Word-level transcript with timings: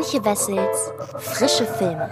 Antje 0.00 0.18
Wessels 0.24 0.92
Frische 1.18 1.66
Filme. 1.66 2.08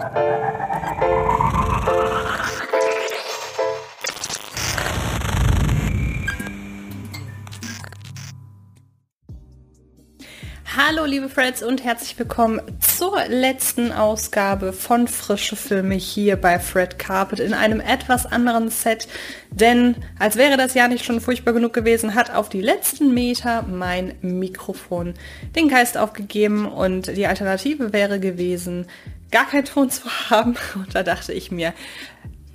Hallo 10.90 11.04
liebe 11.04 11.28
Freds 11.28 11.62
und 11.62 11.84
herzlich 11.84 12.18
willkommen 12.18 12.62
zur 12.80 13.22
letzten 13.26 13.92
Ausgabe 13.92 14.72
von 14.72 15.06
Frische 15.06 15.54
Filme 15.54 15.96
hier 15.96 16.36
bei 16.36 16.58
Fred 16.58 16.98
Carpet 16.98 17.40
in 17.40 17.52
einem 17.52 17.80
etwas 17.80 18.24
anderen 18.24 18.70
Set, 18.70 19.06
denn 19.50 19.96
als 20.18 20.36
wäre 20.36 20.56
das 20.56 20.72
Jahr 20.72 20.88
nicht 20.88 21.04
schon 21.04 21.20
furchtbar 21.20 21.52
genug 21.52 21.74
gewesen, 21.74 22.14
hat 22.14 22.34
auf 22.34 22.48
die 22.48 22.62
letzten 22.62 23.12
Meter 23.12 23.64
mein 23.64 24.14
Mikrofon 24.22 25.12
den 25.54 25.68
Geist 25.68 25.98
aufgegeben 25.98 26.64
und 26.64 27.14
die 27.14 27.26
Alternative 27.26 27.92
wäre 27.92 28.18
gewesen, 28.18 28.86
gar 29.30 29.46
keinen 29.46 29.66
Ton 29.66 29.90
zu 29.90 30.08
haben. 30.30 30.56
Und 30.74 30.94
da 30.94 31.02
dachte 31.02 31.34
ich 31.34 31.50
mir, 31.50 31.74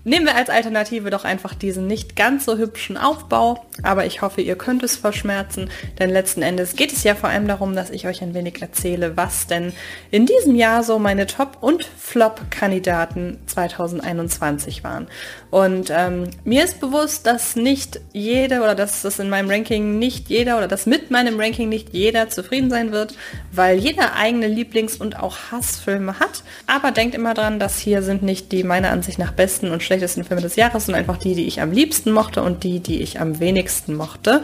Nehmen 0.05 0.25
wir 0.25 0.35
als 0.35 0.49
Alternative 0.49 1.09
doch 1.09 1.23
einfach 1.23 1.53
diesen 1.53 1.87
nicht 1.87 2.17
ganz 2.17 2.43
so 2.43 2.57
hübschen 2.57 2.97
Aufbau, 2.97 3.65
aber 3.83 4.05
ich 4.05 4.21
hoffe, 4.21 4.41
ihr 4.41 4.57
könnt 4.57 4.83
es 4.83 4.97
verschmerzen, 4.97 5.69
denn 5.97 6.09
letzten 6.09 6.41
Endes 6.41 6.75
geht 6.75 6.91
es 6.91 7.03
ja 7.03 7.15
vor 7.15 7.29
allem 7.29 7.47
darum, 7.47 7.73
dass 7.73 7.89
ich 7.89 8.05
euch 8.05 8.21
ein 8.21 8.33
wenig 8.33 8.61
erzähle, 8.61 9.15
was 9.15 9.47
denn 9.47 9.71
in 10.11 10.25
diesem 10.25 10.55
Jahr 10.55 10.83
so 10.83 10.99
meine 10.99 11.25
Top- 11.25 11.57
und 11.61 11.85
Flop-Kandidaten 11.85 13.39
2021 13.45 14.83
waren. 14.83 15.07
Und 15.49 15.89
ähm, 15.95 16.29
mir 16.43 16.65
ist 16.65 16.81
bewusst, 16.81 17.25
dass 17.25 17.55
nicht 17.55 18.01
jede 18.11 18.61
oder 18.61 18.75
dass 18.75 19.03
das 19.03 19.19
in 19.19 19.29
meinem 19.29 19.49
Ranking 19.49 19.99
nicht 19.99 20.29
jeder 20.29 20.57
oder 20.57 20.67
dass 20.67 20.85
mit 20.85 21.11
meinem 21.11 21.39
Ranking 21.39 21.69
nicht 21.69 21.93
jeder 21.93 22.29
zufrieden 22.29 22.69
sein 22.69 22.91
wird, 22.91 23.15
weil 23.53 23.77
jeder 23.77 24.15
eigene 24.15 24.47
Lieblings- 24.47 24.97
und 24.97 25.17
auch 25.17 25.37
Hassfilme 25.51 26.19
hat. 26.19 26.43
Aber 26.67 26.91
denkt 26.91 27.15
immer 27.15 27.33
dran, 27.33 27.59
dass 27.59 27.79
hier 27.79 28.01
sind 28.01 28.21
nicht 28.21 28.51
die 28.51 28.63
meiner 28.63 28.89
Ansicht 28.89 29.17
nach 29.17 29.31
besten 29.31 29.71
und 29.71 29.81
schlechtesten 29.99 30.23
Filme 30.23 30.41
des 30.41 30.55
Jahres, 30.55 30.85
sondern 30.85 31.01
einfach 31.01 31.17
die, 31.17 31.35
die 31.35 31.47
ich 31.47 31.61
am 31.61 31.71
liebsten 31.71 32.11
mochte 32.11 32.41
und 32.41 32.63
die, 32.63 32.79
die 32.79 33.01
ich 33.01 33.19
am 33.19 33.39
wenigsten 33.39 33.95
mochte. 33.95 34.43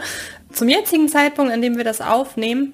Zum 0.52 0.68
jetzigen 0.68 1.08
Zeitpunkt, 1.08 1.52
an 1.52 1.62
dem 1.62 1.76
wir 1.76 1.84
das 1.84 2.00
aufnehmen, 2.00 2.72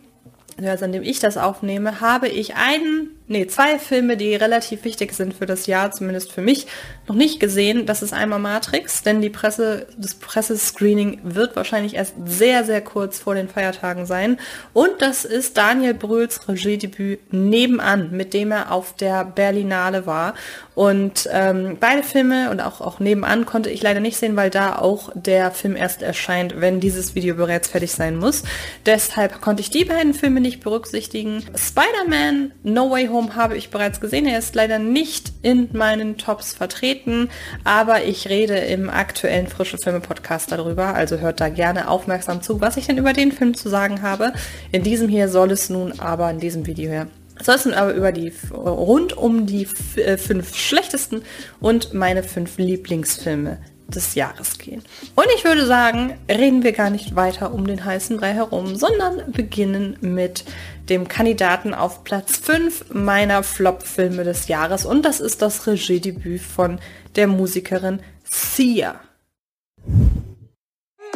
also 0.63 0.85
an 0.85 0.93
dem 0.93 1.03
ich 1.03 1.19
das 1.19 1.37
aufnehme, 1.37 2.01
habe 2.01 2.29
ich 2.29 2.55
einen 2.57 3.11
nee, 3.29 3.47
zwei 3.47 3.79
Filme, 3.79 4.17
die 4.17 4.35
relativ 4.35 4.85
wichtig 4.85 5.13
sind 5.13 5.35
für 5.35 5.47
das 5.47 5.67
Jahr, 5.67 5.91
zumindest 5.91 6.33
für 6.33 6.43
mich, 6.43 6.67
noch 7.09 7.15
nicht 7.15 7.41
gesehen. 7.41 7.87
Das 7.87 8.03
ist 8.03 8.13
einmal 8.13 8.39
Matrix, 8.39 9.03
denn 9.03 9.21
die 9.21 9.31
Presse, 9.31 9.87
das 9.97 10.15
Pressescreening 10.15 11.21
wird 11.23 11.57
wahrscheinlich 11.57 11.95
erst 11.95 12.15
sehr, 12.25 12.65
sehr 12.65 12.81
kurz 12.81 13.19
vor 13.19 13.35
den 13.35 13.49
Feiertagen 13.49 14.07
sein. 14.07 14.39
Und 14.73 14.91
das 15.01 15.25
ist 15.25 15.57
Daniel 15.57 15.95
Brühls 15.95 16.49
Regiedebüt 16.49 17.33
Nebenan, 17.33 18.11
mit 18.13 18.35
dem 18.35 18.53
er 18.53 18.73
auf 18.73 18.95
der 18.95 19.25
Berlinale 19.25 20.07
war. 20.07 20.35
Und 20.75 21.29
ähm, 21.33 21.79
beide 21.81 22.03
Filme 22.03 22.51
und 22.51 22.61
auch, 22.61 22.81
auch 22.81 23.01
Nebenan 23.01 23.47
konnte 23.47 23.71
ich 23.71 23.83
leider 23.83 24.01
nicht 24.01 24.19
sehen, 24.19 24.37
weil 24.37 24.51
da 24.51 24.79
auch 24.79 25.11
der 25.15 25.51
Film 25.51 25.75
erst 25.75 26.03
erscheint, 26.03 26.61
wenn 26.61 26.81
dieses 26.81 27.15
Video 27.15 27.35
bereits 27.35 27.69
fertig 27.69 27.93
sein 27.93 28.17
muss. 28.17 28.43
Deshalb 28.85 29.41
konnte 29.41 29.63
ich 29.63 29.71
die 29.71 29.87
beiden 29.87 30.13
Filme 30.13 30.41
nicht 30.41 30.61
berücksichtigen. 30.61 31.43
Spider-Man 31.57 32.53
No 32.63 32.91
Way 32.91 33.07
Home 33.09 33.16
Home 33.17 33.35
habe 33.35 33.57
ich 33.57 33.71
bereits 33.71 34.01
gesehen. 34.01 34.27
Er 34.27 34.39
ist 34.39 34.55
leider 34.55 34.79
nicht 34.79 35.33
in 35.43 35.71
meinen 35.73 36.19
Tops 36.19 36.53
vertreten, 36.53 37.31
aber 37.65 38.05
ich 38.05 38.29
rede 38.29 38.57
im 38.57 38.91
aktuellen 38.91 39.47
Frische 39.47 39.79
Filme 39.79 40.01
Podcast 40.01 40.53
darüber. 40.53 40.95
Also 40.95 41.19
hört 41.19 41.41
da 41.41 41.49
gerne 41.49 41.89
aufmerksam 41.89 42.43
zu, 42.43 42.61
was 42.61 42.77
ich 42.77 42.87
denn 42.87 42.99
über 42.99 43.15
den 43.15 43.33
Film 43.33 43.55
zu 43.55 43.69
sagen 43.71 44.03
habe. 44.03 44.35
In 44.71 44.83
diesem 44.83 45.09
hier 45.09 45.29
soll 45.29 45.51
es 45.51 45.71
nun 45.71 45.99
aber 45.99 46.31
in 46.31 46.41
diesem 46.41 46.67
Video 46.67 46.91
her 46.91 47.07
soll 47.43 47.57
es 47.57 47.67
nun 47.67 47.75
aber 47.75 47.93
über 47.93 48.13
die 48.13 48.33
rund 48.51 49.15
um 49.15 49.45
die 49.45 49.69
äh, 49.97 50.17
fünf 50.17 50.55
schlechtesten 50.55 51.21
und 51.61 51.93
meine 51.93 52.23
fünf 52.23 52.57
Lieblingsfilme 52.57 53.59
des 53.89 54.15
Jahres 54.15 54.59
gehen. 54.59 54.83
Und 55.15 55.27
ich 55.37 55.45
würde 55.45 55.67
sagen, 55.67 56.19
reden 56.29 56.63
wir 56.63 56.73
gar 56.73 56.91
nicht 56.91 57.15
weiter 57.15 57.53
um 57.53 57.67
den 57.67 57.85
heißen 57.85 58.17
Brei 58.17 58.33
herum, 58.33 58.77
sondern 58.77 59.33
beginnen 59.33 59.97
mit 60.01 60.45
dem 60.89 61.09
Kandidaten 61.09 61.75
auf 61.75 62.05
Platz 62.05 62.37
5 62.37 62.87
meiner 62.93 63.43
Flop-Filme 63.43 64.25
des 64.25 64.49
Jahres. 64.49 64.85
Und 64.85 65.03
das 65.05 65.21
ist 65.21 65.43
das 65.43 65.67
Regiedebüt 65.67 66.41
von 66.41 66.81
der 67.17 67.27
Musikerin 67.27 68.01
Sia. 68.25 69.01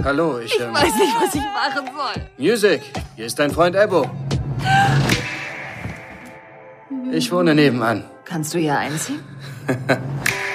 Hallo, 0.03 0.39
ich... 0.39 0.55
Ich 0.55 0.61
ähm, 0.61 0.73
weiß 0.73 0.95
nicht, 0.95 1.15
was 1.21 1.35
ich 1.35 1.43
machen 1.43 1.91
soll. 1.95 2.23
Music, 2.39 2.83
hier 3.17 3.27
ist 3.27 3.39
dein 3.39 3.51
Freund 3.51 3.77
Ebo. 3.77 4.09
Ich 7.13 7.31
wohne 7.33 7.55
nebenan. 7.55 8.05
Kannst 8.25 8.55
du 8.55 8.59
hier 8.59 8.79
einziehen? 8.79 9.21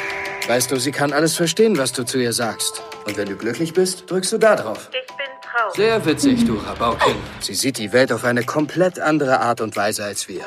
Weißt 0.47 0.69
du, 0.69 0.79
sie 0.79 0.91
kann 0.91 1.11
alles 1.11 1.35
verstehen, 1.35 1.79
was 1.79 1.91
du 1.91 2.05
zu 2.05 2.19
ihr 2.19 2.31
sagst. 2.31 2.83
Und 3.07 3.17
wenn 3.17 3.27
du 3.27 3.35
glücklich 3.35 3.73
bist, 3.73 4.09
drückst 4.11 4.31
du 4.31 4.37
da 4.37 4.55
drauf. 4.55 4.91
Ich 4.91 5.07
bin 5.07 5.25
traurig. 5.41 5.75
Sehr 5.75 6.05
witzig, 6.05 6.45
du 6.45 6.57
Rabaukin. 6.57 7.15
Sie 7.39 7.55
sieht 7.55 7.79
die 7.79 7.91
Welt 7.91 8.13
auf 8.13 8.23
eine 8.23 8.43
komplett 8.43 8.99
andere 8.99 9.39
Art 9.39 9.59
und 9.59 9.75
Weise 9.75 10.03
als 10.03 10.27
wir. 10.27 10.43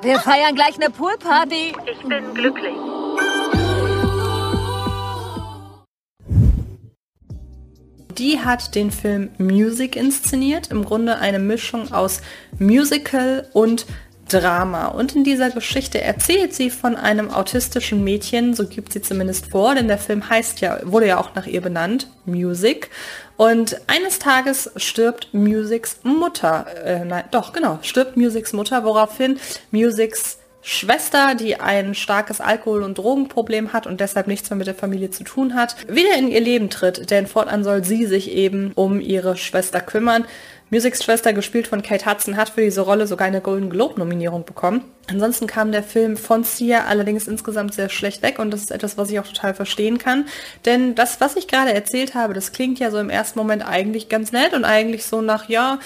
Wir 0.00 0.18
feiern 0.18 0.54
gleich 0.54 0.76
eine 0.76 0.88
Poolparty. 0.88 1.74
Ich 1.84 2.08
bin 2.08 2.32
glücklich. 2.32 2.74
Die 8.16 8.40
hat 8.40 8.74
den 8.74 8.90
Film 8.90 9.30
Music 9.36 9.94
inszeniert, 9.94 10.70
im 10.70 10.86
Grunde 10.86 11.18
eine 11.18 11.38
Mischung 11.38 11.92
aus 11.92 12.22
Musical 12.58 13.46
und 13.52 13.84
Drama. 14.28 14.86
Und 14.86 15.14
in 15.14 15.24
dieser 15.24 15.50
Geschichte 15.50 16.00
erzählt 16.00 16.54
sie 16.54 16.70
von 16.70 16.96
einem 16.96 17.30
autistischen 17.30 18.02
Mädchen, 18.02 18.54
so 18.54 18.66
gibt 18.66 18.92
sie 18.92 19.02
zumindest 19.02 19.46
vor, 19.50 19.74
denn 19.74 19.88
der 19.88 19.98
Film 19.98 20.28
heißt 20.28 20.60
ja, 20.60 20.78
wurde 20.84 21.06
ja 21.08 21.18
auch 21.20 21.34
nach 21.34 21.46
ihr 21.46 21.60
benannt, 21.60 22.08
Music. 22.24 22.90
Und 23.36 23.80
eines 23.88 24.18
Tages 24.18 24.70
stirbt 24.76 25.28
Musics 25.32 25.98
Mutter, 26.02 26.66
äh, 26.84 27.04
nein, 27.04 27.24
doch, 27.30 27.52
genau, 27.52 27.78
stirbt 27.82 28.16
Musics 28.16 28.52
Mutter, 28.52 28.84
woraufhin 28.84 29.38
Musics 29.70 30.38
Schwester, 30.64 31.34
die 31.34 31.58
ein 31.58 31.94
starkes 31.94 32.40
Alkohol- 32.40 32.84
und 32.84 32.96
Drogenproblem 32.96 33.72
hat 33.72 33.88
und 33.88 34.00
deshalb 34.00 34.28
nichts 34.28 34.48
mehr 34.48 34.56
mit 34.56 34.68
der 34.68 34.76
Familie 34.76 35.10
zu 35.10 35.24
tun 35.24 35.54
hat, 35.54 35.76
wieder 35.88 36.16
in 36.16 36.28
ihr 36.28 36.40
Leben 36.40 36.70
tritt, 36.70 37.10
denn 37.10 37.26
fortan 37.26 37.64
soll 37.64 37.82
sie 37.82 38.06
sich 38.06 38.30
eben 38.30 38.70
um 38.76 39.00
ihre 39.00 39.36
Schwester 39.36 39.80
kümmern. 39.80 40.24
Musics 40.72 41.04
Schwester, 41.04 41.34
gespielt 41.34 41.66
von 41.68 41.82
Kate 41.82 42.06
Hudson, 42.06 42.38
hat 42.38 42.48
für 42.48 42.62
diese 42.62 42.80
Rolle 42.80 43.06
sogar 43.06 43.26
eine 43.26 43.42
Golden 43.42 43.68
Globe-Nominierung 43.68 44.46
bekommen. 44.46 44.82
Ansonsten 45.06 45.46
kam 45.46 45.70
der 45.70 45.82
Film 45.82 46.16
von 46.16 46.44
Sia 46.44 46.86
allerdings 46.86 47.28
insgesamt 47.28 47.74
sehr 47.74 47.90
schlecht 47.90 48.22
weg 48.22 48.38
und 48.38 48.50
das 48.50 48.62
ist 48.62 48.70
etwas, 48.70 48.96
was 48.96 49.10
ich 49.10 49.20
auch 49.20 49.26
total 49.26 49.52
verstehen 49.52 49.98
kann. 49.98 50.24
Denn 50.64 50.94
das, 50.94 51.20
was 51.20 51.36
ich 51.36 51.46
gerade 51.46 51.74
erzählt 51.74 52.14
habe, 52.14 52.32
das 52.32 52.52
klingt 52.52 52.78
ja 52.78 52.90
so 52.90 52.98
im 52.98 53.10
ersten 53.10 53.38
Moment 53.38 53.68
eigentlich 53.68 54.08
ganz 54.08 54.32
nett 54.32 54.54
und 54.54 54.64
eigentlich 54.64 55.04
so 55.04 55.20
nach, 55.20 55.46
ja, 55.50 55.78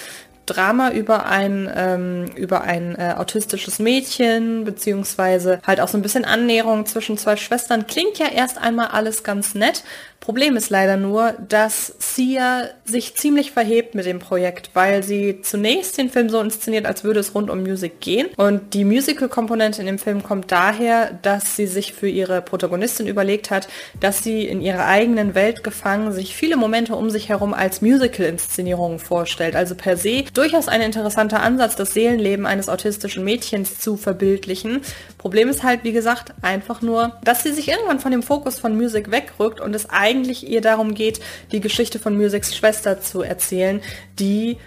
Drama 0.47 0.91
über 0.91 1.27
ein, 1.27 1.71
ähm, 1.75 2.25
über 2.35 2.61
ein 2.61 2.95
äh, 2.95 3.13
autistisches 3.17 3.79
Mädchen, 3.79 4.63
beziehungsweise 4.63 5.59
halt 5.65 5.79
auch 5.79 5.87
so 5.87 5.97
ein 5.97 6.01
bisschen 6.01 6.25
Annäherung 6.25 6.85
zwischen 6.85 7.17
zwei 7.17 7.37
Schwestern. 7.37 7.85
Klingt 7.87 8.17
ja 8.17 8.27
erst 8.27 8.57
einmal 8.57 8.87
alles 8.87 9.23
ganz 9.23 9.53
nett. 9.53 9.83
Problem 10.19 10.57
ist 10.57 10.69
leider 10.69 10.97
nur, 10.97 11.35
dass 11.47 11.93
Sia 11.99 12.63
sich 12.83 13.15
ziemlich 13.15 13.51
verhebt 13.51 13.95
mit 13.95 14.05
dem 14.05 14.19
Projekt, 14.19 14.71
weil 14.73 15.01
sie 15.01 15.41
zunächst 15.41 15.97
den 15.97 16.09
Film 16.09 16.29
so 16.29 16.41
inszeniert, 16.41 16.85
als 16.85 17.05
würde 17.05 17.21
es 17.21 17.33
rund 17.33 17.49
um 17.49 17.63
Musik 17.63 18.01
gehen. 18.01 18.27
Und 18.35 18.73
die 18.73 18.83
Musical-Komponente 18.83 19.79
in 19.79 19.85
dem 19.87 19.99
Film 19.99 20.23
kommt 20.23 20.51
daher, 20.51 21.17
dass 21.21 21.55
sie 21.55 21.67
sich 21.67 21.93
für 21.93 22.09
ihre 22.09 22.41
Protagonistin 22.41 23.07
überlegt 23.07 23.51
hat, 23.51 23.69
dass 24.01 24.21
sie 24.21 24.45
in 24.45 24.59
ihrer 24.59 24.85
eigenen 24.85 25.33
Welt 25.33 25.63
gefangen 25.63 26.11
sich 26.11 26.35
viele 26.35 26.57
Momente 26.57 26.95
um 26.95 27.09
sich 27.09 27.29
herum 27.29 27.53
als 27.53 27.81
Musical-Inszenierungen 27.81 28.99
vorstellt. 28.99 29.55
Also 29.55 29.75
per 29.75 29.95
se 29.95 30.25
durchaus 30.37 30.67
ein 30.67 30.81
interessanter 30.81 31.41
Ansatz, 31.41 31.75
das 31.75 31.93
Seelenleben 31.93 32.45
eines 32.45 32.69
autistischen 32.69 33.23
Mädchens 33.23 33.79
zu 33.79 33.97
verbildlichen. 33.97 34.81
Problem 35.17 35.49
ist 35.49 35.63
halt, 35.63 35.83
wie 35.83 35.91
gesagt, 35.91 36.33
einfach 36.41 36.81
nur, 36.81 37.17
dass 37.23 37.43
sie 37.43 37.51
sich 37.51 37.67
irgendwann 37.67 37.99
von 37.99 38.11
dem 38.11 38.23
Fokus 38.23 38.59
von 38.59 38.77
Musik 38.77 39.11
wegrückt 39.11 39.59
und 39.59 39.75
es 39.75 39.89
eigentlich 39.89 40.47
ihr 40.47 40.61
darum 40.61 40.93
geht, 40.93 41.19
die 41.51 41.59
Geschichte 41.59 41.99
von 41.99 42.15
Musics 42.15 42.55
Schwester 42.55 43.01
zu 43.01 43.21
erzählen, 43.21 43.81
die 44.19 44.57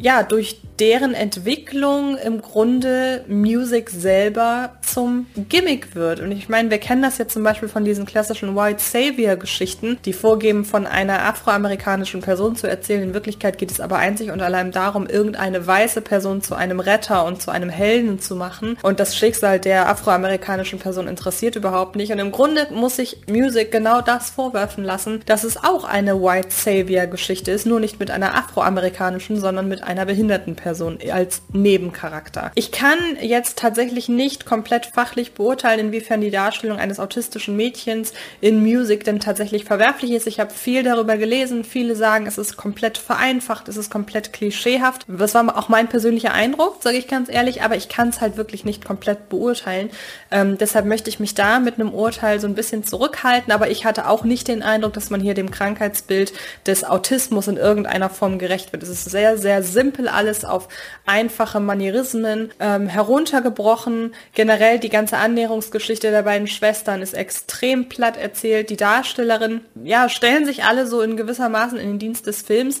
ja, 0.00 0.22
durch 0.22 0.60
deren 0.80 1.12
Entwicklung 1.12 2.16
im 2.16 2.40
Grunde 2.40 3.22
Music 3.28 3.90
selber 3.90 4.70
zum 4.80 5.26
Gimmick 5.50 5.94
wird. 5.94 6.20
Und 6.20 6.32
ich 6.32 6.48
meine, 6.48 6.70
wir 6.70 6.78
kennen 6.78 7.02
das 7.02 7.18
jetzt 7.18 7.34
zum 7.34 7.42
Beispiel 7.42 7.68
von 7.68 7.84
diesen 7.84 8.06
klassischen 8.06 8.56
White 8.56 8.82
Savior 8.82 9.36
Geschichten, 9.36 9.98
die 10.06 10.14
vorgeben, 10.14 10.64
von 10.64 10.86
einer 10.86 11.26
afroamerikanischen 11.26 12.22
Person 12.22 12.56
zu 12.56 12.66
erzählen. 12.66 13.02
In 13.02 13.14
Wirklichkeit 13.14 13.58
geht 13.58 13.70
es 13.70 13.78
aber 13.78 13.98
einzig 13.98 14.30
und 14.30 14.40
allein 14.40 14.72
darum, 14.72 15.06
irgendeine 15.06 15.66
weiße 15.66 16.00
Person 16.00 16.40
zu 16.40 16.54
einem 16.54 16.80
Retter 16.80 17.26
und 17.26 17.42
zu 17.42 17.50
einem 17.50 17.68
Helden 17.68 18.18
zu 18.18 18.34
machen. 18.34 18.78
Und 18.82 19.00
das 19.00 19.14
Schicksal 19.14 19.60
der 19.60 19.90
afroamerikanischen 19.90 20.78
Person 20.78 21.08
interessiert 21.08 21.56
überhaupt 21.56 21.96
nicht. 21.96 22.10
Und 22.10 22.20
im 22.20 22.32
Grunde 22.32 22.68
muss 22.72 22.96
sich 22.96 23.18
Music 23.28 23.70
genau 23.70 24.00
das 24.00 24.30
vorwerfen 24.30 24.82
lassen, 24.82 25.20
dass 25.26 25.44
es 25.44 25.58
auch 25.62 25.84
eine 25.84 26.22
White 26.22 26.48
Savior 26.50 27.06
Geschichte 27.06 27.50
ist, 27.50 27.66
nur 27.66 27.80
nicht 27.80 28.00
mit 28.00 28.10
einer 28.10 28.34
afroamerikanischen, 28.34 29.38
sondern 29.38 29.68
mit 29.68 29.89
einer 29.90 30.06
behinderten 30.06 30.54
Person 30.54 30.98
als 31.12 31.42
Nebencharakter. 31.52 32.52
Ich 32.54 32.70
kann 32.70 32.98
jetzt 33.20 33.58
tatsächlich 33.58 34.08
nicht 34.08 34.46
komplett 34.46 34.86
fachlich 34.86 35.32
beurteilen, 35.32 35.80
inwiefern 35.80 36.20
die 36.20 36.30
Darstellung 36.30 36.78
eines 36.78 37.00
autistischen 37.00 37.56
Mädchens 37.56 38.12
in 38.40 38.62
Music 38.62 39.02
denn 39.02 39.18
tatsächlich 39.18 39.64
verwerflich 39.64 40.12
ist. 40.12 40.28
Ich 40.28 40.38
habe 40.38 40.54
viel 40.54 40.84
darüber 40.84 41.16
gelesen. 41.16 41.64
Viele 41.64 41.96
sagen, 41.96 42.26
es 42.26 42.38
ist 42.38 42.56
komplett 42.56 42.98
vereinfacht, 42.98 43.68
es 43.68 43.76
ist 43.76 43.90
komplett 43.90 44.32
klischeehaft. 44.32 45.06
Das 45.08 45.34
war 45.34 45.58
auch 45.58 45.68
mein 45.68 45.88
persönlicher 45.88 46.32
Eindruck, 46.32 46.82
sage 46.82 46.96
ich 46.96 47.08
ganz 47.08 47.28
ehrlich, 47.28 47.62
aber 47.62 47.76
ich 47.76 47.88
kann 47.88 48.10
es 48.10 48.20
halt 48.20 48.36
wirklich 48.36 48.64
nicht 48.64 48.84
komplett 48.84 49.28
beurteilen. 49.28 49.90
Ähm, 50.30 50.56
deshalb 50.56 50.86
möchte 50.86 51.10
ich 51.10 51.18
mich 51.18 51.34
da 51.34 51.58
mit 51.58 51.74
einem 51.74 51.92
Urteil 51.92 52.38
so 52.38 52.46
ein 52.46 52.54
bisschen 52.54 52.84
zurückhalten, 52.84 53.52
aber 53.52 53.70
ich 53.70 53.84
hatte 53.84 54.08
auch 54.08 54.22
nicht 54.22 54.46
den 54.46 54.62
Eindruck, 54.62 54.92
dass 54.92 55.10
man 55.10 55.20
hier 55.20 55.34
dem 55.34 55.50
Krankheitsbild 55.50 56.32
des 56.66 56.84
Autismus 56.84 57.48
in 57.48 57.56
irgendeiner 57.56 58.08
Form 58.08 58.38
gerecht 58.38 58.72
wird. 58.72 58.84
Es 58.84 58.88
ist 58.88 59.10
sehr, 59.10 59.36
sehr 59.36 59.64
simpel 59.64 59.79
alles 60.08 60.44
auf 60.44 60.68
einfache 61.06 61.60
Manierismen 61.60 62.52
ähm, 62.60 62.86
heruntergebrochen. 62.86 64.14
Generell 64.34 64.78
die 64.78 64.88
ganze 64.88 65.16
Annäherungsgeschichte 65.16 66.10
der 66.10 66.22
beiden 66.22 66.46
Schwestern 66.46 67.02
ist 67.02 67.14
extrem 67.14 67.88
platt 67.88 68.16
erzählt. 68.16 68.70
Die 68.70 68.76
Darstellerin, 68.76 69.62
ja, 69.82 70.08
stellen 70.08 70.44
sich 70.44 70.64
alle 70.64 70.86
so 70.86 71.00
in 71.00 71.16
gewissermaßen 71.16 71.78
in 71.78 71.88
den 71.88 71.98
Dienst 71.98 72.26
des 72.26 72.42
Films. 72.42 72.80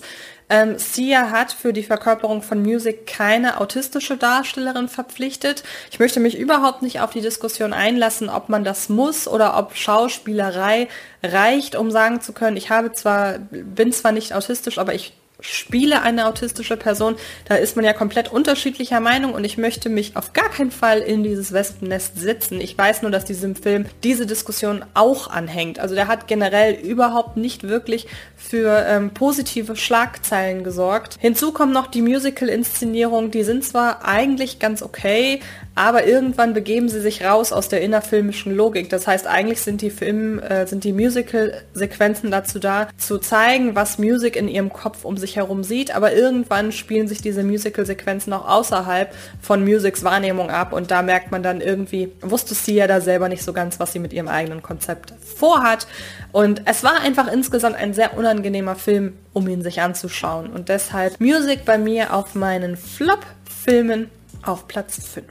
Ähm, 0.50 0.78
Sia 0.78 1.30
hat 1.30 1.52
für 1.52 1.72
die 1.72 1.84
Verkörperung 1.84 2.42
von 2.42 2.60
Music 2.60 3.06
keine 3.06 3.60
autistische 3.60 4.16
Darstellerin 4.16 4.88
verpflichtet. 4.88 5.62
Ich 5.92 6.00
möchte 6.00 6.18
mich 6.18 6.36
überhaupt 6.36 6.82
nicht 6.82 7.00
auf 7.00 7.10
die 7.10 7.20
Diskussion 7.20 7.72
einlassen, 7.72 8.28
ob 8.28 8.48
man 8.48 8.64
das 8.64 8.88
muss 8.88 9.28
oder 9.28 9.56
ob 9.56 9.76
Schauspielerei 9.76 10.88
reicht, 11.22 11.76
um 11.76 11.92
sagen 11.92 12.20
zu 12.20 12.32
können, 12.32 12.56
ich 12.56 12.68
habe 12.68 12.92
zwar, 12.92 13.38
bin 13.38 13.92
zwar 13.92 14.10
nicht 14.10 14.34
autistisch, 14.34 14.78
aber 14.78 14.92
ich 14.92 15.12
spiele 15.40 16.02
eine 16.02 16.26
autistische 16.26 16.76
Person, 16.76 17.16
da 17.46 17.56
ist 17.56 17.76
man 17.76 17.84
ja 17.84 17.92
komplett 17.92 18.32
unterschiedlicher 18.32 19.00
Meinung 19.00 19.34
und 19.34 19.44
ich 19.44 19.58
möchte 19.58 19.88
mich 19.88 20.16
auf 20.16 20.32
gar 20.32 20.50
keinen 20.50 20.70
Fall 20.70 21.00
in 21.00 21.22
dieses 21.22 21.52
Wespennest 21.52 22.18
sitzen. 22.18 22.60
Ich 22.60 22.76
weiß 22.76 23.02
nur, 23.02 23.10
dass 23.10 23.24
diesem 23.24 23.56
Film 23.56 23.86
diese 24.02 24.26
Diskussion 24.26 24.84
auch 24.94 25.30
anhängt. 25.30 25.78
Also 25.78 25.94
der 25.94 26.08
hat 26.08 26.26
generell 26.26 26.74
überhaupt 26.74 27.36
nicht 27.36 27.64
wirklich 27.68 28.06
für 28.36 28.84
ähm, 28.86 29.10
positive 29.10 29.76
Schlagzeilen 29.76 30.64
gesorgt. 30.64 31.16
Hinzu 31.20 31.52
kommt 31.52 31.72
noch 31.72 31.86
die 31.86 32.02
Musical-Inszenierung, 32.02 33.30
die 33.30 33.44
sind 33.44 33.64
zwar 33.64 34.04
eigentlich 34.04 34.58
ganz 34.58 34.82
okay, 34.82 35.40
aber 35.74 36.06
irgendwann 36.06 36.52
begeben 36.52 36.88
sie 36.88 37.00
sich 37.00 37.24
raus 37.24 37.52
aus 37.52 37.68
der 37.68 37.80
innerfilmischen 37.80 38.54
Logik. 38.54 38.90
Das 38.90 39.06
heißt, 39.06 39.26
eigentlich 39.26 39.60
sind 39.60 39.80
die 39.80 39.90
Film, 39.90 40.38
äh, 40.38 40.66
sind 40.66 40.84
die 40.84 40.92
Musical-Sequenzen 40.92 42.30
dazu 42.30 42.58
da, 42.58 42.88
zu 42.98 43.18
zeigen, 43.18 43.74
was 43.76 43.98
Music 43.98 44.36
in 44.36 44.48
ihrem 44.48 44.70
Kopf 44.70 45.04
um 45.04 45.16
sich 45.16 45.29
herum 45.36 45.64
sieht, 45.64 45.94
aber 45.94 46.12
irgendwann 46.12 46.72
spielen 46.72 47.08
sich 47.08 47.20
diese 47.22 47.42
Musical-Sequenzen 47.42 48.32
auch 48.32 48.48
außerhalb 48.48 49.14
von 49.40 49.64
Musics 49.64 50.04
Wahrnehmung 50.04 50.50
ab 50.50 50.72
und 50.72 50.90
da 50.90 51.02
merkt 51.02 51.30
man 51.30 51.42
dann 51.42 51.60
irgendwie, 51.60 52.12
wusste 52.20 52.54
sie 52.54 52.74
ja 52.74 52.86
da 52.86 53.00
selber 53.00 53.28
nicht 53.28 53.42
so 53.42 53.52
ganz, 53.52 53.80
was 53.80 53.92
sie 53.92 53.98
mit 53.98 54.12
ihrem 54.12 54.28
eigenen 54.28 54.62
Konzept 54.62 55.14
vorhat. 55.36 55.86
Und 56.32 56.62
es 56.66 56.82
war 56.82 57.00
einfach 57.00 57.30
insgesamt 57.32 57.76
ein 57.76 57.94
sehr 57.94 58.16
unangenehmer 58.16 58.76
Film, 58.76 59.14
um 59.32 59.48
ihn 59.48 59.62
sich 59.62 59.80
anzuschauen. 59.80 60.50
Und 60.50 60.68
deshalb 60.68 61.20
Music 61.20 61.64
bei 61.64 61.78
mir 61.78 62.14
auf 62.14 62.34
meinen 62.34 62.76
Flop-Filmen 62.76 64.10
auf 64.42 64.68
Platz 64.68 65.00
5. 65.12 65.26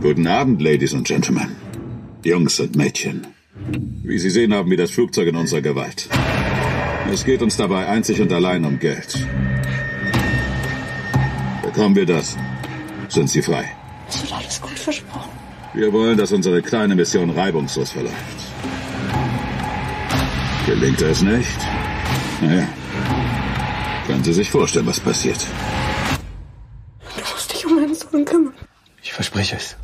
Guten 0.00 0.26
Abend, 0.26 0.60
Ladies 0.60 0.92
und 0.92 1.06
Gentlemen. 1.06 1.56
Jungs 2.24 2.60
und 2.60 2.76
Mädchen. 2.76 3.26
Wie 4.02 4.18
Sie 4.18 4.30
sehen, 4.30 4.54
haben 4.54 4.70
wir 4.70 4.76
das 4.76 4.90
Flugzeug 4.90 5.28
in 5.28 5.36
unserer 5.36 5.62
Gewalt. 5.62 6.08
Es 7.12 7.24
geht 7.24 7.42
uns 7.42 7.56
dabei 7.56 7.86
einzig 7.86 8.20
und 8.20 8.32
allein 8.32 8.64
um 8.64 8.78
Geld. 8.78 9.26
Bekommen 11.62 11.96
wir 11.96 12.06
das, 12.06 12.36
sind 13.08 13.28
Sie 13.30 13.42
frei. 13.42 13.64
Es 14.08 14.22
wird 14.22 14.32
alles 14.32 14.60
gut 14.60 14.78
versprochen. 14.78 15.30
Wir 15.74 15.92
wollen, 15.92 16.16
dass 16.16 16.32
unsere 16.32 16.62
kleine 16.62 16.94
Mission 16.94 17.30
reibungslos 17.30 17.90
verläuft. 17.90 18.14
Gelingt 20.66 21.02
es 21.02 21.22
nicht? 21.22 21.58
Naja, 22.40 22.68
können 24.06 24.24
Sie 24.24 24.32
sich 24.32 24.50
vorstellen, 24.50 24.86
was 24.86 25.00
passiert. 25.00 25.46
Du 27.16 27.20
musst 27.32 27.52
dich 27.52 27.66
um 27.66 27.74
meinen 27.74 27.94
Sohn 27.94 28.24
kümmern. 28.24 28.54
Ich 29.02 29.12
verspreche 29.12 29.56
es. 29.56 29.76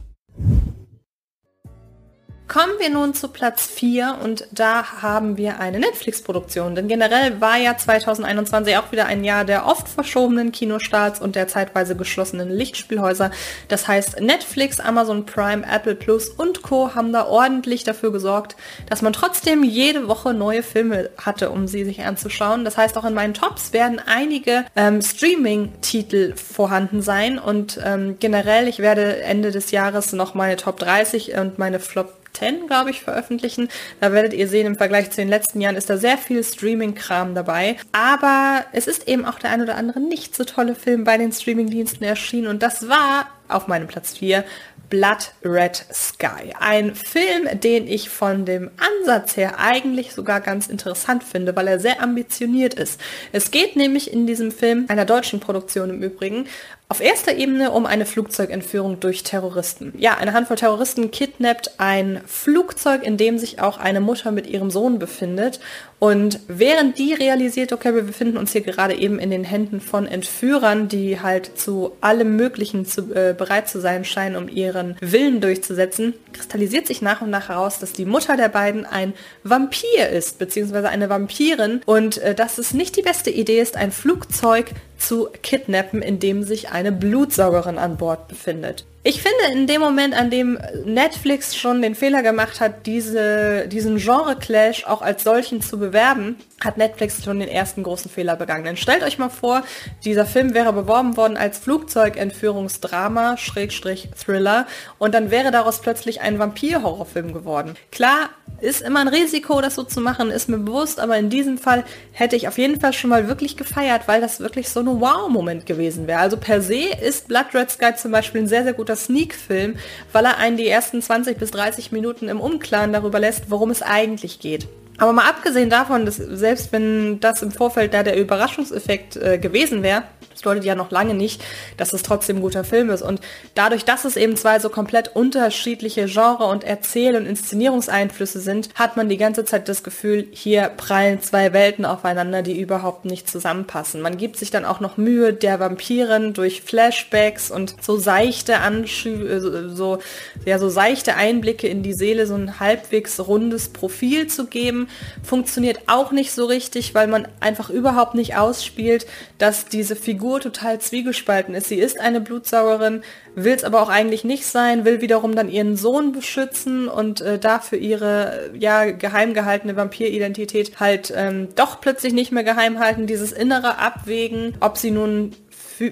Kommen 2.50 2.80
wir 2.80 2.90
nun 2.90 3.14
zu 3.14 3.28
Platz 3.28 3.68
4 3.68 4.16
und 4.24 4.48
da 4.50 5.00
haben 5.02 5.36
wir 5.36 5.60
eine 5.60 5.78
Netflix-Produktion. 5.78 6.74
Denn 6.74 6.88
generell 6.88 7.40
war 7.40 7.56
ja 7.58 7.76
2021 7.76 8.76
auch 8.76 8.90
wieder 8.90 9.06
ein 9.06 9.22
Jahr 9.22 9.44
der 9.44 9.66
oft 9.66 9.88
verschobenen 9.88 10.50
Kinostarts 10.50 11.20
und 11.20 11.36
der 11.36 11.46
zeitweise 11.46 11.94
geschlossenen 11.94 12.50
Lichtspielhäuser. 12.50 13.30
Das 13.68 13.86
heißt, 13.86 14.20
Netflix, 14.20 14.80
Amazon 14.80 15.26
Prime, 15.26 15.64
Apple 15.64 15.94
Plus 15.94 16.28
und 16.28 16.62
Co. 16.62 16.92
haben 16.96 17.12
da 17.12 17.24
ordentlich 17.26 17.84
dafür 17.84 18.10
gesorgt, 18.10 18.56
dass 18.88 19.00
man 19.00 19.12
trotzdem 19.12 19.62
jede 19.62 20.08
Woche 20.08 20.34
neue 20.34 20.64
Filme 20.64 21.10
hatte, 21.18 21.50
um 21.50 21.68
sie 21.68 21.84
sich 21.84 22.02
anzuschauen. 22.02 22.64
Das 22.64 22.76
heißt, 22.76 22.98
auch 22.98 23.04
in 23.04 23.14
meinen 23.14 23.34
Tops 23.34 23.72
werden 23.72 24.02
einige 24.04 24.64
ähm, 24.74 25.02
Streaming-Titel 25.02 26.34
vorhanden 26.34 27.00
sein 27.00 27.38
und 27.38 27.78
ähm, 27.84 28.16
generell, 28.18 28.66
ich 28.66 28.80
werde 28.80 29.22
Ende 29.22 29.52
des 29.52 29.70
Jahres 29.70 30.12
noch 30.12 30.34
meine 30.34 30.56
Top 30.56 30.80
30 30.80 31.34
und 31.34 31.56
meine 31.56 31.78
Flop 31.78 32.19
10, 32.32 32.66
glaube 32.66 32.90
ich, 32.90 33.02
veröffentlichen. 33.02 33.68
Da 34.00 34.12
werdet 34.12 34.32
ihr 34.32 34.48
sehen, 34.48 34.66
im 34.66 34.76
Vergleich 34.76 35.10
zu 35.10 35.20
den 35.20 35.28
letzten 35.28 35.60
Jahren 35.60 35.76
ist 35.76 35.90
da 35.90 35.96
sehr 35.96 36.18
viel 36.18 36.42
Streaming-Kram 36.42 37.34
dabei. 37.34 37.76
Aber 37.92 38.64
es 38.72 38.86
ist 38.86 39.08
eben 39.08 39.24
auch 39.24 39.38
der 39.38 39.50
ein 39.50 39.62
oder 39.62 39.76
andere 39.76 40.00
nicht 40.00 40.34
so 40.34 40.44
tolle 40.44 40.74
Film 40.74 41.04
bei 41.04 41.18
den 41.18 41.32
Streaming-Diensten 41.32 42.04
erschienen. 42.04 42.48
Und 42.48 42.62
das 42.62 42.88
war 42.88 43.28
auf 43.48 43.66
meinem 43.66 43.88
Platz 43.88 44.16
4 44.18 44.44
Blood 44.90 45.32
Red 45.44 45.86
Sky. 45.92 46.52
Ein 46.58 46.96
Film, 46.96 47.48
den 47.60 47.86
ich 47.86 48.10
von 48.10 48.44
dem 48.44 48.70
Ansatz 48.76 49.36
her 49.36 49.58
eigentlich 49.58 50.12
sogar 50.12 50.40
ganz 50.40 50.66
interessant 50.66 51.22
finde, 51.22 51.54
weil 51.54 51.68
er 51.68 51.78
sehr 51.78 52.02
ambitioniert 52.02 52.74
ist. 52.74 53.00
Es 53.32 53.52
geht 53.52 53.76
nämlich 53.76 54.12
in 54.12 54.26
diesem 54.26 54.50
Film, 54.50 54.86
einer 54.88 55.04
deutschen 55.04 55.38
Produktion 55.38 55.90
im 55.90 56.02
Übrigen, 56.02 56.46
auf 56.90 57.00
erster 57.00 57.36
Ebene 57.36 57.70
um 57.70 57.86
eine 57.86 58.04
Flugzeugentführung 58.04 58.98
durch 58.98 59.22
Terroristen. 59.22 59.94
Ja, 59.96 60.16
eine 60.16 60.32
Handvoll 60.32 60.56
Terroristen 60.56 61.12
kidnappt 61.12 61.78
ein 61.78 62.20
Flugzeug, 62.26 63.04
in 63.04 63.16
dem 63.16 63.38
sich 63.38 63.60
auch 63.60 63.78
eine 63.78 64.00
Mutter 64.00 64.32
mit 64.32 64.48
ihrem 64.48 64.72
Sohn 64.72 64.98
befindet. 64.98 65.60
Und 66.00 66.40
während 66.48 66.98
die 66.98 67.12
realisiert, 67.12 67.74
okay, 67.74 67.94
wir 67.94 68.02
befinden 68.02 68.38
uns 68.38 68.52
hier 68.52 68.62
gerade 68.62 68.94
eben 68.94 69.18
in 69.18 69.30
den 69.30 69.44
Händen 69.44 69.82
von 69.82 70.06
Entführern, 70.06 70.88
die 70.88 71.20
halt 71.20 71.58
zu 71.58 71.92
allem 72.00 72.36
Möglichen 72.36 72.86
zu, 72.86 73.14
äh, 73.14 73.34
bereit 73.36 73.68
zu 73.68 73.82
sein 73.82 74.06
scheinen, 74.06 74.36
um 74.36 74.48
ihren 74.48 74.96
Willen 75.00 75.42
durchzusetzen, 75.42 76.14
kristallisiert 76.32 76.86
sich 76.86 77.02
nach 77.02 77.20
und 77.20 77.28
nach 77.28 77.50
heraus, 77.50 77.78
dass 77.78 77.92
die 77.92 78.06
Mutter 78.06 78.38
der 78.38 78.48
beiden 78.48 78.86
ein 78.86 79.12
Vampir 79.44 80.08
ist, 80.08 80.38
beziehungsweise 80.38 80.88
eine 80.88 81.10
Vampirin. 81.10 81.82
Und 81.84 82.16
äh, 82.16 82.34
dass 82.34 82.56
es 82.56 82.72
nicht 82.72 82.96
die 82.96 83.02
beste 83.02 83.28
Idee 83.28 83.60
ist, 83.60 83.76
ein 83.76 83.92
Flugzeug 83.92 84.70
zu 84.96 85.28
kidnappen, 85.42 86.00
in 86.00 86.18
dem 86.18 86.44
sich 86.44 86.70
eine 86.70 86.92
Blutsaugerin 86.92 87.76
an 87.76 87.98
Bord 87.98 88.26
befindet. 88.26 88.86
Ich 89.02 89.22
finde, 89.22 89.58
in 89.58 89.66
dem 89.66 89.80
Moment, 89.80 90.14
an 90.14 90.30
dem 90.30 90.58
Netflix 90.84 91.56
schon 91.56 91.80
den 91.80 91.94
Fehler 91.94 92.22
gemacht 92.22 92.60
hat, 92.60 92.84
diese, 92.86 93.66
diesen 93.66 93.96
Genre-Clash 93.96 94.84
auch 94.84 95.00
als 95.00 95.24
solchen 95.24 95.62
zu 95.62 95.78
bewerben, 95.78 96.36
hat 96.64 96.76
Netflix 96.76 97.24
schon 97.24 97.40
den 97.40 97.48
ersten 97.48 97.82
großen 97.82 98.10
Fehler 98.10 98.36
begangen. 98.36 98.64
Denn 98.64 98.76
stellt 98.76 99.02
euch 99.02 99.18
mal 99.18 99.30
vor, 99.30 99.62
dieser 100.04 100.26
Film 100.26 100.54
wäre 100.54 100.72
beworben 100.72 101.16
worden 101.16 101.36
als 101.36 101.58
Flugzeugentführungsdrama, 101.58 103.36
Schrägstrich 103.36 104.10
Thriller, 104.16 104.66
und 104.98 105.14
dann 105.14 105.30
wäre 105.30 105.50
daraus 105.50 105.80
plötzlich 105.80 106.20
ein 106.20 106.38
Vampir-Horrorfilm 106.38 107.32
geworden. 107.32 107.74
Klar, 107.90 108.30
ist 108.60 108.82
immer 108.82 109.00
ein 109.00 109.08
Risiko, 109.08 109.60
das 109.60 109.74
so 109.74 109.84
zu 109.84 110.00
machen, 110.00 110.30
ist 110.30 110.48
mir 110.48 110.58
bewusst, 110.58 111.00
aber 111.00 111.16
in 111.16 111.30
diesem 111.30 111.56
Fall 111.56 111.84
hätte 112.12 112.36
ich 112.36 112.46
auf 112.46 112.58
jeden 112.58 112.78
Fall 112.78 112.92
schon 112.92 113.10
mal 113.10 113.26
wirklich 113.26 113.56
gefeiert, 113.56 114.02
weil 114.06 114.20
das 114.20 114.40
wirklich 114.40 114.68
so 114.68 114.80
ein 114.80 115.00
Wow-Moment 115.00 115.64
gewesen 115.64 116.06
wäre. 116.06 116.20
Also 116.20 116.36
per 116.36 116.60
se 116.60 116.88
ist 117.02 117.28
Blood 117.28 117.54
Red 117.54 117.70
Sky 117.70 117.94
zum 117.96 118.12
Beispiel 118.12 118.42
ein 118.42 118.48
sehr, 118.48 118.64
sehr 118.64 118.74
guter 118.74 118.96
Sneak-Film, 118.96 119.76
weil 120.12 120.24
er 120.24 120.38
einen 120.38 120.56
die 120.56 120.68
ersten 120.68 121.00
20 121.00 121.38
bis 121.38 121.50
30 121.52 121.92
Minuten 121.92 122.28
im 122.28 122.40
Umklaren 122.40 122.92
darüber 122.92 123.18
lässt, 123.18 123.50
worum 123.50 123.70
es 123.70 123.82
eigentlich 123.82 124.40
geht. 124.40 124.68
Aber 125.00 125.14
mal 125.14 125.28
abgesehen 125.28 125.70
davon, 125.70 126.04
dass 126.04 126.16
selbst 126.16 126.72
wenn 126.72 127.20
das 127.20 127.40
im 127.40 127.50
Vorfeld 127.50 127.94
da 127.94 128.02
der 128.02 128.18
Überraschungseffekt 128.18 129.16
äh, 129.16 129.38
gewesen 129.38 129.82
wäre, 129.82 130.04
das 130.40 130.42
bedeutet 130.42 130.64
ja 130.64 130.74
noch 130.74 130.90
lange 130.90 131.14
nicht, 131.14 131.42
dass 131.78 131.94
es 131.94 132.02
trotzdem 132.02 132.36
ein 132.36 132.42
guter 132.42 132.64
Film 132.64 132.90
ist. 132.90 133.00
Und 133.00 133.20
dadurch, 133.54 133.86
dass 133.86 134.04
es 134.04 134.16
eben 134.16 134.36
zwei 134.36 134.58
so 134.58 134.68
komplett 134.68 135.16
unterschiedliche 135.16 136.04
Genre- 136.04 136.50
und 136.50 136.64
Erzähl- 136.64 137.16
und 137.16 137.24
Inszenierungseinflüsse 137.24 138.40
sind, 138.40 138.68
hat 138.74 138.96
man 138.98 139.08
die 139.08 139.16
ganze 139.16 139.46
Zeit 139.46 139.68
das 139.70 139.82
Gefühl, 139.82 140.28
hier 140.32 140.68
prallen 140.68 141.22
zwei 141.22 141.54
Welten 141.54 141.86
aufeinander, 141.86 142.42
die 142.42 142.60
überhaupt 142.60 143.06
nicht 143.06 143.28
zusammenpassen. 143.28 144.02
Man 144.02 144.18
gibt 144.18 144.36
sich 144.36 144.50
dann 144.50 144.66
auch 144.66 144.80
noch 144.80 144.98
Mühe, 144.98 145.32
der 145.32 145.60
Vampirin 145.60 146.34
durch 146.34 146.60
Flashbacks 146.60 147.50
und 147.50 147.74
so 147.82 147.96
seichte 147.96 148.58
Anschü 148.58 149.26
äh, 149.26 149.40
so, 149.40 149.98
ja, 150.44 150.58
so 150.58 150.68
seichte 150.68 151.16
Einblicke 151.16 151.68
in 151.68 151.82
die 151.82 151.94
Seele 151.94 152.26
so 152.26 152.34
ein 152.34 152.60
halbwegs 152.60 153.18
rundes 153.18 153.70
Profil 153.70 154.26
zu 154.26 154.46
geben. 154.46 154.88
Funktioniert 155.22 155.80
auch 155.86 156.12
nicht 156.12 156.32
so 156.32 156.46
richtig, 156.46 156.94
weil 156.94 157.06
man 157.06 157.28
einfach 157.40 157.70
überhaupt 157.70 158.14
nicht 158.14 158.36
ausspielt, 158.36 159.06
dass 159.38 159.66
diese 159.66 159.96
Figur 159.96 160.40
total 160.40 160.80
zwiegespalten 160.80 161.54
ist. 161.54 161.68
Sie 161.68 161.78
ist 161.78 162.00
eine 162.00 162.20
Blutsaugerin, 162.20 163.02
will 163.34 163.54
es 163.54 163.64
aber 163.64 163.82
auch 163.82 163.88
eigentlich 163.88 164.24
nicht 164.24 164.46
sein, 164.46 164.84
will 164.84 165.00
wiederum 165.00 165.34
dann 165.34 165.50
ihren 165.50 165.76
Sohn 165.76 166.12
beschützen 166.12 166.88
und 166.88 167.20
äh, 167.20 167.38
dafür 167.38 167.78
ihre 167.78 168.50
ja 168.54 168.90
geheim 168.90 169.34
gehaltene 169.34 169.76
Vampiridentität 169.76 170.80
halt 170.80 171.12
ähm, 171.14 171.48
doch 171.54 171.80
plötzlich 171.80 172.12
nicht 172.12 172.32
mehr 172.32 172.44
geheim 172.44 172.78
halten. 172.78 173.06
Dieses 173.06 173.32
innere 173.32 173.78
Abwägen, 173.78 174.54
ob 174.60 174.76
sie 174.76 174.90
nun 174.90 175.34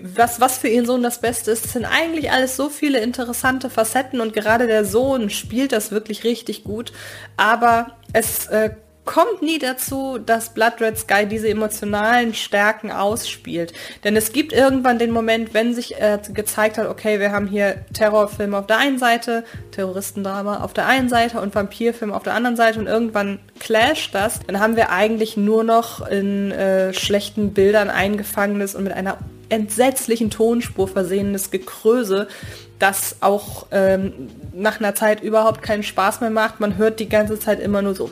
was, 0.03 0.41
was 0.41 0.59
für 0.59 0.69
ihren 0.69 0.87
Sohn 0.87 1.03
das 1.03 1.21
Beste 1.21 1.51
ist. 1.51 1.65
Es 1.65 1.73
sind 1.73 1.85
eigentlich 1.85 2.31
alles 2.31 2.57
so 2.57 2.69
viele 2.69 3.01
interessante 3.01 3.71
Facetten 3.71 4.21
und 4.21 4.33
gerade 4.33 4.67
der 4.67 4.85
Sohn 4.85 5.31
spielt 5.31 5.73
das 5.73 5.91
wirklich 5.91 6.25
richtig 6.25 6.65
gut. 6.65 6.93
Aber 7.37 7.97
es 8.13 8.47
äh, 8.47 8.71
kommt 9.09 9.41
nie 9.41 9.59
dazu, 9.59 10.19
dass 10.19 10.53
Blood 10.53 10.83
Red 10.83 10.99
Sky 10.99 11.25
diese 11.25 11.49
emotionalen 11.49 12.35
Stärken 12.35 12.93
ausspielt. 12.93 13.73
Denn 14.05 14.15
es 14.17 14.33
gibt 14.33 14.53
irgendwann 14.53 14.99
den 14.99 15.13
Moment, 15.13 15.55
wenn 15.55 15.75
sich 15.75 15.99
äh, 15.99 16.19
gezeigt 16.35 16.77
hat, 16.77 16.87
okay, 16.91 17.19
wir 17.19 17.33
haben 17.33 17.47
hier 17.47 17.87
Terrorfilm 17.95 18.55
auf 18.55 18.67
der 18.67 18.77
einen 18.77 18.99
Seite, 18.99 19.45
Terroristendrama 19.71 20.63
auf 20.63 20.75
der 20.75 20.87
einen 20.87 21.09
Seite 21.09 21.41
und 21.41 21.55
Vampirfilm 21.55 22.13
auf 22.13 22.23
der 22.23 22.35
anderen 22.35 22.57
Seite 22.57 22.81
und 22.81 22.87
irgendwann 22.87 23.39
clasht 23.59 24.15
das, 24.15 24.41
dann 24.47 24.61
haben 24.61 24.77
wir 24.77 24.91
eigentlich 24.91 25.39
nur 25.39 25.65
noch 25.65 26.07
in 26.07 26.53
äh, 26.53 26.93
schlechten 26.93 27.55
Bildern 27.55 27.89
eingefangenes 27.89 28.75
und 28.75 28.85
mit 28.85 28.93
einer 28.93 29.17
entsetzlichen 29.49 30.29
Tonspur 30.29 30.87
versehenes 30.87 31.51
Gekröse, 31.51 32.29
das 32.79 33.17
auch 33.21 33.67
ähm, 33.71 34.29
nach 34.53 34.81
einer 34.81 34.95
Zeit 34.95 35.23
überhaupt 35.23 35.63
keinen 35.63 35.83
Spaß 35.83 36.21
mehr 36.21 36.31
macht. 36.31 36.61
Man 36.61 36.77
hört 36.77 37.01
die 37.01 37.09
ganze 37.09 37.39
Zeit 37.39 37.61
immer 37.61 37.83
nur 37.83 37.95
so 37.95 38.11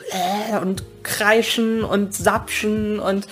äh, 0.51 0.57
und 0.59 0.83
kreischen 1.03 1.83
und 1.83 2.13
sapschen 2.13 2.99
und 2.99 3.27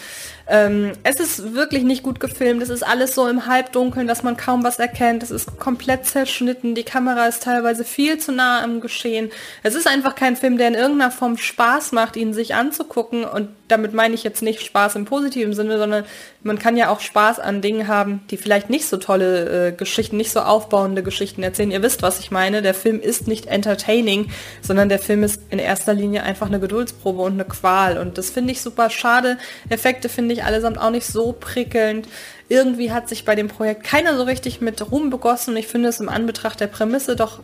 ähm, 0.48 0.92
es 1.04 1.20
ist 1.20 1.56
wirklich 1.56 1.84
nicht 1.84 2.04
gut 2.04 2.20
gefilmt. 2.20 2.62
Es 2.62 2.70
ist 2.70 2.84
alles 2.84 3.16
so 3.16 3.28
im 3.28 3.48
Halbdunkeln, 3.48 4.08
dass 4.08 4.22
man 4.22 4.38
kaum 4.38 4.64
was 4.64 4.78
erkennt. 4.78 5.24
Es 5.24 5.32
ist 5.32 5.60
komplett 5.60 6.06
zerschnitten. 6.06 6.76
Die 6.76 6.84
Kamera 6.84 7.26
ist 7.26 7.44
teilweise 7.44 7.84
viel 7.84 8.20
zu 8.20 8.32
nah 8.32 8.64
am 8.64 8.80
Geschehen. 8.80 9.32
Es 9.64 9.74
ist 9.74 9.88
einfach 9.88 10.14
kein 10.14 10.36
Film, 10.36 10.58
der 10.58 10.68
in 10.68 10.76
irgendeiner 10.76 11.12
Form 11.12 11.38
Spaß 11.38 11.94
macht, 11.94 12.16
ihn 12.16 12.34
sich 12.34 12.54
anzugucken. 12.54 13.26
Und 13.26 13.50
damit 13.68 13.94
meine 13.94 14.14
ich 14.14 14.24
jetzt 14.24 14.44
nicht 14.44 14.62
Spaß 14.62 14.96
im 14.96 15.06
positiven 15.06 15.54
Sinne, 15.54 15.78
sondern 15.78 16.06
man 16.44 16.60
kann 16.60 16.78
ja 16.78 16.90
auch 16.90 17.00
Spaß 17.00 17.40
an 17.40 17.62
Dingen 17.62 17.88
haben, 17.88 18.22
die 18.30 18.38
vielleicht 18.38 18.70
nicht 18.70 18.88
so 18.88 18.98
tolle 18.98 19.70
äh, 19.70 19.72
Geschichten, 19.72 20.18
nicht 20.18 20.32
so 20.32 20.42
aufbauende 20.42 21.02
Geschichten 21.02 21.42
erzählen. 21.42 21.72
Ihr 21.72 21.82
wisst, 21.82 22.04
was 22.04 22.20
ich 22.20 22.30
meine. 22.30 22.62
Der 22.62 22.76
Film 22.76 23.00
ist 23.00 23.28
nicht 23.28 23.48
entertaining, 23.48 24.30
sondern 24.62 24.90
der 24.90 25.00
Film 25.00 25.24
ist 25.24 25.42
in 25.50 25.60
erster 25.60 25.94
Linie 25.94 26.24
einfach 26.24 26.48
eine 26.48 26.60
Geduldsprobe 26.60 27.24
und 27.24 27.34
eine 27.34 27.46
Qual. 27.46 27.98
Und 27.98 28.18
das 28.20 28.30
finde 28.30 28.52
ich 28.52 28.62
super 28.62 28.90
schade. 28.92 29.38
Effekte 29.70 30.10
finde 30.10 30.34
ich 30.34 30.44
allesamt 30.44 30.78
auch 30.78 30.92
nicht 30.92 31.08
so 31.08 31.32
prickelnd. 31.32 32.08
Irgendwie 32.48 32.92
hat 32.92 33.10
sich 33.10 33.26
bei 33.26 33.34
dem 33.34 33.48
Projekt 33.48 33.84
keiner 33.84 34.16
so 34.16 34.24
richtig 34.24 34.62
mit 34.62 34.92
Ruhm 34.92 35.10
begossen 35.10 35.52
und 35.52 35.58
ich 35.58 35.68
finde 35.68 35.90
es 35.90 36.00
im 36.00 36.10
Anbetracht 36.10 36.60
der 36.60 36.68
Prämisse 36.68 37.16
doch 37.16 37.40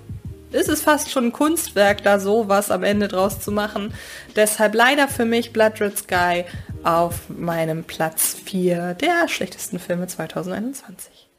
ist 0.52 0.70
es 0.70 0.82
fast 0.82 1.12
schon 1.12 1.26
ein 1.26 1.32
Kunstwerk, 1.32 2.04
da 2.04 2.20
sowas 2.20 2.72
am 2.72 2.84
Ende 2.84 3.08
draus 3.08 3.40
zu 3.40 3.52
machen. 3.52 3.94
Deshalb 4.36 4.76
leider 4.76 5.08
für 5.08 5.26
mich 5.26 5.54
Blood 5.54 5.82
Red 5.82 5.98
Sky 5.98 6.46
auf 6.84 7.30
meinem 7.30 7.84
Platz 7.84 8.36
4 8.46 8.96
der 8.96 9.28
schlechtesten 9.28 9.80
Filme 9.80 10.08
2021. 10.08 11.30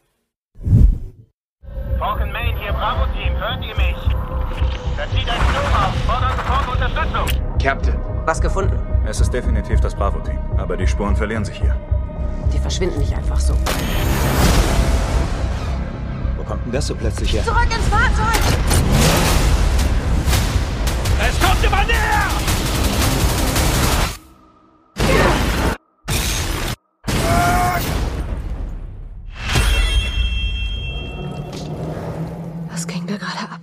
Falcon 1.99 2.33
Main 2.33 2.57
hier, 2.59 2.73
Bravo 2.73 3.07
Team, 3.13 3.37
hören 3.37 3.63
ihr 3.63 3.77
mich? 3.77 3.97
Da 4.97 5.05
zieht 5.11 5.29
ein 5.29 5.41
Sturm 5.51 5.75
auf, 5.75 5.95
fordern 6.07 6.33
sofort 6.37 6.69
Unterstützung. 6.69 7.59
Captain. 7.63 8.13
Was 8.25 8.41
gefunden? 8.41 8.79
Es 9.05 9.21
ist 9.21 9.33
definitiv 9.33 9.81
das 9.81 9.97
Bravo-Team, 9.97 10.39
aber 10.57 10.77
die 10.77 10.87
Spuren 10.87 11.17
verlieren 11.17 11.45
sich 11.45 11.59
hier. 11.59 11.77
Die 12.53 12.59
verschwinden 12.59 13.01
nicht 13.01 13.17
einfach 13.17 13.41
so. 13.41 13.55
Wo 16.37 16.45
kommt 16.45 16.65
denn 16.67 16.73
das 16.73 16.87
so 16.87 16.95
plötzlich 16.95 17.33
her? 17.33 17.43
Zurück 17.43 17.67
ins 17.67 17.89
Fahrzeug! 17.89 18.72
Kommt 21.63 21.75
immer 21.75 21.85
näher! 21.85 22.29
Was 32.71 32.87
ging 32.87 33.07
da 33.07 33.17
gerade 33.17 33.39
ab? 33.39 33.61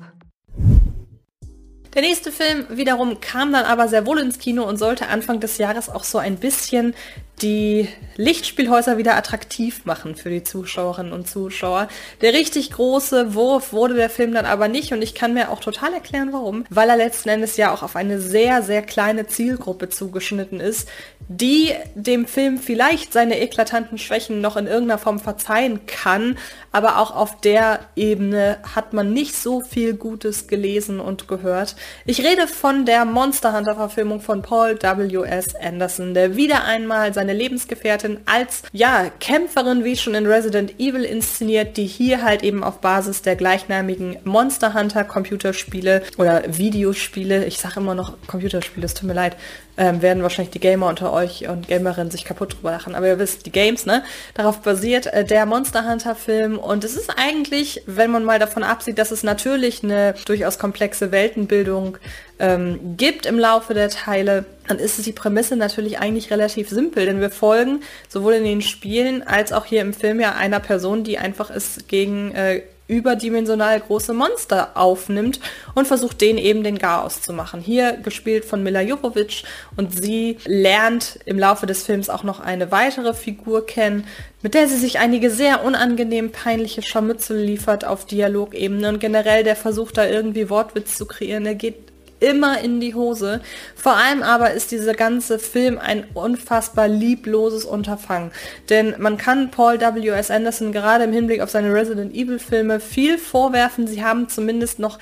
Der 1.93 2.01
nächste 2.03 2.31
Film 2.31 2.67
wiederum 2.69 3.19
kam 3.19 3.51
dann 3.51 3.65
aber 3.65 3.89
sehr 3.89 4.05
wohl 4.05 4.19
ins 4.19 4.39
Kino 4.39 4.63
und 4.63 4.77
sollte 4.77 5.07
Anfang 5.07 5.39
des 5.39 5.57
Jahres 5.57 5.89
auch 5.89 6.03
so 6.03 6.19
ein 6.19 6.37
bisschen 6.37 6.93
die 7.41 7.87
Lichtspielhäuser 8.19 8.97
wieder 8.97 9.15
attraktiv 9.15 9.85
machen 9.85 10.15
für 10.15 10.29
die 10.29 10.43
Zuschauerinnen 10.43 11.13
und 11.13 11.29
Zuschauer. 11.29 11.87
Der 12.21 12.33
richtig 12.33 12.71
große 12.71 13.33
Wurf 13.33 13.71
wurde 13.71 13.93
der 13.93 14.09
Film 14.09 14.33
dann 14.33 14.45
aber 14.45 14.67
nicht 14.67 14.91
und 14.91 15.01
ich 15.01 15.15
kann 15.15 15.33
mir 15.33 15.49
auch 15.49 15.61
total 15.61 15.93
erklären, 15.93 16.33
warum. 16.33 16.65
Weil 16.69 16.89
er 16.89 16.97
letzten 16.97 17.29
Endes 17.29 17.55
ja 17.55 17.73
auch 17.73 17.81
auf 17.81 17.95
eine 17.95 18.19
sehr, 18.19 18.61
sehr 18.61 18.81
kleine 18.81 19.27
Zielgruppe 19.27 19.87
zugeschnitten 19.87 20.59
ist, 20.59 20.89
die 21.29 21.71
dem 21.95 22.25
Film 22.25 22.57
vielleicht 22.57 23.13
seine 23.13 23.39
eklatanten 23.39 23.97
Schwächen 23.97 24.41
noch 24.41 24.57
in 24.57 24.67
irgendeiner 24.67 24.99
Form 24.99 25.19
verzeihen 25.19 25.85
kann, 25.85 26.37
aber 26.71 26.97
auch 26.97 27.15
auf 27.15 27.39
der 27.39 27.79
Ebene 27.95 28.57
hat 28.75 28.93
man 28.93 29.13
nicht 29.13 29.35
so 29.35 29.61
viel 29.61 29.93
Gutes 29.93 30.47
gelesen 30.47 30.99
und 30.99 31.27
gehört. 31.27 31.75
Ich 32.05 32.23
rede 32.23 32.47
von 32.47 32.85
der 32.85 33.05
Monster 33.05 33.55
Hunter 33.55 33.75
Verfilmung 33.75 34.21
von 34.21 34.41
Paul 34.41 34.77
W.S. 34.81 35.55
Anderson, 35.55 36.13
der 36.13 36.35
wieder 36.35 36.63
einmal 36.65 37.13
seine 37.13 37.28
Lebensgefährtin 37.33 38.19
als, 38.25 38.63
ja, 38.71 39.11
Kämpferin 39.19 39.83
wie 39.83 39.97
schon 39.97 40.15
in 40.15 40.25
Resident 40.25 40.79
Evil 40.79 41.03
inszeniert, 41.03 41.77
die 41.77 41.85
hier 41.85 42.23
halt 42.23 42.43
eben 42.43 42.63
auf 42.63 42.79
Basis 42.79 43.21
der 43.21 43.35
gleichnamigen 43.35 44.17
Monster 44.23 44.73
Hunter 44.73 45.03
Computerspiele 45.03 46.03
oder 46.17 46.43
Videospiele, 46.47 47.45
ich 47.45 47.59
sage 47.59 47.79
immer 47.79 47.95
noch 47.95 48.13
Computerspiele, 48.27 48.85
es 48.85 48.93
tut 48.93 49.07
mir 49.07 49.13
leid, 49.13 49.35
ähm, 49.79 50.01
werden 50.01 50.21
wahrscheinlich 50.21 50.51
die 50.51 50.59
Gamer 50.59 50.87
unter 50.87 51.13
euch 51.13 51.47
und 51.47 51.69
Gamerinnen 51.69 52.11
sich 52.11 52.25
kaputt 52.25 52.53
drüber 52.53 52.71
lachen. 52.71 52.95
Aber 52.95 53.07
ihr 53.07 53.17
wisst, 53.17 53.45
die 53.45 53.51
Games, 53.51 53.85
ne? 53.85 54.03
Darauf 54.33 54.59
basiert 54.59 55.07
äh, 55.07 55.23
der 55.23 55.45
Monster 55.45 55.89
Hunter 55.89 56.15
Film. 56.15 56.59
Und 56.59 56.83
es 56.83 56.97
ist 56.97 57.09
eigentlich, 57.15 57.81
wenn 57.85 58.11
man 58.11 58.25
mal 58.25 58.39
davon 58.39 58.63
absieht, 58.63 58.97
dass 58.97 59.11
es 59.11 59.23
natürlich 59.23 59.81
eine 59.81 60.15
durchaus 60.25 60.59
komplexe 60.59 61.13
Weltenbildung 61.13 61.97
ähm, 62.39 62.97
gibt 62.97 63.25
im 63.25 63.39
Laufe 63.39 63.73
der 63.73 63.89
Teile, 63.89 64.43
dann 64.67 64.79
ist 64.79 65.03
die 65.05 65.13
Prämisse 65.13 65.55
natürlich 65.55 65.99
eigentlich 65.99 66.29
relativ 66.29 66.69
simpel, 66.69 67.05
denn 67.05 67.21
wir 67.21 67.29
folgen 67.29 67.81
sowohl 68.09 68.33
in 68.33 68.43
den 68.43 68.61
Spielen 68.61 69.23
als 69.23 69.53
auch 69.53 69.65
hier 69.65 69.81
im 69.81 69.93
Film 69.93 70.19
ja 70.19 70.35
einer 70.35 70.59
Person, 70.59 71.05
die 71.05 71.17
einfach 71.17 71.49
es 71.49 71.87
gegen 71.87 72.35
äh, 72.35 72.61
überdimensional 72.89 73.79
große 73.79 74.13
Monster 74.13 74.71
aufnimmt 74.73 75.39
und 75.75 75.87
versucht 75.87 76.19
denen 76.19 76.39
eben 76.39 76.63
den 76.63 76.79
Chaos 76.79 77.21
zu 77.21 77.31
machen. 77.31 77.61
Hier 77.61 77.93
gespielt 77.93 78.43
von 78.43 78.63
Mila 78.63 78.81
Jovovich 78.81 79.45
und 79.77 79.93
sie 79.93 80.37
lernt 80.45 81.19
im 81.25 81.37
Laufe 81.39 81.67
des 81.67 81.83
Films 81.83 82.09
auch 82.09 82.23
noch 82.23 82.39
eine 82.39 82.71
weitere 82.71 83.13
Figur 83.13 83.65
kennen, 83.65 84.05
mit 84.41 84.55
der 84.55 84.67
sie 84.67 84.77
sich 84.77 84.99
einige 84.99 85.29
sehr 85.29 85.63
unangenehm 85.63 86.31
peinliche 86.31 86.81
Scharmützel 86.81 87.37
liefert 87.37 87.85
auf 87.85 88.05
Dialogebene 88.05 88.89
und 88.89 88.99
generell 88.99 89.43
der 89.43 89.55
Versuch 89.55 89.91
da 89.91 90.07
irgendwie 90.07 90.49
Wortwitz 90.49 90.97
zu 90.97 91.05
kreieren, 91.05 91.43
der 91.43 91.55
geht 91.55 91.88
immer 92.19 92.61
in 92.61 92.79
die 92.79 92.95
Hose. 92.95 93.41
Vor 93.75 93.95
allem 93.95 94.23
aber 94.23 94.51
ist 94.51 94.71
dieser 94.71 94.93
ganze 94.93 95.39
Film 95.39 95.77
ein 95.77 96.05
unfassbar 96.13 96.87
liebloses 96.87 97.65
Unterfangen. 97.65 98.31
Denn 98.69 98.95
man 98.97 99.17
kann 99.17 99.51
Paul 99.51 99.79
W.S. 99.79 100.31
Anderson 100.31 100.71
gerade 100.71 101.03
im 101.03 101.13
Hinblick 101.13 101.41
auf 101.41 101.49
seine 101.49 101.73
Resident 101.73 102.13
Evil 102.13 102.39
Filme 102.39 102.79
viel 102.79 103.17
vorwerfen. 103.17 103.87
Sie 103.87 104.03
haben 104.03 104.29
zumindest 104.29 104.79
noch 104.79 104.99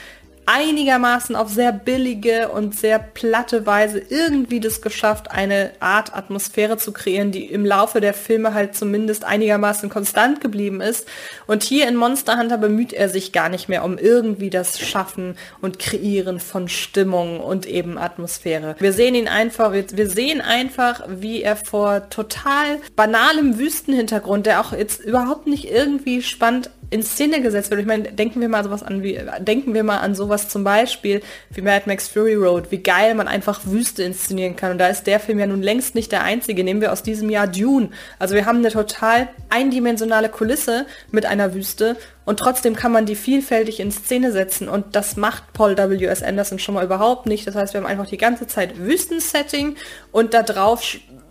einigermaßen 0.48 1.36
auf 1.36 1.50
sehr 1.50 1.74
billige 1.74 2.50
und 2.50 2.74
sehr 2.80 3.00
platte 3.00 3.66
Weise 3.66 4.02
irgendwie 4.10 4.62
das 4.62 4.82
geschafft, 4.82 5.30
eine 5.30 5.72
Art 5.82 6.16
Atmosphäre 6.16 6.78
zu 6.78 6.94
kreieren, 6.94 7.32
die 7.32 7.46
im 7.46 7.66
Laufe 7.66 8.00
der 8.00 8.14
Filme 8.14 8.54
halt 8.54 8.74
zumindest 8.74 9.26
einigermaßen 9.26 9.90
konstant 9.90 10.40
geblieben 10.40 10.80
ist. 10.80 11.06
Und 11.48 11.64
hier 11.64 11.88
in 11.88 11.98
Monster 11.98 12.38
Hunter 12.40 12.58
bemüht 12.58 12.94
er 12.94 13.10
sich 13.10 13.34
gar 13.34 13.50
nicht 13.50 13.68
mehr 13.68 13.84
um 13.84 13.98
irgendwie 13.98 14.50
das 14.50 14.80
Schaffen 14.80 15.38
und 15.62 15.80
Kreieren 15.80 16.40
von 16.40 16.70
Stimmung 16.70 17.42
und 17.42 17.66
eben 17.66 17.98
Atmosphäre. 17.98 18.76
Wir 18.80 18.94
sehen 18.94 19.16
ihn 19.16 19.28
einfach, 19.28 19.74
wir 19.74 20.10
sehen 20.10 20.40
einfach, 20.40 21.04
wie 21.10 21.42
er 21.42 21.58
vor 21.58 22.10
total 22.10 22.80
banalem 22.96 23.60
Wüstenhintergrund, 23.60 24.46
der 24.46 24.62
auch 24.62 24.72
jetzt 24.72 25.02
überhaupt 25.02 25.48
nicht 25.48 25.70
irgendwie 25.70 26.22
spannend 26.22 26.70
in 26.90 27.04
Szene 27.04 27.42
gesetzt 27.42 27.70
wird. 27.70 27.82
Ich 27.82 27.88
meine, 27.88 28.12
denken 28.12 28.40
wir 28.40 28.50
mal 28.50 28.64
sowas 28.64 28.84
an 28.84 29.04
wie, 29.04 29.20
denken 29.40 29.74
wir 29.74 29.84
mal 29.84 29.98
an 29.98 30.16
sowas 30.16 30.48
zum 30.50 30.64
Beispiel 30.64 31.22
wie 31.50 31.62
Mad 31.62 31.84
Max 31.86 32.08
Fury 32.08 32.36
Road, 32.36 32.72
wie 32.72 32.78
geil 32.78 33.14
man 33.16 33.28
einfach 33.28 33.62
Wüste 33.66 34.04
inszenieren 34.04 34.56
kann. 34.56 34.72
Und 34.72 34.78
da 34.78 34.88
ist 34.88 35.08
der 35.08 35.20
Film 35.20 35.40
ja 35.40 35.48
nun 35.48 35.62
längst 35.62 35.96
nicht 35.96 36.12
der 36.12 36.24
einzige. 36.24 36.64
Nehmen 36.64 36.82
wir 36.82 36.94
aus 36.94 37.04
diesem 37.04 37.30
Jahr 37.30 37.48
Dune. 37.48 37.90
Also 38.20 38.36
wir 38.36 38.46
haben 38.46 38.60
eine 38.60 38.72
total 38.72 39.28
eindimensionale 39.50 40.30
Kulisse 40.30 40.86
mit 41.12 41.26
einer 41.26 41.54
Wüste 41.54 41.98
und 42.28 42.40
trotzdem 42.40 42.76
kann 42.76 42.92
man 42.92 43.06
die 43.06 43.16
vielfältig 43.16 43.80
in 43.80 43.90
Szene 43.90 44.34
setzen 44.34 44.68
und 44.68 44.98
das 44.98 45.16
macht 45.16 45.54
Paul 45.54 45.78
W.S. 45.78 46.22
Anderson 46.22 46.60
schon 46.60 46.76
mal 46.76 46.84
überhaupt 46.84 47.26
nicht. 47.26 47.48
Das 47.48 47.56
heißt, 47.56 47.74
wir 47.74 47.80
haben 47.80 47.88
einfach 47.88 48.08
die 48.08 48.18
ganze 48.18 48.48
Zeit 48.48 48.78
Wüstensetting 48.78 49.78
und 50.12 50.34
da 50.34 50.44
drauf 50.44 50.84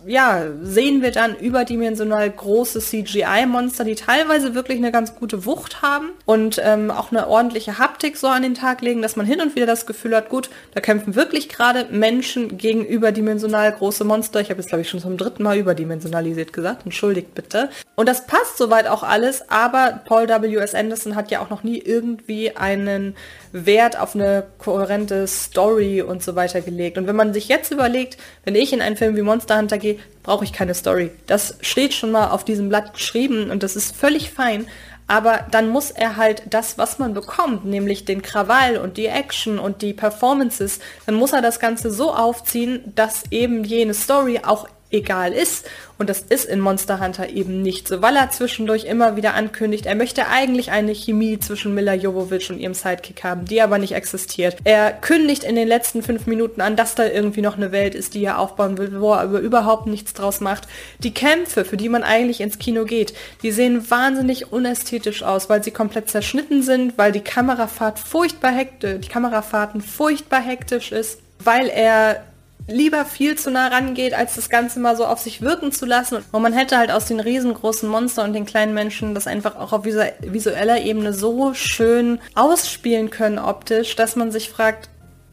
ja, 0.07 0.45
sehen 0.61 1.01
wir 1.01 1.11
dann 1.11 1.35
überdimensional 1.35 2.29
große 2.29 2.79
CGI-Monster, 2.79 3.83
die 3.83 3.95
teilweise 3.95 4.55
wirklich 4.55 4.77
eine 4.77 4.91
ganz 4.93 5.15
gute 5.15 5.45
Wucht 5.45 5.81
haben 5.81 6.11
und 6.25 6.61
ähm, 6.63 6.91
auch 6.91 7.11
eine 7.11 7.27
ordentliche 7.27 7.77
Haptik 7.77 8.15
so 8.15 8.27
an 8.27 8.41
den 8.41 8.53
Tag 8.53 8.81
legen, 8.81 9.01
dass 9.01 9.17
man 9.17 9.25
hin 9.25 9.41
und 9.41 9.55
wieder 9.55 9.65
das 9.65 9.85
Gefühl 9.85 10.15
hat, 10.15 10.29
gut, 10.29 10.49
da 10.73 10.79
kämpfen 10.79 11.15
wirklich 11.15 11.49
gerade 11.49 11.87
Menschen 11.91 12.57
gegen 12.57 12.85
überdimensional 12.85 13.69
große 13.71 14.05
Monster. 14.05 14.39
Ich 14.39 14.49
habe 14.49 14.61
jetzt, 14.61 14.69
glaube 14.69 14.83
ich, 14.83 14.89
schon 14.89 15.01
zum 15.01 15.17
dritten 15.17 15.43
Mal 15.43 15.57
überdimensionalisiert 15.57 16.53
gesagt. 16.53 16.85
Entschuldigt 16.85 17.35
bitte. 17.35 17.69
Und 17.95 18.07
das 18.07 18.27
passt 18.27 18.57
soweit 18.57 18.87
auch 18.87 19.03
alles, 19.03 19.49
aber 19.49 20.01
Paul 20.05 20.29
W.S. 20.29 20.73
Anderson 20.73 21.17
hat 21.17 21.31
ja 21.31 21.41
auch 21.41 21.49
noch 21.49 21.63
nie 21.63 21.79
irgendwie 21.79 22.55
einen 22.55 23.15
Wert 23.51 23.99
auf 23.99 24.15
eine 24.15 24.45
kohärente 24.57 25.27
Story 25.27 26.01
und 26.01 26.23
so 26.23 26.35
weiter 26.35 26.61
gelegt. 26.61 26.97
Und 26.97 27.07
wenn 27.07 27.15
man 27.15 27.33
sich 27.33 27.49
jetzt 27.49 27.71
überlegt, 27.71 28.17
wenn 28.45 28.55
ich 28.55 28.71
in 28.71 28.81
einen 28.81 28.95
Film 28.95 29.17
wie 29.17 29.21
Monster 29.21 29.57
Hunter 29.57 29.77
gehe, 29.77 29.96
brauche 30.23 30.43
ich 30.43 30.53
keine 30.53 30.73
Story. 30.73 31.11
Das 31.25 31.57
steht 31.61 31.93
schon 31.93 32.11
mal 32.11 32.29
auf 32.29 32.43
diesem 32.43 32.69
Blatt 32.69 32.93
geschrieben 32.93 33.49
und 33.49 33.63
das 33.63 33.75
ist 33.75 33.95
völlig 33.95 34.31
fein. 34.31 34.67
Aber 35.07 35.45
dann 35.51 35.69
muss 35.69 35.89
er 35.89 36.17
halt 36.17 36.43
das, 36.49 36.77
was 36.77 36.99
man 36.99 37.13
bekommt, 37.13 37.63
nämlich 37.63 38.03
den 38.03 38.21
Krawall 38.21 38.77
und 38.77 38.97
die 38.97 39.05
Action 39.05 39.57
und 39.57 39.81
die 39.81 39.93
Performances, 39.93 40.79
dann 41.05 41.15
muss 41.15 41.31
er 41.31 41.41
das 41.41 41.61
Ganze 41.61 41.91
so 41.91 42.13
aufziehen, 42.13 42.91
dass 42.93 43.23
eben 43.31 43.63
jene 43.63 43.93
Story 43.93 44.41
auch 44.43 44.67
egal 44.91 45.33
ist. 45.33 45.67
Und 45.97 46.09
das 46.09 46.21
ist 46.21 46.45
in 46.45 46.59
Monster 46.59 46.99
Hunter 46.99 47.29
eben 47.29 47.61
nicht 47.61 47.87
so, 47.87 48.01
weil 48.01 48.15
er 48.15 48.29
zwischendurch 48.29 48.85
immer 48.85 49.15
wieder 49.15 49.33
ankündigt, 49.33 49.85
er 49.87 49.95
möchte 49.95 50.27
eigentlich 50.27 50.71
eine 50.71 50.93
Chemie 50.93 51.39
zwischen 51.39 51.73
Mila 51.73 51.93
Jovovich 51.93 52.51
und 52.51 52.59
ihrem 52.59 52.75
Sidekick 52.75 53.23
haben, 53.23 53.45
die 53.45 53.61
aber 53.61 53.79
nicht 53.79 53.93
existiert. 53.93 54.57
Er 54.63 54.91
kündigt 54.91 55.43
in 55.43 55.55
den 55.55 55.67
letzten 55.67 56.03
fünf 56.03 56.27
Minuten 56.27 56.61
an, 56.61 56.75
dass 56.75 56.95
da 56.95 57.07
irgendwie 57.07 57.41
noch 57.41 57.57
eine 57.57 57.71
Welt 57.71 57.95
ist, 57.95 58.13
die 58.13 58.23
er 58.23 58.37
aufbauen 58.37 58.77
will, 58.77 59.01
wo 59.01 59.13
er 59.13 59.21
aber 59.21 59.39
überhaupt 59.39 59.87
nichts 59.87 60.13
draus 60.13 60.39
macht. 60.39 60.67
Die 60.99 61.13
Kämpfe, 61.13 61.65
für 61.65 61.77
die 61.77 61.89
man 61.89 62.03
eigentlich 62.03 62.41
ins 62.41 62.59
Kino 62.59 62.85
geht, 62.85 63.13
die 63.41 63.51
sehen 63.51 63.89
wahnsinnig 63.89 64.51
unästhetisch 64.51 65.23
aus, 65.23 65.49
weil 65.49 65.63
sie 65.63 65.71
komplett 65.71 66.09
zerschnitten 66.09 66.61
sind, 66.61 66.97
weil 66.97 67.11
die 67.11 67.21
Kamerafahrt 67.21 67.97
furchtbar 67.97 68.51
hektisch, 68.51 69.01
die 69.01 69.09
Kamerafahrten 69.09 69.81
furchtbar 69.81 70.41
hektisch 70.41 70.91
ist, 70.91 71.19
weil 71.39 71.69
er 71.69 72.23
lieber 72.67 73.05
viel 73.05 73.37
zu 73.37 73.49
nah 73.49 73.67
rangeht, 73.67 74.13
als 74.13 74.35
das 74.35 74.49
Ganze 74.49 74.79
mal 74.79 74.95
so 74.95 75.05
auf 75.05 75.19
sich 75.19 75.41
wirken 75.41 75.71
zu 75.71 75.85
lassen. 75.85 76.23
Und 76.31 76.41
man 76.41 76.53
hätte 76.53 76.77
halt 76.77 76.91
aus 76.91 77.05
den 77.05 77.19
riesengroßen 77.19 77.89
Monster 77.89 78.23
und 78.23 78.33
den 78.33 78.45
kleinen 78.45 78.73
Menschen 78.73 79.15
das 79.15 79.27
einfach 79.27 79.55
auch 79.55 79.73
auf 79.73 79.85
visueller 79.85 80.81
Ebene 80.81 81.13
so 81.13 81.53
schön 81.53 82.19
ausspielen 82.35 83.09
können 83.09 83.39
optisch, 83.39 83.95
dass 83.95 84.15
man 84.15 84.31
sich 84.31 84.49
fragt, 84.49 84.89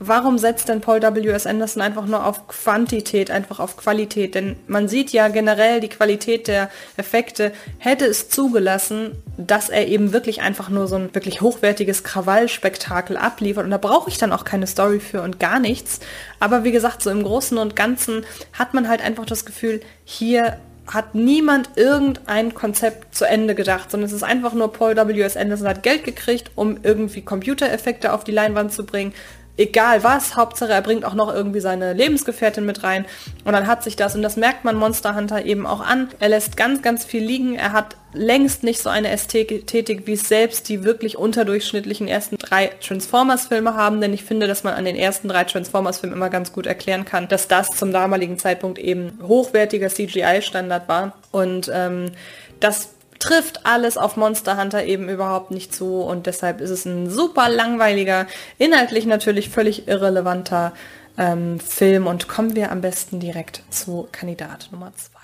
warum 0.08 0.38
setzt 0.38 0.68
denn 0.68 0.80
Paul 0.80 1.02
W.S. 1.02 1.46
Anderson 1.46 1.82
einfach 1.82 2.06
nur 2.06 2.26
auf 2.26 2.48
Quantität, 2.48 3.30
einfach 3.30 3.60
auf 3.60 3.76
Qualität? 3.76 4.34
Denn 4.34 4.56
man 4.66 4.88
sieht 4.88 5.10
ja 5.10 5.28
generell 5.28 5.80
die 5.80 5.88
Qualität 5.88 6.48
der 6.48 6.70
Effekte 6.96 7.52
hätte 7.78 8.06
es 8.06 8.28
zugelassen, 8.28 9.22
dass 9.36 9.68
er 9.68 9.88
eben 9.88 10.12
wirklich 10.12 10.42
einfach 10.42 10.68
nur 10.68 10.86
so 10.86 10.96
ein 10.96 11.14
wirklich 11.14 11.40
hochwertiges 11.40 12.04
Krawallspektakel 12.04 13.16
abliefert. 13.16 13.64
Und 13.64 13.70
da 13.70 13.78
brauche 13.78 14.10
ich 14.10 14.18
dann 14.18 14.32
auch 14.32 14.44
keine 14.44 14.66
Story 14.66 15.00
für 15.00 15.22
und 15.22 15.40
gar 15.40 15.58
nichts. 15.58 16.00
Aber 16.40 16.64
wie 16.64 16.72
gesagt, 16.72 17.02
so 17.02 17.10
im 17.10 17.22
Großen 17.22 17.58
und 17.58 17.76
Ganzen 17.76 18.24
hat 18.52 18.74
man 18.74 18.88
halt 18.88 19.02
einfach 19.02 19.26
das 19.26 19.44
Gefühl, 19.44 19.80
hier 20.04 20.58
hat 20.86 21.14
niemand 21.14 21.70
irgendein 21.76 22.52
Konzept 22.52 23.14
zu 23.14 23.24
Ende 23.24 23.54
gedacht, 23.54 23.90
sondern 23.90 24.06
es 24.06 24.12
ist 24.12 24.22
einfach 24.22 24.52
nur 24.52 24.72
Paul 24.72 24.96
W.S. 24.96 25.36
Anderson 25.36 25.68
hat 25.68 25.82
Geld 25.82 26.04
gekriegt, 26.04 26.50
um 26.54 26.78
irgendwie 26.82 27.22
Computereffekte 27.22 28.12
auf 28.12 28.24
die 28.24 28.32
Leinwand 28.32 28.72
zu 28.72 28.84
bringen 28.84 29.14
egal 29.56 30.02
was, 30.02 30.36
Hauptsache 30.36 30.72
er 30.72 30.82
bringt 30.82 31.04
auch 31.04 31.14
noch 31.14 31.32
irgendwie 31.32 31.60
seine 31.60 31.92
Lebensgefährtin 31.92 32.66
mit 32.66 32.82
rein 32.82 33.06
und 33.44 33.52
dann 33.52 33.66
hat 33.66 33.84
sich 33.84 33.96
das 33.96 34.14
und 34.16 34.22
das 34.22 34.36
merkt 34.36 34.64
man 34.64 34.76
Monster 34.76 35.14
Hunter 35.14 35.44
eben 35.44 35.66
auch 35.66 35.80
an. 35.80 36.08
Er 36.18 36.28
lässt 36.28 36.56
ganz, 36.56 36.82
ganz 36.82 37.04
viel 37.04 37.24
liegen. 37.24 37.54
Er 37.54 37.72
hat 37.72 37.96
längst 38.12 38.62
nicht 38.62 38.80
so 38.80 38.90
eine 38.90 39.10
Ästhetik, 39.10 40.06
wie 40.06 40.12
es 40.12 40.28
selbst 40.28 40.68
die 40.68 40.84
wirklich 40.84 41.18
unterdurchschnittlichen 41.18 42.08
ersten 42.08 42.36
drei 42.38 42.68
Transformers-Filme 42.80 43.74
haben, 43.74 44.00
denn 44.00 44.12
ich 44.12 44.24
finde, 44.24 44.46
dass 44.46 44.64
man 44.64 44.74
an 44.74 44.84
den 44.84 44.96
ersten 44.96 45.28
drei 45.28 45.44
Transformers-Filmen 45.44 46.16
immer 46.16 46.30
ganz 46.30 46.52
gut 46.52 46.66
erklären 46.66 47.04
kann, 47.04 47.28
dass 47.28 47.48
das 47.48 47.70
zum 47.70 47.92
damaligen 47.92 48.38
Zeitpunkt 48.38 48.78
eben 48.78 49.18
hochwertiger 49.22 49.88
CGI-Standard 49.88 50.88
war 50.88 51.12
und 51.32 51.70
ähm, 51.72 52.12
das 52.60 52.93
trifft 53.24 53.64
alles 53.64 53.96
auf 53.96 54.16
Monster 54.16 54.58
Hunter 54.58 54.84
eben 54.84 55.08
überhaupt 55.08 55.50
nicht 55.50 55.74
zu 55.74 56.00
und 56.00 56.26
deshalb 56.26 56.60
ist 56.60 56.70
es 56.70 56.84
ein 56.84 57.10
super 57.10 57.48
langweiliger, 57.48 58.26
inhaltlich 58.58 59.06
natürlich 59.06 59.48
völlig 59.48 59.88
irrelevanter 59.88 60.72
ähm, 61.16 61.58
Film 61.58 62.06
und 62.06 62.28
kommen 62.28 62.54
wir 62.54 62.70
am 62.70 62.80
besten 62.80 63.20
direkt 63.20 63.62
zu 63.70 64.08
Kandidat 64.12 64.68
Nummer 64.72 64.92
2. 64.94 65.14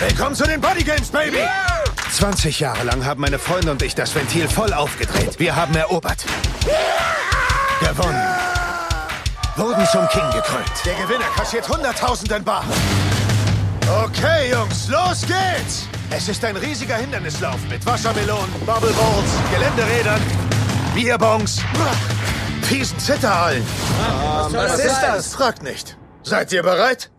Willkommen 0.00 0.34
zu 0.34 0.44
den 0.44 0.60
Body 0.60 0.84
Games, 0.84 1.10
Baby! 1.10 1.38
20 2.12 2.60
Jahre 2.60 2.84
lang 2.84 3.04
haben 3.04 3.20
meine 3.20 3.38
Freunde 3.38 3.72
und 3.72 3.82
ich 3.82 3.94
das 3.94 4.14
Ventil 4.14 4.48
voll 4.48 4.72
aufgedreht. 4.72 5.38
Wir 5.38 5.56
haben 5.56 5.74
erobert. 5.74 6.24
Gewonnen. 7.80 8.22
Wurden 9.56 9.86
zum 9.86 10.06
King 10.08 10.30
gekrönt. 10.32 10.70
Der 10.84 10.94
Gewinner 10.94 11.26
kassiert 11.36 11.64
100.000 11.66 12.36
in 12.36 12.44
Bar. 12.44 12.64
Okay, 13.88 14.50
Jungs, 14.50 14.88
los 14.88 15.22
geht's! 15.22 15.86
Es 16.10 16.28
ist 16.28 16.44
ein 16.44 16.56
riesiger 16.56 16.96
Hindernislauf 16.96 17.60
mit 17.70 17.86
Wassermelonen, 17.86 18.50
Bubbleballs, 18.66 19.30
Geländerädern, 19.52 20.20
Bierbongs, 20.92 21.60
fiesen 22.62 22.98
Zitterhallen. 22.98 23.62
Um, 23.62 24.52
was, 24.54 24.72
was 24.72 24.78
ist 24.80 25.00
das? 25.00 25.34
Fragt 25.34 25.62
nicht. 25.62 25.96
Seid 26.24 26.52
ihr 26.52 26.64
bereit? 26.64 27.10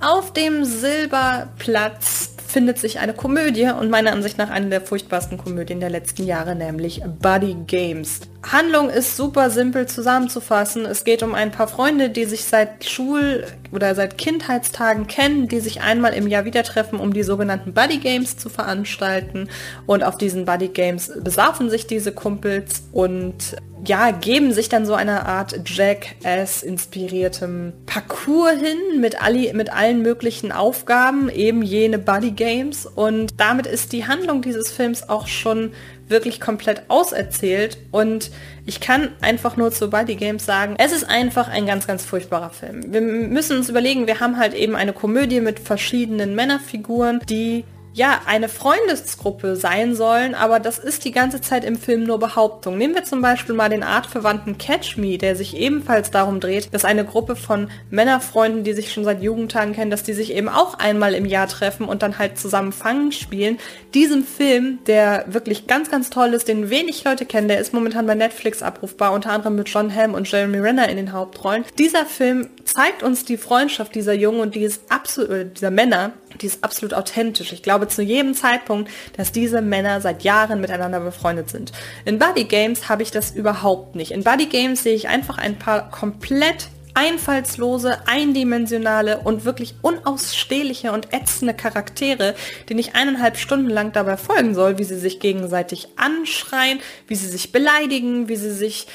Auf 0.00 0.32
dem 0.32 0.64
Silberplatz 0.64 2.30
findet 2.48 2.80
sich 2.80 2.98
eine 2.98 3.14
Komödie 3.14 3.70
und 3.70 3.88
meiner 3.88 4.10
Ansicht 4.10 4.36
nach 4.36 4.50
eine 4.50 4.68
der 4.68 4.80
furchtbarsten 4.80 5.38
Komödien 5.38 5.78
der 5.78 5.90
letzten 5.90 6.24
Jahre, 6.24 6.56
nämlich 6.56 7.02
Buddy 7.20 7.54
Games. 7.68 8.22
Handlung 8.52 8.90
ist 8.90 9.16
super 9.16 9.50
simpel 9.50 9.86
zusammenzufassen. 9.86 10.84
Es 10.84 11.04
geht 11.04 11.22
um 11.22 11.34
ein 11.34 11.50
paar 11.50 11.68
Freunde, 11.68 12.10
die 12.10 12.26
sich 12.26 12.44
seit 12.44 12.84
Schul- 12.84 13.44
oder 13.72 13.94
seit 13.94 14.18
Kindheitstagen 14.18 15.06
kennen, 15.06 15.48
die 15.48 15.60
sich 15.60 15.80
einmal 15.80 16.12
im 16.12 16.26
Jahr 16.26 16.44
wieder 16.44 16.62
treffen, 16.62 17.00
um 17.00 17.12
die 17.12 17.24
sogenannten 17.24 17.74
Buddy 17.74 17.98
Games 17.98 18.36
zu 18.36 18.48
veranstalten. 18.48 19.48
Und 19.86 20.04
auf 20.04 20.16
diesen 20.16 20.44
Buddy 20.44 20.68
Games 20.68 21.10
besaufen 21.22 21.70
sich 21.70 21.86
diese 21.86 22.12
Kumpels 22.12 22.84
und 22.92 23.56
ja, 23.84 24.10
geben 24.10 24.52
sich 24.52 24.68
dann 24.68 24.86
so 24.86 24.94
eine 24.94 25.26
Art 25.26 25.68
Jackass-inspiriertem 25.68 27.72
Parcours 27.86 28.60
hin 28.60 29.00
mit, 29.00 29.22
alli, 29.22 29.52
mit 29.54 29.72
allen 29.72 30.02
möglichen 30.02 30.52
Aufgaben, 30.52 31.28
eben 31.28 31.62
jene 31.62 31.98
Buddy 31.98 32.30
Games. 32.32 32.86
Und 32.86 33.34
damit 33.38 33.66
ist 33.66 33.92
die 33.92 34.06
Handlung 34.06 34.42
dieses 34.42 34.70
Films 34.70 35.08
auch 35.08 35.26
schon 35.26 35.72
wirklich 36.08 36.40
komplett 36.40 36.82
auserzählt 36.88 37.78
und 37.90 38.30
ich 38.64 38.80
kann 38.80 39.10
einfach 39.20 39.56
nur 39.56 39.72
zu 39.72 39.90
Buddy 39.90 40.16
Games 40.16 40.46
sagen, 40.46 40.74
es 40.78 40.92
ist 40.92 41.04
einfach 41.04 41.48
ein 41.48 41.66
ganz, 41.66 41.86
ganz 41.86 42.04
furchtbarer 42.04 42.50
Film. 42.50 42.92
Wir 42.92 43.00
müssen 43.00 43.56
uns 43.56 43.68
überlegen, 43.68 44.06
wir 44.06 44.20
haben 44.20 44.38
halt 44.38 44.54
eben 44.54 44.76
eine 44.76 44.92
Komödie 44.92 45.40
mit 45.40 45.58
verschiedenen 45.58 46.34
Männerfiguren, 46.34 47.20
die 47.28 47.64
ja, 47.96 48.20
eine 48.26 48.50
Freundesgruppe 48.50 49.56
sein 49.56 49.94
sollen, 49.94 50.34
aber 50.34 50.60
das 50.60 50.78
ist 50.78 51.06
die 51.06 51.12
ganze 51.12 51.40
Zeit 51.40 51.64
im 51.64 51.76
Film 51.76 52.04
nur 52.04 52.18
Behauptung. 52.18 52.76
Nehmen 52.76 52.94
wir 52.94 53.04
zum 53.04 53.22
Beispiel 53.22 53.54
mal 53.54 53.70
den 53.70 53.82
artverwandten 53.82 54.58
Catch 54.58 54.98
Me, 54.98 55.16
der 55.16 55.34
sich 55.34 55.56
ebenfalls 55.56 56.10
darum 56.10 56.38
dreht, 56.38 56.74
dass 56.74 56.84
eine 56.84 57.06
Gruppe 57.06 57.36
von 57.36 57.70
Männerfreunden, 57.88 58.64
die 58.64 58.74
sich 58.74 58.92
schon 58.92 59.04
seit 59.04 59.22
Jugendtagen 59.22 59.72
kennen, 59.72 59.90
dass 59.90 60.02
die 60.02 60.12
sich 60.12 60.34
eben 60.34 60.50
auch 60.50 60.74
einmal 60.74 61.14
im 61.14 61.24
Jahr 61.24 61.48
treffen 61.48 61.88
und 61.88 62.02
dann 62.02 62.18
halt 62.18 62.38
zusammen 62.38 62.72
Fangen 62.72 63.12
spielen. 63.12 63.56
Diesem 63.94 64.24
Film, 64.24 64.78
der 64.86 65.24
wirklich 65.28 65.66
ganz, 65.66 65.90
ganz 65.90 66.10
toll 66.10 66.34
ist, 66.34 66.48
den 66.48 66.68
wenig 66.68 67.02
Leute 67.02 67.24
kennen, 67.24 67.48
der 67.48 67.60
ist 67.60 67.72
momentan 67.72 68.06
bei 68.06 68.14
Netflix 68.14 68.62
abrufbar, 68.62 69.14
unter 69.14 69.30
anderem 69.30 69.56
mit 69.56 69.70
John 69.70 69.94
Hamm 69.94 70.12
und 70.12 70.30
Jeremy 70.30 70.58
Renner 70.58 70.90
in 70.90 70.98
den 70.98 71.12
Hauptrollen. 71.14 71.64
Dieser 71.78 72.04
Film 72.04 72.50
zeigt 72.66 73.02
uns 73.02 73.24
die 73.24 73.36
Freundschaft 73.36 73.94
dieser 73.94 74.12
Jungen 74.12 74.40
und 74.40 74.54
die 74.54 74.62
ist 74.62 74.82
absolut, 74.90 75.30
äh, 75.30 75.46
dieser 75.46 75.70
Männer, 75.70 76.12
die 76.40 76.46
ist 76.46 76.62
absolut 76.62 76.94
authentisch. 76.94 77.52
Ich 77.52 77.62
glaube 77.62 77.88
zu 77.88 78.02
jedem 78.02 78.34
Zeitpunkt, 78.34 78.90
dass 79.16 79.32
diese 79.32 79.62
Männer 79.62 80.00
seit 80.00 80.22
Jahren 80.22 80.60
miteinander 80.60 81.00
befreundet 81.00 81.50
sind. 81.50 81.72
In 82.04 82.18
Buddy 82.18 82.44
Games 82.44 82.88
habe 82.88 83.02
ich 83.02 83.10
das 83.10 83.30
überhaupt 83.30 83.94
nicht. 83.94 84.10
In 84.10 84.24
Buddy 84.24 84.46
Games 84.46 84.82
sehe 84.82 84.94
ich 84.94 85.08
einfach 85.08 85.38
ein 85.38 85.58
paar 85.58 85.90
komplett 85.90 86.68
einfallslose, 86.96 88.08
eindimensionale 88.08 89.18
und 89.18 89.44
wirklich 89.44 89.74
unausstehliche 89.82 90.92
und 90.92 91.12
ätzende 91.12 91.52
Charaktere, 91.52 92.34
denen 92.68 92.80
ich 92.80 92.94
eineinhalb 92.94 93.36
Stunden 93.36 93.68
lang 93.68 93.92
dabei 93.92 94.16
folgen 94.16 94.54
soll, 94.54 94.78
wie 94.78 94.84
sie 94.84 94.98
sich 94.98 95.20
gegenseitig 95.20 95.88
anschreien, 95.96 96.80
wie 97.06 97.14
sie 97.14 97.28
sich 97.28 97.52
beleidigen, 97.52 98.28
wie 98.28 98.36
sie 98.36 98.50
sich, 98.50 98.86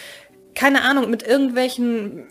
keine 0.55 0.81
Ahnung, 0.81 1.11
mit 1.11 1.21
irgendwelchen 1.21 2.25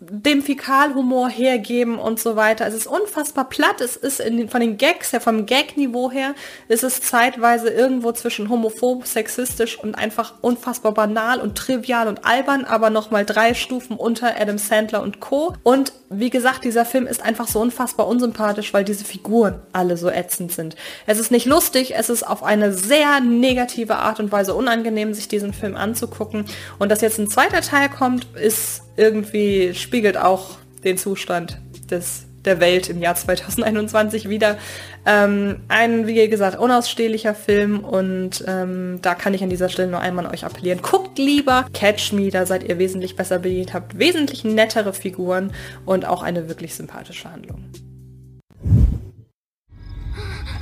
dem 0.00 0.42
Fäkalhumor 0.42 1.28
hergeben 1.28 1.98
und 1.98 2.20
so 2.20 2.36
weiter. 2.36 2.66
Es 2.66 2.74
ist 2.74 2.86
unfassbar 2.86 3.48
platt. 3.48 3.80
Es 3.80 3.96
ist 3.96 4.18
den, 4.18 4.48
von 4.48 4.60
den 4.60 4.76
Gags 4.76 5.12
her, 5.12 5.20
vom 5.20 5.46
Gag-Niveau 5.46 6.10
her, 6.10 6.34
ist 6.68 6.84
es 6.84 7.00
zeitweise 7.00 7.68
irgendwo 7.70 8.12
zwischen 8.12 8.48
homophob, 8.48 9.06
sexistisch 9.06 9.78
und 9.78 9.94
einfach 9.94 10.34
unfassbar 10.40 10.92
banal 10.92 11.40
und 11.40 11.56
trivial 11.56 12.08
und 12.08 12.24
albern, 12.24 12.64
aber 12.64 12.90
nochmal 12.90 13.24
drei 13.24 13.54
Stufen 13.54 13.96
unter 13.96 14.40
Adam 14.40 14.58
Sandler 14.58 15.02
und 15.02 15.20
Co. 15.20 15.54
Und 15.62 15.92
wie 16.10 16.30
gesagt, 16.30 16.64
dieser 16.64 16.84
Film 16.84 17.06
ist 17.06 17.22
einfach 17.22 17.48
so 17.48 17.60
unfassbar 17.60 18.06
unsympathisch, 18.06 18.72
weil 18.74 18.84
diese 18.84 19.04
Figuren 19.04 19.60
alle 19.72 19.96
so 19.96 20.10
ätzend 20.10 20.52
sind. 20.52 20.76
Es 21.06 21.18
ist 21.18 21.30
nicht 21.30 21.46
lustig, 21.46 21.94
es 21.96 22.08
ist 22.08 22.24
auf 22.24 22.42
eine 22.42 22.72
sehr 22.72 23.20
negative 23.20 23.96
Art 23.96 24.20
und 24.20 24.32
Weise 24.32 24.54
unangenehm, 24.54 25.14
sich 25.14 25.28
diesen 25.28 25.52
Film 25.52 25.76
anzugucken. 25.76 26.44
Und 26.78 26.90
dass 26.90 27.00
jetzt 27.00 27.18
ein 27.18 27.30
zweiter 27.30 27.60
Teil 27.60 27.88
kommt, 27.88 28.26
ist 28.36 28.82
irgendwie 28.96 29.74
spiegelt 29.84 30.16
auch 30.16 30.56
den 30.82 30.98
Zustand 30.98 31.58
des, 31.90 32.24
der 32.44 32.58
Welt 32.58 32.88
im 32.88 33.00
Jahr 33.00 33.14
2021 33.14 34.28
wieder. 34.28 34.58
Ähm, 35.06 35.60
ein, 35.68 36.06
wie 36.06 36.28
gesagt, 36.28 36.58
unausstehlicher 36.58 37.34
Film 37.34 37.80
und 37.80 38.42
ähm, 38.48 38.98
da 39.02 39.14
kann 39.14 39.34
ich 39.34 39.42
an 39.42 39.50
dieser 39.50 39.68
Stelle 39.68 39.90
nur 39.90 40.00
einmal 40.00 40.26
an 40.26 40.32
euch 40.32 40.44
appellieren. 40.44 40.80
Guckt 40.82 41.18
lieber 41.18 41.66
Catch 41.74 42.12
Me, 42.12 42.30
da 42.30 42.46
seid 42.46 42.64
ihr 42.64 42.78
wesentlich 42.78 43.14
besser 43.14 43.38
bedient, 43.38 43.74
habt 43.74 43.98
wesentlich 43.98 44.42
nettere 44.44 44.92
Figuren 44.92 45.52
und 45.84 46.06
auch 46.06 46.22
eine 46.22 46.48
wirklich 46.48 46.74
sympathische 46.74 47.30
Handlung. 47.30 47.64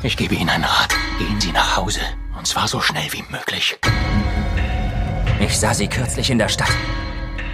Ich 0.03 0.17
gebe 0.17 0.35
Ihnen 0.35 0.49
einen 0.49 0.65
Rat. 0.65 0.93
Gehen 1.19 1.41
Sie 1.41 1.53
nach 1.53 1.77
Hause. 1.77 2.01
Und 2.37 2.45
zwar 2.45 2.67
so 2.67 2.81
schnell 2.81 3.07
wie 3.13 3.23
möglich. 3.31 3.79
Ich 5.39 5.57
sah 5.57 5.73
Sie 5.75 5.87
kürzlich 5.87 6.29
in 6.29 6.39
der 6.39 6.49
Stadt. 6.49 6.73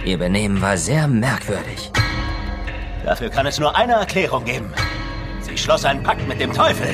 Ihr 0.05 0.17
Benehmen 0.17 0.61
war 0.61 0.77
sehr 0.77 1.07
merkwürdig. 1.07 1.91
Dafür 3.05 3.29
kann 3.29 3.45
es 3.45 3.59
nur 3.59 3.75
eine 3.75 3.93
Erklärung 3.93 4.45
geben. 4.45 4.71
Sie 5.41 5.57
schloss 5.57 5.83
einen 5.83 6.03
Pakt 6.03 6.27
mit 6.27 6.39
dem 6.39 6.53
Teufel. 6.53 6.87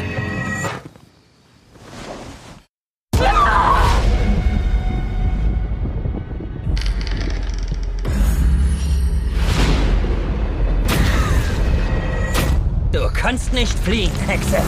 Du 12.91 13.09
kannst 13.13 13.53
nicht 13.53 13.77
fliehen, 13.79 14.11
Hexe. 14.25 14.61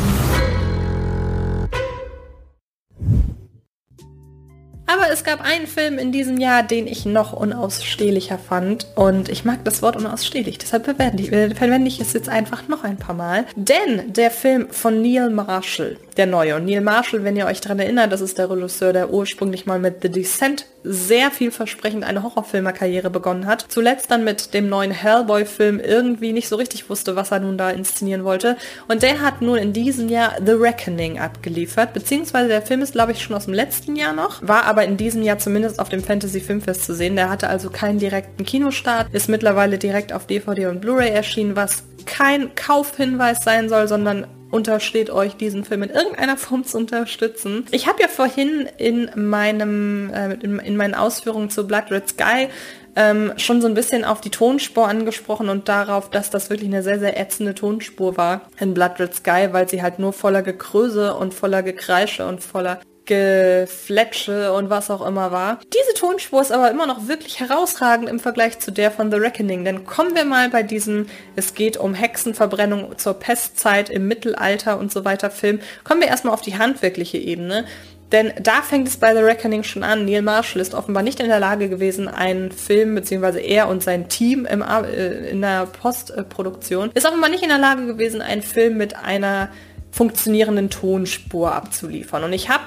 Aber 4.88 5.12
es 5.12 5.26
gab 5.26 5.42
einen 5.42 5.68
Film 5.68 6.00
in 6.00 6.14
diesem 6.14 6.38
Jahr, 6.38 6.64
den 6.64 6.88
ich 6.88 7.06
noch 7.06 7.34
unausstehlicher 7.34 8.38
fand. 8.38 8.88
Und 8.96 9.28
ich 9.28 9.44
mag 9.44 9.64
das 9.66 9.82
Wort 9.82 9.98
unausstehlich, 9.98 10.58
deshalb 10.58 10.86
verwende 10.86 11.22
ich, 11.22 11.32
äh, 11.32 11.54
verwende 11.54 11.90
ich 11.90 12.00
es 12.00 12.14
jetzt 12.14 12.30
einfach 12.30 12.68
noch 12.70 12.86
ein 12.86 12.98
paar 12.98 13.16
Mal. 13.16 13.46
Denn 13.56 14.14
der 14.14 14.32
Film 14.32 14.70
von 14.72 15.02
Neil 15.02 15.30
Marshall, 15.30 15.98
der 16.16 16.26
neue. 16.26 16.56
Und 16.56 16.66
Neil 16.66 16.82
Marshall, 16.82 17.26
wenn 17.26 17.36
ihr 17.36 17.46
euch 17.46 17.60
daran 17.60 17.80
erinnert, 17.80 18.14
das 18.14 18.22
ist 18.22 18.38
der 18.38 18.50
Regisseur, 18.50 18.94
der 18.94 19.12
ursprünglich 19.12 19.66
mal 19.66 19.78
mit 19.78 20.02
The 20.02 20.10
Descent 20.10 20.66
sehr 20.90 21.32
vielversprechend 21.32 22.04
eine 22.04 22.24
Horrorfilmerkarriere 22.24 23.10
begonnen 23.10 23.46
hat. 23.46 23.66
Zuletzt 23.68 24.10
dann 24.12 24.24
mit 24.24 24.54
dem 24.54 24.70
neuen 24.70 24.92
Hellboy-Film 24.92 25.80
irgendwie 25.80 26.34
nicht 26.34 26.48
so 26.48 26.56
richtig 26.56 26.90
wusste, 26.90 27.16
was 27.16 27.32
er 27.32 27.40
nun 27.40 27.58
da 27.58 27.70
inszenieren 27.70 28.24
wollte. 28.24 28.58
Und 28.88 29.04
der 29.04 29.22
hat 29.22 29.42
nun 29.42 29.58
in 29.58 29.74
diesem 29.74 30.10
Jahr 30.10 30.36
The 30.44 30.54
Reckoning 30.54 31.20
abgeliefert, 31.20 31.94
beziehungsweise 31.94 32.48
der 32.48 32.62
Film 32.62 32.82
ist, 32.82 32.94
glaube 32.94 33.12
ich, 33.12 33.22
schon 33.22 33.36
aus 33.36 33.46
dem 33.46 33.54
letzten 33.54 33.96
Jahr 33.96 34.14
noch, 34.14 34.48
war 34.48 34.66
aber 34.66 34.86
in 34.86 34.98
diesem 34.98 35.24
Jahr 35.24 35.40
zumindest 35.40 35.80
auf 35.80 35.90
dem 35.90 36.04
Fantasy 36.04 36.40
Filmfest 36.40 36.86
zu 36.86 36.94
sehen. 36.94 37.16
Der 37.16 37.30
hatte 37.30 37.48
also 37.48 37.70
keinen 37.70 38.00
direkten 38.00 38.46
Kinostart, 38.46 39.14
ist 39.14 39.30
mittlerweile 39.30 39.78
direkt 39.78 40.14
auf 40.14 40.26
DVD 40.26 40.68
und 40.68 40.82
Blu-ray 40.82 41.10
erschienen, 41.10 41.56
was 41.56 41.84
kein 42.06 42.56
Kaufhinweis 42.56 43.44
sein 43.44 43.70
soll, 43.70 43.88
sondern 43.88 44.28
untersteht 44.52 45.10
euch, 45.10 45.36
diesen 45.36 45.64
Film 45.64 45.84
in 45.84 45.90
irgendeiner 45.90 46.38
Form 46.38 46.64
zu 46.64 46.78
unterstützen. 46.78 47.66
Ich 47.72 47.88
habe 47.88 48.02
ja 48.02 48.08
vorhin 48.08 48.68
in 48.78 49.10
meinem 49.16 50.12
äh, 50.14 50.34
in, 50.36 50.60
in, 50.60 50.78
meinen 50.78 50.96
Ausführungen 50.96 51.50
zu 51.50 51.68
Blood 51.68 51.92
Red 51.92 52.10
Sky 52.10 52.48
ähm, 52.96 53.34
schon 53.38 53.62
so 53.62 53.68
ein 53.68 53.76
bisschen 53.76 54.04
auf 54.04 54.22
die 54.22 54.32
Tonspur 54.32 54.88
angesprochen 54.88 55.50
und 55.50 55.70
darauf, 55.70 56.10
dass 56.10 56.32
das 56.32 56.50
wirklich 56.50 56.70
eine 56.70 56.82
sehr, 56.82 57.00
sehr 57.00 57.20
ätzende 57.20 57.54
Tonspur 57.54 58.18
war 58.18 58.50
in 58.60 58.74
Blood 58.74 59.00
Red 59.00 59.14
Sky, 59.14 59.50
weil 59.52 59.70
sie 59.70 59.84
halt 59.84 60.00
nur 60.00 60.14
voller 60.14 60.42
Gekröse 60.42 61.14
und 61.14 61.34
voller 61.34 61.62
Gekreische 61.62 62.26
und 62.26 62.42
voller 62.42 62.80
Gefletsche 63.08 64.54
und 64.54 64.70
was 64.70 64.92
auch 64.92 65.06
immer 65.06 65.32
war. 65.32 65.60
Diese 65.74 66.00
Tonspur 66.00 66.42
ist 66.42 66.52
aber 66.52 66.70
immer 66.70 66.86
noch 66.86 67.08
wirklich 67.08 67.40
herausragend 67.40 68.10
im 68.10 68.20
Vergleich 68.20 68.60
zu 68.60 68.72
der 68.72 68.92
von 68.92 69.10
The 69.10 69.18
Reckoning. 69.18 69.66
Denn 69.66 69.86
kommen 69.86 70.16
wir 70.16 70.26
mal 70.26 70.50
bei 70.50 70.62
diesem, 70.62 71.08
es 71.36 71.56
geht 71.56 71.78
um 71.78 71.94
Hexenverbrennung 71.94 72.98
zur 72.98 73.16
Pestzeit 73.16 73.90
im 73.90 74.08
Mittelalter 74.08 74.78
und 74.78 74.92
so 74.92 75.06
weiter 75.06 75.32
Film, 75.32 75.60
kommen 75.84 76.02
wir 76.02 76.08
erstmal 76.08 76.34
auf 76.34 76.42
die 76.42 76.58
handwerkliche 76.58 77.18
Ebene. 77.18 77.66
Denn 78.12 78.32
da 78.42 78.62
fängt 78.62 78.88
es 78.88 78.98
bei 78.98 79.14
The 79.14 79.22
Reckoning 79.22 79.64
schon 79.64 79.84
an. 79.84 80.06
Neil 80.06 80.22
Marshall 80.22 80.62
ist 80.62 80.74
offenbar 80.74 81.04
nicht 81.04 81.20
in 81.20 81.28
der 81.28 81.40
Lage 81.40 81.68
gewesen, 81.68 82.08
einen 82.08 82.52
Film, 82.52 82.96
beziehungsweise 82.96 83.40
er 83.40 83.68
und 83.68 83.84
sein 83.84 84.08
Team 84.08 84.46
im, 84.46 84.62
äh, 84.62 85.30
in 85.30 85.42
der 85.42 85.66
Postproduktion, 85.66 86.92
ist 86.94 87.06
offenbar 87.06 87.30
nicht 87.30 87.44
in 87.44 87.50
der 87.50 87.58
Lage 87.58 87.86
gewesen, 87.86 88.22
einen 88.22 88.42
Film 88.42 88.78
mit 88.78 88.96
einer 88.96 89.50
funktionierenden 89.92 90.70
Tonspur 90.70 91.54
abzuliefern. 91.54 92.24
Und 92.24 92.32
ich 92.32 92.50
habe 92.50 92.64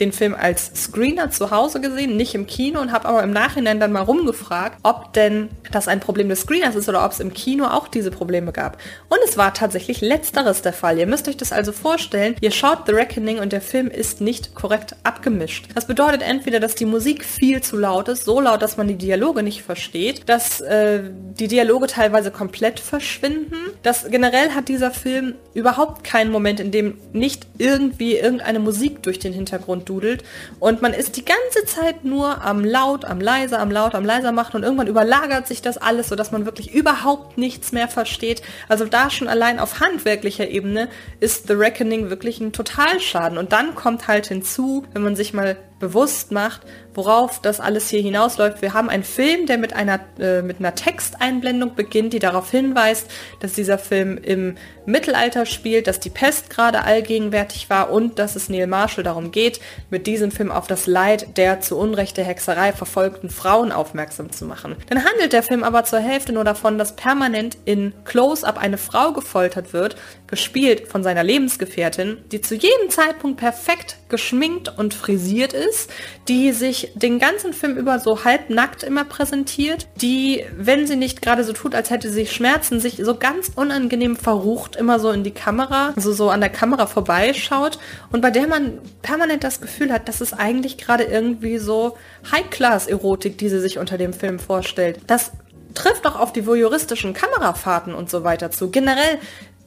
den 0.00 0.12
Film 0.12 0.34
als 0.34 0.70
Screener 0.74 1.30
zu 1.30 1.50
Hause 1.50 1.80
gesehen, 1.80 2.16
nicht 2.16 2.34
im 2.34 2.46
Kino 2.46 2.80
und 2.80 2.92
habe 2.92 3.08
aber 3.08 3.22
im 3.22 3.32
Nachhinein 3.32 3.80
dann 3.80 3.92
mal 3.92 4.02
rumgefragt, 4.02 4.78
ob 4.82 5.12
denn 5.12 5.48
das 5.70 5.88
ein 5.88 6.00
Problem 6.00 6.28
des 6.28 6.40
Screeners 6.40 6.74
ist 6.74 6.88
oder 6.88 7.04
ob 7.04 7.12
es 7.12 7.20
im 7.20 7.32
Kino 7.34 7.66
auch 7.66 7.88
diese 7.88 8.10
Probleme 8.10 8.52
gab. 8.52 8.78
Und 9.08 9.18
es 9.26 9.36
war 9.36 9.54
tatsächlich 9.54 10.00
letzteres 10.00 10.62
der 10.62 10.72
Fall. 10.72 10.98
Ihr 10.98 11.06
müsst 11.06 11.28
euch 11.28 11.36
das 11.36 11.52
also 11.52 11.72
vorstellen, 11.72 12.36
ihr 12.40 12.50
schaut 12.50 12.86
The 12.86 12.92
Reckoning 12.92 13.38
und 13.38 13.52
der 13.52 13.60
Film 13.60 13.88
ist 13.88 14.20
nicht 14.20 14.54
korrekt 14.54 14.96
abgemischt. 15.04 15.68
Das 15.74 15.86
bedeutet 15.86 16.22
entweder, 16.22 16.60
dass 16.60 16.74
die 16.74 16.86
Musik 16.86 17.24
viel 17.24 17.60
zu 17.60 17.76
laut 17.76 18.08
ist, 18.08 18.24
so 18.24 18.40
laut, 18.40 18.62
dass 18.62 18.76
man 18.76 18.88
die 18.88 18.96
Dialoge 18.96 19.42
nicht 19.42 19.62
versteht, 19.62 20.28
dass 20.28 20.60
äh, 20.60 21.02
die 21.38 21.48
Dialoge 21.48 21.86
teilweise 21.86 22.30
komplett 22.30 22.80
verschwinden. 22.80 23.56
Das 23.82 24.06
generell 24.10 24.50
hat 24.50 24.68
dieser 24.68 24.90
Film 24.90 25.34
überhaupt 25.54 26.04
keinen 26.04 26.30
Moment, 26.30 26.60
in 26.60 26.70
dem 26.70 26.98
nicht 27.12 27.46
irgendwie 27.58 28.16
irgendeine 28.16 28.58
Musik 28.58 29.02
durch 29.02 29.18
den 29.18 29.32
Hintergrund 29.32 29.81
dudelt. 29.84 30.24
Und 30.60 30.82
man 30.82 30.92
ist 30.92 31.16
die 31.16 31.24
ganze 31.24 31.64
Zeit 31.66 32.04
nur 32.04 32.42
am 32.42 32.64
laut, 32.64 33.04
am 33.04 33.20
leiser, 33.20 33.60
am 33.60 33.70
laut, 33.70 33.94
am 33.94 34.04
leiser 34.04 34.32
machen 34.32 34.56
und 34.56 34.62
irgendwann 34.62 34.86
überlagert 34.86 35.46
sich 35.46 35.62
das 35.62 35.78
alles, 35.78 36.08
sodass 36.08 36.32
man 36.32 36.44
wirklich 36.44 36.72
überhaupt 36.72 37.38
nichts 37.38 37.72
mehr 37.72 37.88
versteht. 37.88 38.42
Also 38.68 38.84
da 38.84 39.10
schon 39.10 39.28
allein 39.28 39.58
auf 39.58 39.80
handwerklicher 39.80 40.48
Ebene 40.48 40.88
ist 41.20 41.48
The 41.48 41.54
Reckoning 41.54 42.10
wirklich 42.10 42.40
ein 42.40 42.52
Totalschaden. 42.52 43.38
Und 43.38 43.52
dann 43.52 43.74
kommt 43.74 44.08
halt 44.08 44.26
hinzu, 44.26 44.84
wenn 44.92 45.02
man 45.02 45.16
sich 45.16 45.34
mal 45.34 45.56
bewusst 45.82 46.30
macht, 46.30 46.60
worauf 46.94 47.40
das 47.40 47.58
alles 47.58 47.88
hier 47.88 48.00
hinausläuft. 48.00 48.62
Wir 48.62 48.72
haben 48.72 48.88
einen 48.88 49.02
Film, 49.02 49.46
der 49.46 49.58
mit 49.58 49.72
einer, 49.74 49.98
äh, 50.20 50.40
mit 50.40 50.60
einer 50.60 50.76
Texteinblendung 50.76 51.74
beginnt, 51.74 52.12
die 52.12 52.20
darauf 52.20 52.52
hinweist, 52.52 53.10
dass 53.40 53.54
dieser 53.54 53.78
Film 53.78 54.16
im 54.16 54.54
Mittelalter 54.86 55.44
spielt, 55.44 55.88
dass 55.88 55.98
die 55.98 56.10
Pest 56.10 56.50
gerade 56.50 56.84
allgegenwärtig 56.84 57.68
war 57.68 57.90
und 57.90 58.20
dass 58.20 58.36
es 58.36 58.48
Neil 58.48 58.68
Marshall 58.68 59.02
darum 59.02 59.32
geht, 59.32 59.60
mit 59.90 60.06
diesem 60.06 60.30
Film 60.30 60.52
auf 60.52 60.68
das 60.68 60.86
Leid 60.86 61.36
der 61.36 61.60
zu 61.60 61.76
Unrecht 61.76 62.16
der 62.16 62.24
Hexerei 62.24 62.72
verfolgten 62.72 63.28
Frauen 63.28 63.72
aufmerksam 63.72 64.30
zu 64.30 64.44
machen. 64.44 64.76
Dann 64.88 65.04
handelt 65.04 65.32
der 65.32 65.42
Film 65.42 65.64
aber 65.64 65.82
zur 65.84 65.98
Hälfte 65.98 66.32
nur 66.32 66.44
davon, 66.44 66.78
dass 66.78 66.94
permanent 66.94 67.58
in 67.64 67.92
Close-up 68.04 68.56
eine 68.56 68.78
Frau 68.78 69.12
gefoltert 69.12 69.72
wird, 69.72 69.96
gespielt 70.32 70.88
von 70.88 71.02
seiner 71.02 71.22
Lebensgefährtin, 71.22 72.16
die 72.32 72.40
zu 72.40 72.54
jedem 72.54 72.88
Zeitpunkt 72.88 73.38
perfekt 73.38 73.98
geschminkt 74.08 74.72
und 74.78 74.94
frisiert 74.94 75.52
ist, 75.52 75.90
die 76.26 76.52
sich 76.52 76.90
den 76.94 77.18
ganzen 77.18 77.52
Film 77.52 77.76
über 77.76 77.98
so 77.98 78.24
halbnackt 78.24 78.82
immer 78.82 79.04
präsentiert, 79.04 79.88
die, 79.96 80.42
wenn 80.56 80.86
sie 80.86 80.96
nicht 80.96 81.20
gerade 81.20 81.44
so 81.44 81.52
tut, 81.52 81.74
als 81.74 81.90
hätte 81.90 82.08
sie 82.08 82.26
Schmerzen, 82.26 82.80
sich 82.80 82.96
so 83.04 83.14
ganz 83.14 83.52
unangenehm 83.54 84.16
verrucht 84.16 84.74
immer 84.74 84.98
so 84.98 85.10
in 85.10 85.22
die 85.22 85.32
Kamera, 85.32 85.92
also 85.96 86.14
so 86.14 86.30
an 86.30 86.40
der 86.40 86.48
Kamera 86.48 86.86
vorbeischaut 86.86 87.78
und 88.10 88.22
bei 88.22 88.30
der 88.30 88.46
man 88.46 88.78
permanent 89.02 89.44
das 89.44 89.60
Gefühl 89.60 89.92
hat, 89.92 90.08
dass 90.08 90.22
es 90.22 90.32
eigentlich 90.32 90.78
gerade 90.78 91.04
irgendwie 91.04 91.58
so 91.58 91.98
High-Class-Erotik, 92.32 93.36
die 93.36 93.50
sie 93.50 93.60
sich 93.60 93.78
unter 93.78 93.98
dem 93.98 94.14
Film 94.14 94.38
vorstellt. 94.38 95.00
Das 95.08 95.32
trifft 95.74 96.04
doch 96.04 96.18
auf 96.18 96.32
die 96.32 96.46
voyeuristischen 96.46 97.12
Kamerafahrten 97.14 97.94
und 97.94 98.10
so 98.10 98.24
weiter 98.24 98.50
zu. 98.50 98.70
Generell 98.70 99.18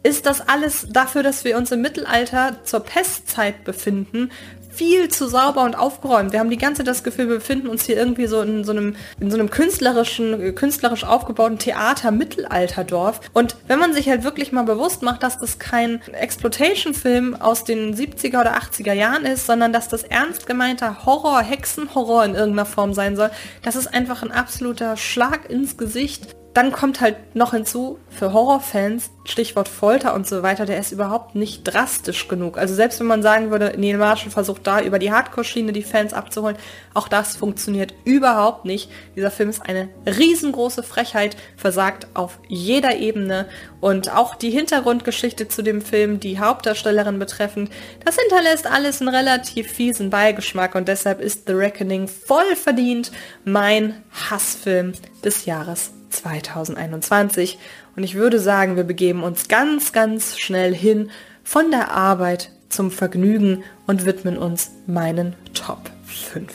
ist 0.05 0.27
das 0.27 0.47
alles 0.47 0.85
dafür, 0.91 1.23
dass 1.23 1.43
wir 1.45 1.57
uns 1.57 1.71
im 1.71 1.81
Mittelalter 1.81 2.57
zur 2.63 2.81
Pestzeit 2.81 3.63
befinden, 3.63 4.29
viel 4.69 5.09
zu 5.09 5.27
sauber 5.27 5.63
und 5.63 5.73
aufgeräumt. 5.73 6.31
Wir 6.31 6.39
haben 6.39 6.51
die 6.51 6.57
ganze 6.57 6.83
das 6.83 7.03
Gefühl, 7.03 7.27
wir 7.27 7.37
befinden 7.37 7.69
uns 7.69 7.85
hier 7.85 7.97
irgendwie 7.97 8.27
so 8.27 8.41
in 8.41 8.63
so 8.63 8.71
einem, 8.71 8.95
in 9.19 9.31
so 9.31 9.37
einem 9.37 9.49
künstlerischen, 9.49 10.53
künstlerisch 10.53 11.05
aufgebauten 11.05 11.57
Theater-Mittelalterdorf. 11.57 13.21
Und 13.33 13.55
wenn 13.67 13.79
man 13.79 13.93
sich 13.93 14.07
halt 14.07 14.23
wirklich 14.23 14.51
mal 14.51 14.63
bewusst 14.63 15.01
macht, 15.01 15.23
dass 15.23 15.39
das 15.39 15.57
kein 15.57 16.03
Exploitation-Film 16.11 17.41
aus 17.41 17.63
den 17.63 17.95
70er 17.95 18.41
oder 18.41 18.57
80er 18.57 18.93
Jahren 18.93 19.25
ist, 19.25 19.47
sondern 19.47 19.73
dass 19.73 19.87
das 19.87 20.03
ernst 20.03 20.45
gemeinter 20.45 21.05
Horror, 21.07 21.41
Hexenhorror 21.41 22.25
in 22.25 22.35
irgendeiner 22.35 22.67
Form 22.67 22.93
sein 22.93 23.15
soll, 23.15 23.31
das 23.63 23.75
ist 23.75 23.87
einfach 23.87 24.21
ein 24.21 24.31
absoluter 24.31 24.97
Schlag 24.97 25.49
ins 25.49 25.77
Gesicht 25.77 26.35
dann 26.55 26.71
kommt 26.71 27.01
halt 27.01 27.35
noch 27.35 27.51
hinzu, 27.51 27.99
für 28.09 28.31
Horrorfans, 28.31 29.11
Stichwort 29.25 29.67
Folter 29.67 30.13
und 30.13 30.25
so 30.25 30.41
weiter, 30.41 30.65
der 30.65 30.79
ist 30.79 30.93
überhaupt 30.93 31.35
nicht 31.35 31.65
drastisch 31.65 32.29
genug. 32.29 32.57
Also 32.57 32.73
selbst 32.73 32.97
wenn 33.01 33.07
man 33.07 33.21
sagen 33.21 33.51
würde, 33.51 33.73
Neil 33.77 33.97
Marshall 33.97 34.31
versucht 34.31 34.65
da 34.65 34.79
über 34.79 34.97
die 34.97 35.11
Hardcore-Schiene 35.11 35.73
die 35.73 35.83
Fans 35.83 36.13
abzuholen, 36.13 36.55
auch 36.93 37.09
das 37.09 37.35
funktioniert 37.35 37.93
überhaupt 38.05 38.63
nicht. 38.63 38.89
Dieser 39.17 39.31
Film 39.31 39.49
ist 39.49 39.67
eine 39.67 39.89
riesengroße 40.07 40.81
Frechheit, 40.81 41.35
versagt 41.57 42.07
auf 42.13 42.39
jeder 42.47 42.95
Ebene 42.95 43.49
und 43.81 44.15
auch 44.15 44.33
die 44.33 44.51
Hintergrundgeschichte 44.51 45.49
zu 45.49 45.61
dem 45.61 45.81
Film, 45.81 46.21
die 46.21 46.39
Hauptdarstellerin 46.39 47.19
betreffend, 47.19 47.69
das 48.05 48.17
hinterlässt 48.17 48.65
alles 48.65 49.01
einen 49.01 49.13
relativ 49.13 49.69
fiesen 49.69 50.09
Beigeschmack 50.09 50.75
und 50.75 50.87
deshalb 50.87 51.19
ist 51.19 51.47
The 51.47 51.53
Reckoning 51.53 52.07
voll 52.07 52.55
verdient 52.55 53.11
mein 53.43 54.01
Hassfilm 54.29 54.93
des 55.21 55.45
Jahres 55.45 55.91
2021. 56.09 57.57
Und 57.95 58.03
ich 58.03 58.15
würde 58.15 58.39
sagen, 58.39 58.75
wir 58.75 58.83
begeben 58.83 59.23
uns 59.23 59.47
ganz, 59.47 59.91
ganz 59.91 60.37
schnell 60.37 60.73
hin 60.73 61.11
von 61.43 61.71
der 61.71 61.91
Arbeit 61.91 62.51
zum 62.69 62.91
Vergnügen 62.91 63.63
und 63.87 64.05
widmen 64.05 64.37
uns 64.37 64.71
meinen 64.87 65.35
Top 65.53 65.89
5. 66.05 66.51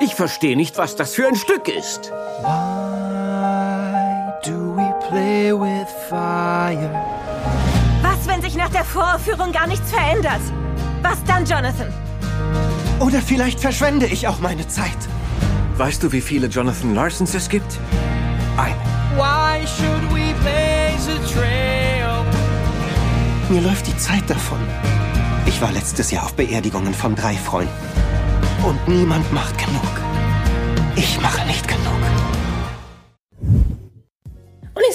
Ich 0.00 0.14
verstehe 0.16 0.56
nicht, 0.56 0.78
was 0.78 0.96
das 0.96 1.14
für 1.14 1.28
ein 1.28 1.36
Stück 1.36 1.68
ist. 1.68 2.10
Why 2.42 4.32
do 4.44 4.76
we 4.76 4.92
play 5.08 5.52
with 5.52 5.88
fire? 6.08 6.90
Was, 8.02 8.26
wenn 8.26 8.42
sich 8.42 8.56
nach 8.56 8.70
der 8.70 8.84
Vorführung 8.84 9.52
gar 9.52 9.68
nichts 9.68 9.92
verändert? 9.92 10.40
Was 11.02 11.22
dann, 11.24 11.44
Jonathan? 11.44 11.92
Oder 12.98 13.20
vielleicht 13.20 13.60
verschwende 13.60 14.06
ich 14.06 14.26
auch 14.26 14.40
meine 14.40 14.66
Zeit. 14.66 14.90
Weißt 15.76 16.02
du, 16.02 16.12
wie 16.12 16.20
viele 16.20 16.48
Jonathan 16.48 16.94
Larsons 16.94 17.34
es 17.34 17.48
gibt? 17.48 17.78
Ein. 18.56 18.74
Why 19.16 19.66
should 19.66 20.02
we 20.12 20.34
blaze 20.42 21.10
a 21.10 21.18
trail? 21.32 22.24
Mir 23.48 23.62
läuft 23.62 23.86
die 23.86 23.96
Zeit 23.96 24.28
davon. 24.28 24.58
Ich 25.46 25.60
war 25.60 25.72
letztes 25.72 26.10
Jahr 26.10 26.24
auf 26.24 26.34
Beerdigungen 26.34 26.94
von 26.94 27.14
drei 27.14 27.34
Freunden. 27.34 27.72
Und 28.62 28.86
niemand 28.86 29.30
macht 29.32 29.56
genug. 29.58 29.82
Ich 30.94 31.20
mache 31.20 31.46
nicht 31.46 31.66
genug. 31.66 31.91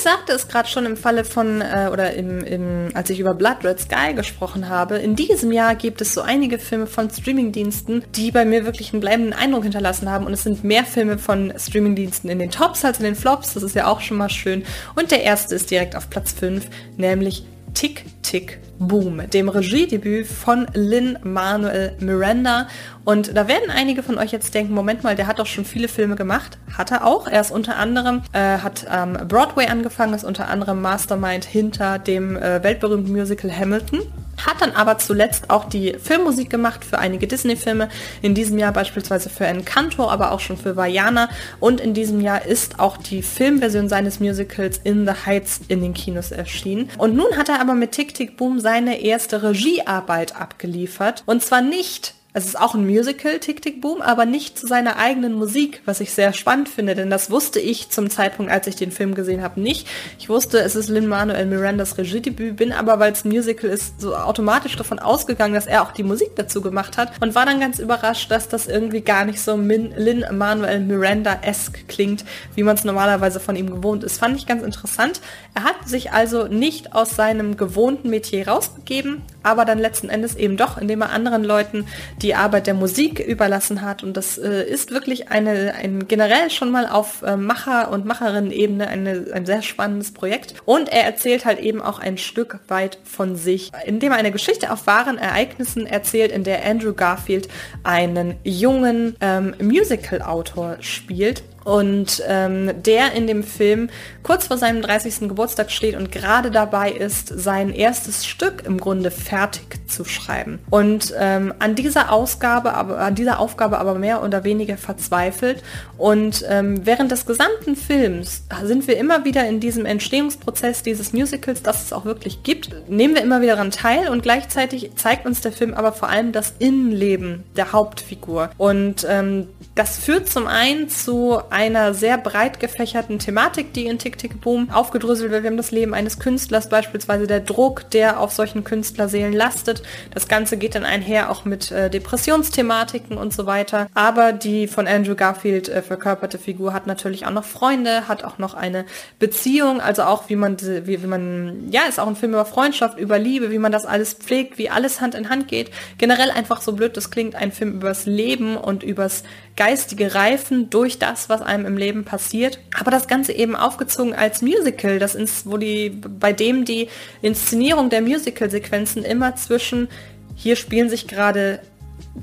Sagte 0.08 0.32
es 0.32 0.48
gerade 0.48 0.70
schon 0.70 0.86
im 0.86 0.96
Falle 0.96 1.26
von, 1.26 1.60
äh, 1.60 1.90
oder 1.92 2.14
im, 2.14 2.42
im, 2.42 2.92
als 2.94 3.10
ich 3.10 3.20
über 3.20 3.34
Blood 3.34 3.66
Red 3.66 3.78
Sky 3.78 4.14
gesprochen 4.16 4.70
habe, 4.70 4.96
in 5.00 5.18
diesem 5.18 5.52
Jahr 5.52 5.76
gibt 5.76 6.00
es 6.00 6.14
so 6.14 6.22
einige 6.22 6.60
Filme 6.60 6.88
von 6.88 7.10
Streamingdiensten, 7.10 8.06
die 8.16 8.32
bei 8.32 8.46
mir 8.46 8.64
wirklich 8.64 8.94
einen 8.94 9.02
bleibenden 9.02 9.34
Eindruck 9.34 9.64
hinterlassen 9.64 10.10
haben. 10.10 10.26
Und 10.26 10.32
es 10.32 10.44
sind 10.44 10.64
mehr 10.64 10.86
Filme 10.86 11.18
von 11.18 11.52
Streamingdiensten 11.58 12.30
in 12.30 12.40
den 12.40 12.52
Tops 12.52 12.86
als 12.86 13.00
in 13.00 13.04
den 13.04 13.16
Flops. 13.16 13.54
Das 13.54 13.64
ist 13.64 13.76
ja 13.76 13.88
auch 13.88 14.00
schon 14.00 14.16
mal 14.16 14.30
schön. 14.30 14.64
Und 14.96 15.12
der 15.12 15.24
erste 15.24 15.56
ist 15.56 15.72
direkt 15.72 15.94
auf 15.94 16.10
Platz 16.10 16.32
5, 16.32 16.66
nämlich 16.96 17.44
Tick 17.74 18.06
Tick 18.24 18.60
Boom, 18.80 19.30
dem 19.30 19.50
Regiedebüt 19.50 20.26
von 20.26 20.68
Lin 20.74 21.20
Manuel 21.24 21.98
Miranda. 22.00 22.70
Und 23.08 23.38
da 23.38 23.48
werden 23.48 23.72
einige 23.74 24.04
von 24.04 24.18
euch 24.18 24.34
jetzt 24.34 24.54
denken, 24.54 24.74
Moment 24.74 25.06
mal, 25.06 25.16
der 25.16 25.28
hat 25.28 25.40
doch 25.40 25.46
schon 25.46 25.64
viele 25.64 25.88
Filme 25.88 26.18
gemacht. 26.18 26.58
Hat 26.78 26.92
er 26.92 27.06
auch. 27.06 27.26
Er 27.26 27.40
ist 27.40 27.52
unter 27.52 27.78
anderem, 27.78 28.22
äh, 28.34 28.58
hat 28.58 28.86
ähm, 28.94 29.18
Broadway 29.30 29.68
angefangen, 29.68 30.14
ist 30.14 30.26
unter 30.26 30.50
anderem 30.50 30.82
Mastermind 30.82 31.46
hinter 31.46 32.00
dem 32.00 32.36
äh, 32.36 32.62
weltberühmten 32.62 33.14
Musical 33.14 33.50
Hamilton. 33.50 34.02
Hat 34.46 34.60
dann 34.60 34.74
aber 34.74 34.98
zuletzt 34.98 35.50
auch 35.50 35.70
die 35.70 35.96
Filmmusik 35.98 36.50
gemacht 36.50 36.84
für 36.84 37.00
einige 37.00 37.28
Disney-Filme. 37.28 37.88
In 38.22 38.36
diesem 38.36 38.58
Jahr 38.58 38.74
beispielsweise 38.74 39.30
für 39.30 39.46
Encanto, 39.46 40.10
aber 40.10 40.34
auch 40.34 40.42
schon 40.42 40.58
für 40.58 40.76
Vajana. 40.76 41.30
Und 41.62 41.80
in 41.80 41.94
diesem 41.94 42.20
Jahr 42.20 42.46
ist 42.46 42.78
auch 42.78 42.98
die 42.98 43.22
Filmversion 43.22 43.88
seines 43.88 44.20
Musicals 44.20 44.82
In 44.84 45.08
the 45.08 45.14
Heights 45.26 45.62
in 45.70 45.80
den 45.80 45.94
Kinos 45.94 46.32
erschienen. 46.32 46.90
Und 46.98 47.16
nun 47.16 47.38
hat 47.38 47.48
er 47.48 47.62
aber 47.62 47.74
mit 47.74 47.94
Tick 47.94 48.14
Tick 48.14 48.36
Boom 48.36 48.60
seine 48.60 49.00
erste 49.00 49.44
Regiearbeit 49.44 50.36
abgeliefert. 50.36 51.24
Und 51.26 51.42
zwar 51.42 51.62
nicht 51.62 52.17
es 52.38 52.46
ist 52.46 52.60
auch 52.60 52.76
ein 52.76 52.86
Musical, 52.86 53.40
Tick 53.40 53.64
Tick 53.64 53.82
Boom, 53.82 54.00
aber 54.00 54.28
nicht 54.28 54.60
zu 54.60 54.68
seiner 54.68 54.98
eigenen 54.98 55.34
Musik, 55.34 55.82
was 55.86 56.02
ich 56.02 56.14
sehr 56.14 56.34
spannend 56.34 56.70
finde, 56.70 56.94
denn 56.94 57.10
das 57.10 57.32
wusste 57.32 57.60
ich 57.60 57.90
zum 57.90 58.12
Zeitpunkt, 58.12 58.52
als 58.52 58.68
ich 58.68 58.76
den 58.76 58.92
Film 58.92 59.16
gesehen 59.16 59.42
habe, 59.42 59.60
nicht. 59.60 59.88
Ich 60.20 60.30
wusste, 60.30 60.60
es 60.60 60.76
ist 60.76 60.88
Lin-Manuel 60.88 61.48
Mirandas 61.48 61.98
Regiedebüt, 61.98 62.56
bin 62.56 62.74
aber, 62.74 63.00
weil 63.00 63.12
es 63.12 63.26
ein 63.26 63.30
Musical 63.30 63.72
ist, 63.72 64.00
so 64.00 64.16
automatisch 64.16 64.76
davon 64.76 65.00
ausgegangen, 65.00 65.56
dass 65.56 65.66
er 65.66 65.82
auch 65.82 65.92
die 65.94 66.04
Musik 66.04 66.36
dazu 66.36 66.62
gemacht 66.62 66.96
hat 66.98 67.12
und 67.22 67.34
war 67.34 67.48
dann 67.48 67.60
ganz 67.60 67.80
überrascht, 67.80 68.30
dass 68.30 68.48
das 68.48 68.68
irgendwie 68.68 69.02
gar 69.02 69.26
nicht 69.26 69.42
so 69.42 69.58
Lin-Manuel 69.58 70.82
Miranda-esque 70.82 71.88
klingt, 71.88 72.24
wie 72.54 72.62
man 72.62 72.76
es 72.76 72.84
normalerweise 72.84 73.40
von 73.40 73.56
ihm 73.56 73.72
gewohnt 73.72 74.04
ist. 74.04 74.20
Fand 74.20 74.38
ich 74.38 74.46
ganz 74.46 74.62
interessant. 74.62 75.22
Er 75.56 75.64
hat 75.64 75.88
sich 75.88 76.12
also 76.12 76.46
nicht 76.48 76.94
aus 76.94 77.16
seinem 77.16 77.58
gewohnten 77.58 78.12
Metier 78.12 78.48
rausgegeben, 78.48 79.24
aber 79.48 79.64
dann 79.64 79.80
letzten 79.80 80.10
Endes 80.10 80.36
eben 80.36 80.58
doch, 80.58 80.78
indem 80.78 81.02
er 81.02 81.12
anderen 81.12 81.44
Leuten 81.44 81.88
die 82.22 82.36
Arbeit 82.36 82.68
der 82.68 82.74
Musik 82.74 83.20
überlassen 83.20 83.82
hat. 83.82 84.04
Und 84.04 84.18
das 84.18 84.38
äh, 84.38 84.64
ist 84.64 84.92
wirklich 84.92 85.30
eine, 85.30 85.74
ein 85.74 86.08
generell 86.08 86.50
schon 86.50 86.70
mal 86.70 86.86
auf 86.86 87.22
äh, 87.22 87.38
Macher- 87.38 87.90
und 87.92 88.06
Macherinnen-Ebene 88.06 88.88
ein 88.88 89.46
sehr 89.46 89.62
spannendes 89.62 90.12
Projekt. 90.12 90.56
Und 90.66 90.90
er 90.90 91.06
erzählt 91.06 91.46
halt 91.46 91.60
eben 91.60 91.82
auch 91.82 92.00
ein 92.00 92.18
Stück 92.18 92.60
weit 92.68 93.00
von 93.06 93.38
sich, 93.38 93.72
indem 93.86 94.12
er 94.12 94.18
eine 94.18 94.32
Geschichte 94.32 94.72
auf 94.72 94.86
wahren 94.86 95.18
Ereignissen 95.18 95.88
erzählt, 95.88 96.34
in 96.34 96.44
der 96.44 96.66
Andrew 96.66 96.94
Garfield 96.94 97.48
einen 97.84 98.36
jungen 98.44 99.16
ähm, 99.22 99.56
Musical-Autor 99.62 100.78
spielt 100.82 101.44
und 101.68 102.24
ähm, 102.26 102.72
der 102.82 103.12
in 103.12 103.28
dem 103.28 103.44
Film 103.44 103.90
kurz 104.24 104.48
vor 104.48 104.58
seinem 104.58 104.82
30. 104.82 105.28
Geburtstag 105.28 105.70
steht 105.70 105.96
und 105.96 106.14
gerade 106.14 106.50
dabei 106.50 106.92
ist, 106.92 107.28
sein 107.28 107.74
erstes 107.74 108.26
Stück 108.26 108.64
im 108.66 108.80
Grunde 108.80 109.12
fertig 109.12 109.78
zu 109.90 110.06
schreiben. 110.06 110.60
Und 110.70 111.14
ähm, 111.20 111.54
an 111.60 111.76
dieser 111.76 112.14
Ausgabe, 112.14 112.74
aber 112.74 113.00
an 113.00 113.16
dieser 113.16 113.40
Aufgabe 113.40 113.80
aber 113.80 113.96
mehr 113.96 114.24
oder 114.24 114.46
weniger 114.46 114.78
verzweifelt. 114.78 115.62
Und 115.98 116.46
ähm, 116.48 116.86
während 116.86 117.12
des 117.12 117.26
gesamten 117.26 117.76
Films 117.76 118.44
sind 118.64 118.88
wir 118.88 118.98
immer 118.98 119.26
wieder 119.26 119.46
in 119.46 119.60
diesem 119.60 119.86
Entstehungsprozess 119.86 120.84
dieses 120.84 121.12
Musicals, 121.12 121.64
das 121.64 121.84
es 121.84 121.92
auch 121.92 122.06
wirklich 122.06 122.44
gibt, 122.44 122.90
nehmen 122.90 123.14
wir 123.14 123.24
immer 123.24 123.42
wieder 123.42 123.58
daran 123.58 123.72
teil 123.72 124.08
und 124.10 124.22
gleichzeitig 124.22 124.92
zeigt 124.96 125.26
uns 125.26 125.42
der 125.42 125.52
Film 125.52 125.74
aber 125.74 125.92
vor 125.92 126.10
allem 126.10 126.32
das 126.32 126.54
Innenleben 126.60 127.44
der 127.56 127.74
Hauptfigur. 127.74 128.52
Und 128.58 129.06
ähm, 129.10 129.48
das 129.76 129.98
führt 129.98 130.30
zum 130.30 130.48
einen 130.48 130.90
zu 130.90 131.42
einer 131.58 131.96
sehr 131.96 132.20
breit 132.20 132.60
gefächerten 132.60 133.18
Thematik, 133.18 133.74
die 133.74 133.88
in 133.88 133.98
Tick 133.98 134.20
Tick 134.20 134.40
Boom 134.42 134.70
aufgedröselt 134.70 135.32
wird. 135.32 135.42
Wir 135.42 135.50
haben 135.50 135.58
das 135.58 135.72
Leben 135.72 135.96
eines 135.96 136.20
Künstlers, 136.20 136.70
beispielsweise 136.70 137.26
der 137.26 137.40
Druck, 137.40 137.90
der 137.90 138.20
auf 138.20 138.32
solchen 138.32 138.64
Künstlerseelen 138.64 139.34
lastet. 139.34 139.82
Das 140.14 140.28
Ganze 140.28 140.58
geht 140.58 140.76
dann 140.76 140.86
einher 140.86 141.32
auch 141.32 141.46
mit 141.46 141.72
äh, 141.72 141.90
Depressionsthematiken 141.90 143.18
und 143.18 143.34
so 143.34 143.48
weiter. 143.48 143.88
Aber 143.96 144.34
die 144.34 144.68
von 144.68 144.88
Andrew 144.88 145.16
Garfield 145.16 145.68
äh, 145.68 145.82
verkörperte 145.82 146.38
Figur 146.38 146.74
hat 146.74 146.86
natürlich 146.86 147.26
auch 147.26 147.32
noch 147.32 147.44
Freunde, 147.44 148.08
hat 148.08 148.24
auch 148.24 148.38
noch 148.38 148.54
eine 148.54 148.86
Beziehung, 149.18 149.82
also 149.82 150.04
auch 150.04 150.30
wie 150.30 150.36
man, 150.36 150.62
wie, 150.62 151.02
wie 151.02 151.08
man, 151.08 151.72
ja, 151.72 151.86
ist 151.90 152.00
auch 152.00 152.08
ein 152.08 152.16
Film 152.16 152.34
über 152.34 152.46
Freundschaft, 152.46 153.00
über 153.00 153.18
Liebe, 153.18 153.50
wie 153.50 153.58
man 153.58 153.72
das 153.72 153.88
alles 153.88 154.14
pflegt, 154.14 154.60
wie 154.60 154.70
alles 154.70 155.02
Hand 155.02 155.16
in 155.16 155.30
Hand 155.30 155.48
geht. 155.48 155.72
Generell 155.98 156.30
einfach 156.30 156.62
so 156.62 156.74
blöd, 156.74 156.96
das 156.96 157.10
klingt 157.10 157.34
ein 157.34 157.52
Film 157.52 157.74
übers 157.74 158.06
Leben 158.06 158.58
und 158.58 158.84
übers 158.84 159.24
geistige 159.56 160.14
Reifen 160.14 160.70
durch 160.70 161.00
das, 161.00 161.30
was 161.30 161.42
einem 161.48 161.66
im 161.66 161.78
Leben 161.78 162.04
passiert. 162.04 162.60
Aber 162.80 162.92
das 162.92 163.08
Ganze 163.08 163.34
eben 163.34 163.56
aufgezogen 163.56 164.14
als 164.14 164.42
Musical, 164.42 165.00
das 165.00 165.16
ist, 165.16 165.50
wo 165.50 165.58
die, 165.58 165.90
bei 165.90 166.34
dem 166.34 166.66
die 166.66 166.90
Inszenierung 167.22 167.90
der 167.90 168.02
Musical-Sequenzen 168.02 169.04
immer 169.04 169.36
zwischen 169.36 169.88
hier 170.36 170.56
spielen 170.56 170.90
sich 170.90 171.08
gerade 171.08 171.60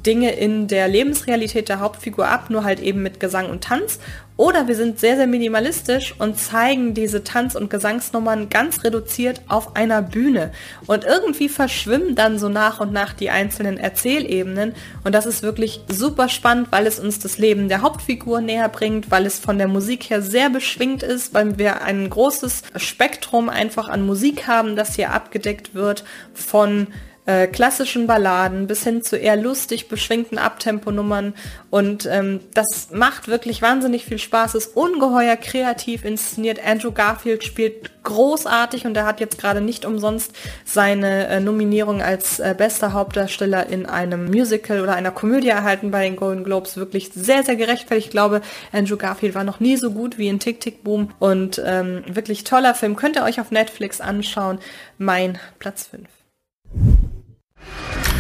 Dinge 0.05 0.33
in 0.33 0.69
der 0.69 0.89
Lebensrealität 0.89 1.69
der 1.69 1.81
Hauptfigur 1.81 2.29
ab, 2.29 2.51
nur 2.51 2.65
halt 2.65 2.81
eben 2.81 3.03
mit 3.03 3.21
Gesang 3.21 3.49
und 3.49 3.65
Tanz. 3.65 3.99
Oder 4.37 4.67
wir 4.67 4.75
sind 4.75 4.99
sehr, 4.99 5.15
sehr 5.15 5.29
minimalistisch 5.29 6.13
und 6.19 6.37
zeigen 6.37 6.93
diese 6.93 7.23
Tanz- 7.23 7.55
und 7.55 7.71
Gesangsnummern 7.71 8.49
ganz 8.49 8.83
reduziert 8.83 9.43
auf 9.47 9.77
einer 9.77 10.03
Bühne. 10.03 10.51
Und 10.87 11.05
irgendwie 11.05 11.49
verschwimmen 11.49 12.17
dann 12.17 12.41
so 12.41 12.49
nach 12.49 12.81
und 12.81 12.93
nach 12.93 13.13
die 13.13 13.31
einzelnen 13.31 13.79
Erzählebenen. 13.79 14.75
Und 15.05 15.15
das 15.15 15.25
ist 15.25 15.45
wirklich 15.45 15.83
super 15.87 16.29
spannend, 16.29 16.69
weil 16.73 16.89
es 16.89 16.99
uns 16.99 17.21
das 17.21 17.39
Leben 17.39 17.69
der 17.69 17.83
Hauptfigur 17.83 18.41
näher 18.41 18.69
bringt, 18.69 19.13
weil 19.13 19.25
es 19.25 19.39
von 19.39 19.57
der 19.57 19.69
Musik 19.69 20.11
her 20.11 20.21
sehr 20.21 20.51
beschwingt 20.51 21.05
ist, 21.05 21.33
weil 21.33 21.57
wir 21.57 21.83
ein 21.83 22.11
großes 22.11 22.65
Spektrum 22.75 23.49
einfach 23.49 23.89
an 23.89 24.05
Musik 24.05 24.49
haben, 24.49 24.75
das 24.75 24.97
hier 24.97 25.13
abgedeckt 25.13 25.77
wird 25.77 26.03
von 26.33 26.89
äh, 27.27 27.47
klassischen 27.47 28.07
Balladen 28.07 28.67
bis 28.67 28.85
hin 28.85 29.03
zu 29.03 29.17
eher 29.17 29.37
lustig 29.37 29.89
beschwingten 29.89 30.39
Abtemponummern 30.39 31.35
und 31.71 32.07
ähm, 32.07 32.41
das 32.53 32.91
macht 32.93 33.29
wirklich 33.29 33.63
wahnsinnig 33.63 34.05
viel 34.05 34.19
Spaß, 34.19 34.55
ist 34.55 34.77
ungeheuer 34.77 35.37
kreativ 35.37 36.05
inszeniert. 36.05 36.61
Andrew 36.65 36.93
Garfield 36.93 37.43
spielt 37.43 37.91
großartig 38.05 38.87
und 38.87 38.97
er 38.97 39.07
hat 39.07 39.21
jetzt 39.21 39.39
gerade 39.39 39.61
nicht 39.61 39.85
umsonst 39.85 40.33
seine 40.65 41.27
äh, 41.29 41.41
Nominierung 41.41 42.03
als 42.03 42.39
äh, 42.39 42.55
bester 42.57 42.93
Hauptdarsteller 42.93 43.67
in 43.69 43.87
einem 43.87 44.27
Musical 44.27 44.83
oder 44.83 44.95
einer 44.95 45.11
Komödie 45.11 45.49
erhalten 45.49 45.91
bei 45.91 46.05
den 46.05 46.17
Golden 46.17 46.45
Globes. 46.45 46.77
Wirklich 46.77 47.11
sehr, 47.15 47.43
sehr 47.43 47.57
gerechtfertigt. 47.57 48.09
Ich 48.09 48.11
glaube, 48.11 48.43
Andrew 48.73 48.97
Garfield 48.97 49.35
war 49.35 49.45
noch 49.45 49.61
nie 49.61 49.77
so 49.77 49.91
gut 49.91 50.19
wie 50.19 50.29
in 50.29 50.41
Tick 50.41 50.61
Tick 50.61 50.85
Boom 50.85 51.11
und 51.19 51.61
ähm, 51.65 52.05
wirklich 52.07 52.45
toller 52.45 52.75
Film. 52.75 52.97
Könnt 52.97 53.17
ihr 53.17 53.25
euch 53.25 53.41
auf 53.41 53.51
Netflix 53.51 54.01
anschauen. 54.01 54.59
Mein 54.99 55.39
Platz 55.59 55.87
5. 55.87 56.07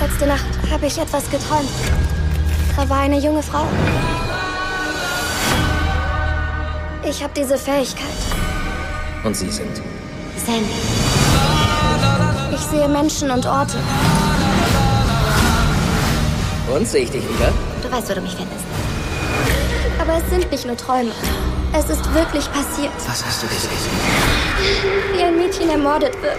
Letzte 0.00 0.26
Nacht 0.26 0.44
habe 0.70 0.86
ich 0.86 0.98
etwas 0.98 1.30
geträumt. 1.30 1.68
Da 2.76 2.88
war 2.88 3.00
eine 3.00 3.18
junge 3.18 3.42
Frau. 3.42 3.66
Ich 7.08 7.22
habe 7.22 7.32
diese 7.36 7.56
Fähigkeit. 7.58 8.06
Und 9.22 9.36
Sie 9.36 9.50
sind? 9.50 9.80
Sandy. 10.44 10.70
Ich 12.52 12.60
sehe 12.60 12.88
Menschen 12.88 13.30
und 13.30 13.46
Orte. 13.46 13.76
Und 16.74 16.86
sehe 16.86 17.04
ich 17.04 17.10
dich 17.10 17.22
wieder? 17.22 17.52
Du 17.82 17.90
weißt, 17.90 18.10
wo 18.10 18.14
du 18.14 18.20
mich 18.20 18.34
findest. 18.34 18.64
Aber 20.00 20.14
es 20.14 20.30
sind 20.30 20.50
nicht 20.50 20.66
nur 20.66 20.76
Träume. 20.76 21.12
Es 21.72 21.90
ist 21.90 22.04
wirklich 22.14 22.50
passiert. 22.52 22.92
Was 23.06 23.24
hast 23.24 23.42
du 23.42 23.46
gesehen? 23.48 23.70
Wie 25.12 25.22
ein 25.22 25.36
Mädchen 25.36 25.70
ermordet 25.70 26.14
wird. 26.22 26.38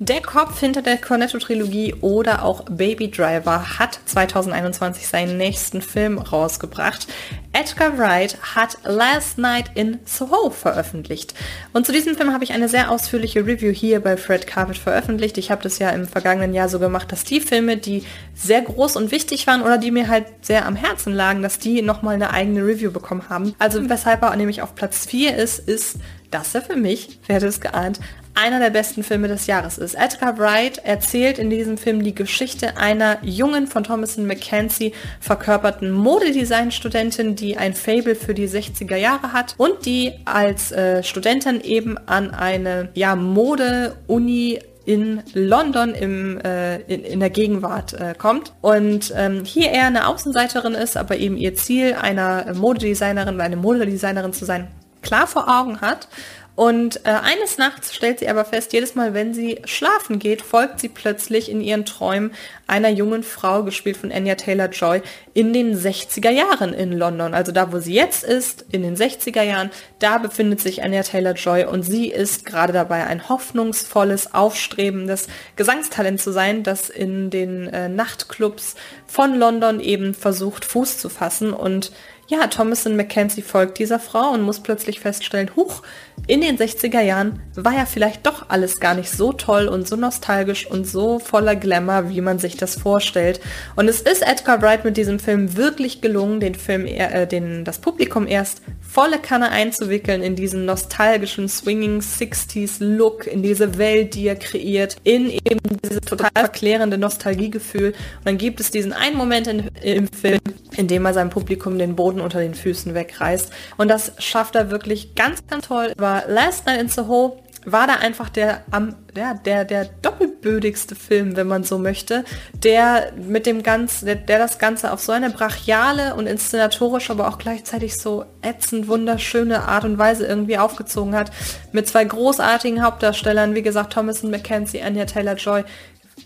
Der 0.00 0.20
Kopf 0.20 0.58
hinter 0.58 0.82
der 0.82 0.96
Cornetto-Trilogie 0.96 1.94
oder 2.00 2.44
auch 2.44 2.64
Baby 2.64 3.12
Driver 3.12 3.78
hat 3.78 4.00
2021 4.06 5.06
seinen 5.06 5.36
nächsten 5.36 5.80
Film 5.80 6.18
rausgebracht. 6.18 7.06
Edgar 7.52 7.96
Wright 7.96 8.36
hat 8.56 8.76
Last 8.82 9.38
Night 9.38 9.70
in 9.76 10.00
Soho 10.04 10.50
veröffentlicht. 10.50 11.34
Und 11.72 11.86
zu 11.86 11.92
diesem 11.92 12.16
Film 12.16 12.32
habe 12.32 12.42
ich 12.42 12.52
eine 12.52 12.68
sehr 12.68 12.90
ausführliche 12.90 13.46
Review 13.46 13.70
hier 13.70 14.00
bei 14.00 14.16
Fred 14.16 14.48
Carpet 14.48 14.78
veröffentlicht. 14.78 15.38
Ich 15.38 15.52
habe 15.52 15.62
das 15.62 15.78
ja 15.78 15.90
im 15.90 16.08
vergangenen 16.08 16.54
Jahr 16.54 16.68
so 16.68 16.80
gemacht, 16.80 17.12
dass 17.12 17.22
die 17.22 17.40
Filme, 17.40 17.76
die 17.76 18.02
sehr 18.34 18.62
groß 18.62 18.96
und 18.96 19.12
wichtig 19.12 19.46
waren 19.46 19.62
oder 19.62 19.78
die 19.78 19.92
mir 19.92 20.08
halt 20.08 20.26
sehr 20.42 20.66
am 20.66 20.74
Herzen 20.74 21.14
lagen, 21.14 21.40
dass 21.40 21.60
die 21.60 21.82
nochmal 21.82 22.16
eine 22.16 22.32
eigene 22.32 22.66
Review 22.66 22.90
bekommen 22.90 23.28
haben. 23.28 23.54
Also 23.60 23.88
weshalb 23.88 24.22
er 24.22 24.34
nämlich 24.34 24.60
auf 24.60 24.74
Platz 24.74 25.06
4 25.06 25.36
ist, 25.36 25.60
ist, 25.60 25.98
dass 26.30 26.54
er 26.54 26.62
für 26.62 26.76
mich, 26.76 27.18
wer 27.26 27.36
hätte 27.36 27.46
es 27.46 27.60
geahnt, 27.60 28.00
einer 28.34 28.58
der 28.58 28.70
besten 28.70 29.02
Filme 29.02 29.28
des 29.28 29.46
Jahres 29.46 29.78
ist. 29.78 29.94
Edgar 29.94 30.38
Wright 30.38 30.78
erzählt 30.78 31.38
in 31.38 31.50
diesem 31.50 31.78
Film 31.78 32.02
die 32.02 32.14
Geschichte 32.14 32.76
einer 32.76 33.18
jungen 33.22 33.66
von 33.66 33.84
Thomason 33.84 34.26
McKenzie 34.26 34.92
verkörperten 35.20 35.90
Modedesign-Studentin, 35.92 37.36
die 37.36 37.56
ein 37.56 37.74
Fable 37.74 38.16
für 38.16 38.34
die 38.34 38.48
60er 38.48 38.96
Jahre 38.96 39.32
hat 39.32 39.54
und 39.56 39.86
die 39.86 40.12
als 40.24 40.72
äh, 40.72 41.02
Studentin 41.02 41.60
eben 41.60 41.96
an 42.06 42.32
eine 42.32 42.88
ja, 42.94 43.14
Mode-Uni 43.14 44.58
in 44.84 45.22
London 45.32 45.94
im, 45.94 46.38
äh, 46.40 46.80
in, 46.82 47.04
in 47.04 47.20
der 47.20 47.30
Gegenwart 47.30 47.94
äh, 47.94 48.14
kommt 48.16 48.52
und 48.60 49.14
ähm, 49.16 49.44
hier 49.44 49.70
eher 49.70 49.86
eine 49.86 50.08
Außenseiterin 50.08 50.74
ist, 50.74 50.98
aber 50.98 51.16
eben 51.16 51.38
ihr 51.38 51.54
Ziel 51.54 51.94
einer 51.94 52.52
Modedesignerin 52.54 53.40
eine 53.40 53.56
Modedesignerin 53.56 54.34
zu 54.34 54.44
sein 54.44 54.68
klar 55.04 55.26
vor 55.26 55.48
Augen 55.48 55.80
hat 55.80 56.08
und 56.56 57.04
äh, 57.04 57.10
eines 57.10 57.58
Nachts 57.58 57.92
stellt 57.92 58.20
sie 58.20 58.28
aber 58.28 58.44
fest, 58.44 58.72
jedes 58.72 58.94
Mal, 58.94 59.12
wenn 59.12 59.34
sie 59.34 59.60
schlafen 59.64 60.20
geht, 60.20 60.40
folgt 60.40 60.78
sie 60.78 60.88
plötzlich 60.88 61.50
in 61.50 61.60
ihren 61.60 61.84
Träumen 61.84 62.32
einer 62.68 62.90
jungen 62.90 63.24
Frau, 63.24 63.64
gespielt 63.64 63.96
von 63.96 64.12
Anya 64.12 64.36
Taylor-Joy, 64.36 65.02
in 65.32 65.52
den 65.52 65.76
60er 65.76 66.30
Jahren 66.30 66.72
in 66.72 66.92
London. 66.92 67.34
Also 67.34 67.50
da, 67.50 67.72
wo 67.72 67.80
sie 67.80 67.94
jetzt 67.94 68.22
ist, 68.22 68.66
in 68.70 68.82
den 68.82 68.96
60er 68.96 69.42
Jahren, 69.42 69.70
da 69.98 70.18
befindet 70.18 70.60
sich 70.60 70.84
Anya 70.84 71.02
Taylor-Joy 71.02 71.64
und 71.64 71.82
sie 71.82 72.08
ist 72.08 72.46
gerade 72.46 72.72
dabei, 72.72 73.04
ein 73.04 73.28
hoffnungsvolles, 73.28 74.32
aufstrebendes 74.32 75.26
Gesangstalent 75.56 76.20
zu 76.20 76.30
sein, 76.30 76.62
das 76.62 76.88
in 76.88 77.30
den 77.30 77.66
äh, 77.66 77.88
Nachtclubs 77.88 78.76
von 79.08 79.34
London 79.34 79.80
eben 79.80 80.14
versucht, 80.14 80.64
Fuß 80.64 80.98
zu 80.98 81.08
fassen 81.08 81.52
und 81.52 81.90
ja, 82.28 82.46
Thomason 82.46 82.96
Mackenzie 82.96 83.42
folgt 83.42 83.78
dieser 83.78 83.98
Frau 83.98 84.30
und 84.30 84.42
muss 84.42 84.60
plötzlich 84.60 85.00
feststellen, 85.00 85.50
huch, 85.56 85.82
in 86.26 86.40
den 86.40 86.56
60er 86.56 87.02
Jahren 87.02 87.42
war 87.54 87.74
ja 87.74 87.84
vielleicht 87.84 88.26
doch 88.26 88.48
alles 88.48 88.80
gar 88.80 88.94
nicht 88.94 89.10
so 89.10 89.32
toll 89.32 89.68
und 89.68 89.86
so 89.86 89.96
nostalgisch 89.96 90.66
und 90.66 90.86
so 90.86 91.18
voller 91.18 91.54
Glamour, 91.54 92.08
wie 92.08 92.22
man 92.22 92.38
sich 92.38 92.56
das 92.56 92.76
vorstellt. 92.76 93.40
Und 93.76 93.88
es 93.88 94.00
ist 94.00 94.22
Edgar 94.22 94.62
Wright 94.62 94.84
mit 94.84 94.96
diesem 94.96 95.18
Film 95.18 95.56
wirklich 95.56 96.00
gelungen, 96.00 96.40
den 96.40 96.54
Film, 96.54 96.86
äh, 96.86 97.26
den, 97.26 97.64
das 97.64 97.78
Publikum 97.78 98.26
erst 98.26 98.62
volle 98.80 99.18
Kanne 99.18 99.50
einzuwickeln 99.50 100.22
in 100.22 100.34
diesen 100.34 100.64
nostalgischen 100.64 101.48
Swinging 101.48 102.00
60s 102.00 102.82
Look, 102.82 103.26
in 103.26 103.42
diese 103.42 103.76
Welt, 103.76 104.14
die 104.14 104.26
er 104.26 104.36
kreiert, 104.36 104.96
in 105.04 105.28
eben 105.28 105.60
dieses 105.84 106.00
total 106.00 106.30
verklärende 106.34 106.96
Nostalgiegefühl. 106.96 107.88
Und 107.88 108.24
dann 108.24 108.38
gibt 108.38 108.60
es 108.60 108.70
diesen 108.70 108.94
einen 108.94 109.16
Moment 109.16 109.46
in, 109.46 109.68
im 109.82 110.08
Film, 110.08 110.40
in 110.76 110.88
dem 110.88 111.04
er 111.04 111.12
seinem 111.12 111.30
Publikum 111.30 111.78
den 111.78 111.96
Boden 111.96 112.13
unter 112.20 112.40
den 112.40 112.54
Füßen 112.54 112.94
wegreißt. 112.94 113.52
Und 113.76 113.88
das 113.88 114.12
schafft 114.18 114.54
er 114.54 114.70
wirklich 114.70 115.14
ganz, 115.14 115.46
ganz 115.46 115.68
toll. 115.68 115.92
Aber 115.96 116.24
Last 116.28 116.66
Night 116.66 116.80
in 116.80 116.88
Soho 116.88 117.38
war 117.64 117.86
da 117.86 117.94
einfach 117.94 118.28
der, 118.28 118.62
am, 118.70 118.94
ja, 119.16 119.34
der, 119.34 119.64
der 119.64 119.86
doppelbödigste 120.02 120.94
Film, 120.94 121.36
wenn 121.36 121.46
man 121.46 121.64
so 121.64 121.78
möchte, 121.78 122.24
der 122.52 123.12
mit 123.16 123.46
dem 123.46 123.62
Ganzen, 123.62 124.06
der, 124.06 124.16
der 124.16 124.38
das 124.38 124.58
Ganze 124.58 124.92
auf 124.92 125.00
so 125.00 125.12
eine 125.12 125.30
brachiale 125.30 126.14
und 126.14 126.26
inszenatorisch, 126.26 127.10
aber 127.10 127.28
auch 127.28 127.38
gleichzeitig 127.38 127.96
so 127.96 128.24
ätzend 128.42 128.88
wunderschöne 128.88 129.66
Art 129.66 129.84
und 129.84 129.98
Weise 129.98 130.26
irgendwie 130.26 130.58
aufgezogen 130.58 131.14
hat. 131.14 131.30
Mit 131.72 131.88
zwei 131.88 132.04
großartigen 132.04 132.82
Hauptdarstellern, 132.82 133.54
wie 133.54 133.62
gesagt, 133.62 133.94
Thomason 133.94 134.30
McKenzie, 134.30 134.82
Anya 134.82 135.06
Taylor-Joy, 135.06 135.64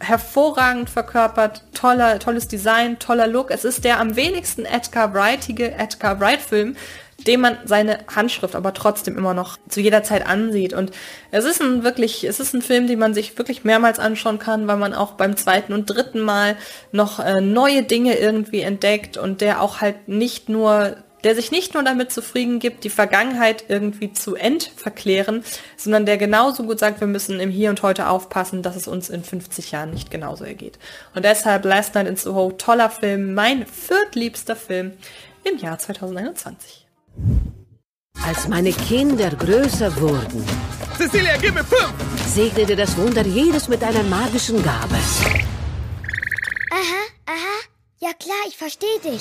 hervorragend 0.00 0.90
verkörpert, 0.90 1.64
toller, 1.74 2.18
tolles 2.18 2.48
Design, 2.48 2.98
toller 2.98 3.26
Look. 3.26 3.50
Es 3.50 3.64
ist 3.64 3.84
der 3.84 4.00
am 4.00 4.16
wenigsten 4.16 4.64
Edgar 4.64 5.12
Wrightige 5.14 5.72
Edgar 5.72 6.20
Wright 6.20 6.40
Film, 6.40 6.76
dem 7.26 7.40
man 7.40 7.58
seine 7.64 7.98
Handschrift 8.14 8.54
aber 8.54 8.72
trotzdem 8.72 9.18
immer 9.18 9.34
noch 9.34 9.58
zu 9.68 9.80
jeder 9.80 10.04
Zeit 10.04 10.26
ansieht. 10.26 10.72
Und 10.72 10.92
es 11.30 11.44
ist 11.44 11.60
ein 11.60 11.82
wirklich, 11.82 12.24
es 12.24 12.38
ist 12.38 12.54
ein 12.54 12.62
Film, 12.62 12.86
den 12.86 12.98
man 12.98 13.12
sich 13.12 13.36
wirklich 13.36 13.64
mehrmals 13.64 13.98
anschauen 13.98 14.38
kann, 14.38 14.68
weil 14.68 14.76
man 14.76 14.94
auch 14.94 15.12
beim 15.12 15.36
zweiten 15.36 15.72
und 15.72 15.86
dritten 15.86 16.20
Mal 16.20 16.56
noch 16.92 17.18
äh, 17.18 17.40
neue 17.40 17.82
Dinge 17.82 18.16
irgendwie 18.16 18.60
entdeckt 18.60 19.16
und 19.16 19.40
der 19.40 19.60
auch 19.62 19.80
halt 19.80 20.06
nicht 20.08 20.48
nur 20.48 20.96
der 21.28 21.34
sich 21.34 21.50
nicht 21.50 21.74
nur 21.74 21.82
damit 21.82 22.10
zufrieden 22.10 22.58
gibt, 22.58 22.84
die 22.84 22.88
Vergangenheit 22.88 23.66
irgendwie 23.68 24.14
zu 24.14 24.34
entverklären, 24.34 25.44
sondern 25.76 26.06
der 26.06 26.16
genauso 26.16 26.62
gut 26.62 26.78
sagt, 26.78 27.00
wir 27.00 27.06
müssen 27.06 27.38
im 27.38 27.50
Hier 27.50 27.68
und 27.68 27.82
Heute 27.82 28.08
aufpassen, 28.08 28.62
dass 28.62 28.76
es 28.76 28.88
uns 28.88 29.10
in 29.10 29.22
50 29.22 29.72
Jahren 29.72 29.90
nicht 29.90 30.10
genauso 30.10 30.44
ergeht. 30.44 30.78
Und 31.14 31.26
deshalb 31.26 31.66
Last 31.66 31.94
Night 31.94 32.06
in 32.06 32.16
Soho, 32.16 32.52
toller 32.52 32.88
Film, 32.88 33.34
mein 33.34 33.66
viertliebster 33.66 34.56
Film 34.56 34.92
im 35.44 35.58
Jahr 35.58 35.78
2021. 35.78 36.86
Als 38.26 38.48
meine 38.48 38.72
Kinder 38.72 39.28
größer 39.28 40.00
wurden, 40.00 40.46
Cecilia, 40.96 41.36
gib 41.36 41.52
mir 41.52 41.64
fünf! 41.64 41.92
segnete 42.26 42.74
das 42.74 42.96
Wunder 42.96 43.26
jedes 43.26 43.68
mit 43.68 43.84
einer 43.84 44.02
magischen 44.04 44.62
Gabe. 44.62 44.96
Aha, 46.72 47.02
aha. 47.26 47.58
Ja 47.98 48.14
klar, 48.18 48.38
ich 48.48 48.56
verstehe 48.56 48.98
dich. 49.04 49.20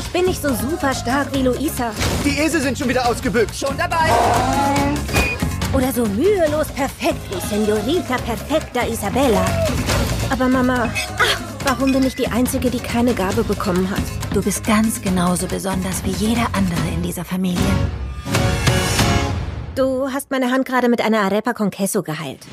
Ich 0.00 0.08
bin 0.12 0.24
nicht 0.24 0.40
so 0.40 0.48
super 0.54 0.94
stark 0.94 1.28
wie 1.34 1.42
Luisa. 1.42 1.92
Die 2.24 2.38
Esel 2.38 2.62
sind 2.62 2.78
schon 2.78 2.88
wieder 2.88 3.06
ausgebückt. 3.06 3.54
Schon 3.54 3.76
dabei. 3.76 4.08
Oder 5.74 5.92
so 5.92 6.06
mühelos 6.06 6.68
perfekt 6.68 7.20
wie 7.30 7.40
Senorita 7.46 8.16
Perfecta 8.16 8.86
Isabella. 8.86 9.44
Aber 10.30 10.48
Mama, 10.48 10.90
ach, 11.18 11.40
warum 11.64 11.92
bin 11.92 12.02
ich 12.04 12.16
die 12.16 12.26
Einzige, 12.28 12.70
die 12.70 12.80
keine 12.80 13.12
Gabe 13.12 13.44
bekommen 13.44 13.90
hat? 13.90 14.02
Du 14.32 14.42
bist 14.42 14.64
ganz 14.64 15.02
genauso 15.02 15.46
besonders 15.46 16.02
wie 16.02 16.12
jeder 16.12 16.46
andere 16.54 16.88
in 16.94 17.02
dieser 17.02 17.26
Familie. 17.26 17.60
Du 19.74 20.10
hast 20.10 20.30
meine 20.30 20.50
Hand 20.50 20.64
gerade 20.64 20.88
mit 20.88 21.02
einer 21.02 21.20
Arepa 21.20 21.52
con 21.52 21.70
Queso 21.70 22.02
geheilt. 22.02 22.46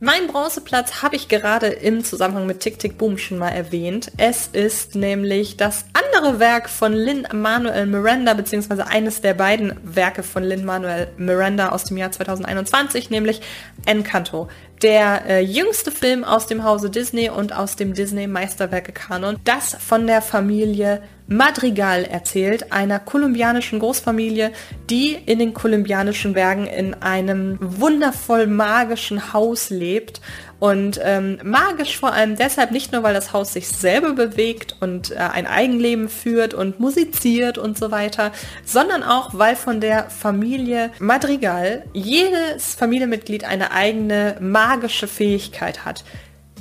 Mein 0.00 0.28
Bronzeplatz 0.28 1.02
habe 1.02 1.16
ich 1.16 1.26
gerade 1.26 1.66
im 1.66 2.04
Zusammenhang 2.04 2.46
mit 2.46 2.60
Tick 2.60 2.78
Tick 2.78 2.96
Boom 2.98 3.18
schon 3.18 3.36
mal 3.36 3.48
erwähnt. 3.48 4.12
Es 4.16 4.46
ist 4.46 4.94
nämlich 4.94 5.56
das 5.56 5.86
andere 5.92 6.38
Werk 6.38 6.70
von 6.70 6.92
Lin-Manuel 6.92 7.86
Miranda, 7.86 8.34
beziehungsweise 8.34 8.86
eines 8.86 9.22
der 9.22 9.34
beiden 9.34 9.74
Werke 9.82 10.22
von 10.22 10.44
Lin-Manuel 10.44 11.08
Miranda 11.16 11.70
aus 11.70 11.82
dem 11.82 11.96
Jahr 11.96 12.12
2021, 12.12 13.10
nämlich 13.10 13.40
Encanto. 13.86 14.46
Der 14.82 15.26
äh, 15.26 15.40
jüngste 15.40 15.90
Film 15.90 16.22
aus 16.22 16.46
dem 16.46 16.62
Hause 16.62 16.90
Disney 16.90 17.28
und 17.28 17.52
aus 17.52 17.74
dem 17.74 17.92
Disney 17.92 18.28
Meisterwerke 18.28 18.92
Kanon, 18.92 19.40
das 19.42 19.74
von 19.74 20.06
der 20.06 20.22
Familie 20.22 21.02
Madrigal 21.28 22.04
erzählt, 22.04 22.72
einer 22.72 22.98
kolumbianischen 22.98 23.80
Großfamilie, 23.80 24.50
die 24.88 25.12
in 25.26 25.38
den 25.38 25.52
kolumbianischen 25.52 26.32
Bergen 26.32 26.66
in 26.66 26.94
einem 26.94 27.58
wundervoll 27.60 28.46
magischen 28.46 29.34
Haus 29.34 29.68
lebt. 29.68 30.22
Und 30.58 30.98
ähm, 31.04 31.38
magisch 31.44 31.98
vor 31.98 32.12
allem 32.12 32.34
deshalb 32.34 32.72
nicht 32.72 32.92
nur, 32.92 33.02
weil 33.02 33.14
das 33.14 33.32
Haus 33.32 33.52
sich 33.52 33.68
selber 33.68 34.14
bewegt 34.14 34.74
und 34.80 35.12
äh, 35.12 35.16
ein 35.16 35.46
Eigenleben 35.46 36.08
führt 36.08 36.52
und 36.54 36.80
musiziert 36.80 37.58
und 37.58 37.78
so 37.78 37.90
weiter, 37.90 38.32
sondern 38.64 39.04
auch, 39.04 39.34
weil 39.34 39.54
von 39.54 39.80
der 39.80 40.10
Familie 40.10 40.90
Madrigal 40.98 41.84
jedes 41.92 42.74
Familienmitglied 42.74 43.44
eine 43.44 43.70
eigene 43.70 44.36
magische 44.40 45.06
Fähigkeit 45.06 45.84
hat 45.84 46.04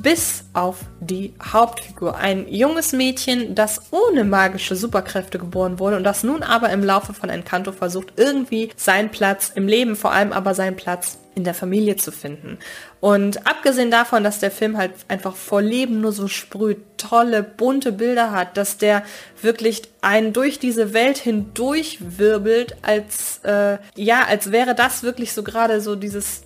bis 0.02 0.44
auf 0.54 0.80
die 1.00 1.34
Hauptfigur. 1.42 2.18
Ein 2.18 2.48
junges 2.48 2.94
Mädchen, 2.94 3.56
das 3.56 3.82
ohne 3.92 4.24
magische 4.24 4.76
Superkräfte 4.76 5.40
geboren 5.40 5.80
wurde 5.80 5.98
und 5.98 6.04
das 6.04 6.24
nun 6.24 6.44
aber 6.44 6.70
im 6.70 6.84
Laufe 6.84 7.14
von 7.14 7.30
Encanto 7.30 7.72
versucht, 7.72 8.14
irgendwie 8.16 8.70
seinen 8.76 9.10
Platz 9.10 9.52
im 9.54 9.68
Leben, 9.68 9.96
vor 9.96 10.12
allem 10.12 10.34
aber 10.34 10.54
seinen 10.54 10.76
Platz 10.76 11.18
in 11.38 11.44
der 11.44 11.54
Familie 11.54 11.96
zu 11.98 12.12
finden. 12.12 12.58
Und 13.00 13.46
abgesehen 13.46 13.92
davon, 13.92 14.24
dass 14.24 14.40
der 14.40 14.50
Film 14.50 14.76
halt 14.76 14.92
einfach 15.08 15.36
vor 15.36 15.62
Leben 15.62 16.02
nur 16.02 16.12
so 16.12 16.28
sprüht, 16.28 16.80
tolle, 16.98 17.44
bunte 17.44 17.92
Bilder 17.92 18.32
hat, 18.32 18.58
dass 18.58 18.78
der 18.78 19.04
wirklich 19.40 19.84
einen 20.02 20.34
durch 20.34 20.58
diese 20.58 20.94
Welt 20.94 21.20
hindurch 21.20 22.00
wirbelt, 22.00 22.76
als, 22.82 23.40
äh, 23.44 23.78
ja, 23.96 24.24
als 24.28 24.52
wäre 24.52 24.74
das 24.74 25.04
wirklich 25.04 25.34
so 25.34 25.44
gerade 25.44 25.80
so 25.80 25.96
dieses 25.96 26.42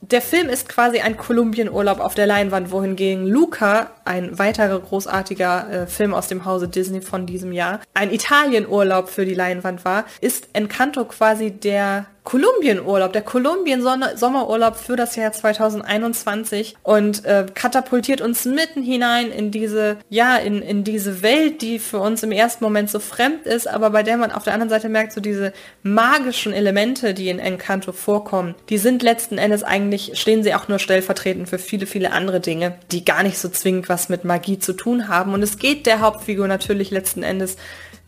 der 0.00 0.22
Film 0.22 0.48
ist 0.48 0.68
quasi 0.68 1.00
ein 1.00 1.16
Kolumbienurlaub 1.16 2.00
auf 2.00 2.14
der 2.14 2.26
Leinwand, 2.26 2.70
wohingegen 2.70 3.26
Luca, 3.26 3.90
ein 4.04 4.38
weiterer 4.38 4.78
großartiger 4.78 5.70
äh, 5.70 5.86
Film 5.86 6.14
aus 6.14 6.28
dem 6.28 6.44
Hause 6.44 6.68
Disney 6.68 7.00
von 7.00 7.26
diesem 7.26 7.52
Jahr, 7.52 7.80
ein 7.94 8.12
Italienurlaub 8.12 9.08
für 9.08 9.24
die 9.24 9.34
Leinwand 9.34 9.84
war, 9.84 10.04
ist 10.20 10.48
Encanto 10.52 11.04
quasi 11.04 11.50
der 11.50 12.06
Kolumbienurlaub, 12.24 13.12
der 13.12 13.22
Kolumbien-Sommerurlaub 13.22 14.76
für 14.76 14.96
das 14.96 15.16
Jahr 15.16 15.32
2021 15.32 16.76
und 16.82 17.24
äh, 17.24 17.46
katapultiert 17.54 18.20
uns 18.20 18.44
mitten 18.44 18.82
hinein 18.82 19.30
in 19.30 19.50
diese, 19.50 19.96
ja, 20.08 20.36
in, 20.36 20.62
in 20.62 20.84
diese 20.84 21.22
Welt, 21.22 21.62
die 21.62 21.78
für 21.78 21.98
uns 21.98 22.22
im 22.22 22.32
ersten 22.32 22.62
Moment 22.62 22.90
so 22.90 23.00
fremd 23.00 23.46
ist, 23.46 23.66
aber 23.66 23.90
bei 23.90 24.02
der 24.02 24.16
man 24.16 24.32
auf 24.32 24.44
der 24.44 24.52
anderen 24.52 24.70
Seite 24.70 24.88
merkt, 24.88 25.12
so 25.12 25.20
diese 25.20 25.52
magischen 25.82 26.52
Elemente, 26.52 27.14
die 27.14 27.28
in 27.28 27.38
Encanto 27.38 27.92
vorkommen, 27.92 28.54
die 28.68 28.78
sind 28.78 29.02
letzten 29.02 29.38
Endes 29.38 29.62
eigentlich, 29.62 30.12
stehen 30.20 30.42
sie 30.42 30.54
auch 30.54 30.68
nur 30.68 30.78
stellvertretend 30.78 31.48
für 31.48 31.58
viele, 31.58 31.86
viele 31.86 32.12
andere 32.12 32.40
Dinge, 32.40 32.74
die 32.92 33.04
gar 33.04 33.22
nicht 33.22 33.38
so 33.38 33.48
zwingend 33.48 33.88
was 33.88 34.08
mit 34.08 34.24
Magie 34.24 34.58
zu 34.58 34.74
tun 34.74 35.08
haben. 35.08 35.32
Und 35.32 35.42
es 35.42 35.58
geht 35.58 35.86
der 35.86 36.00
Hauptfigur 36.00 36.48
natürlich 36.48 36.90
letzten 36.90 37.22
Endes 37.22 37.56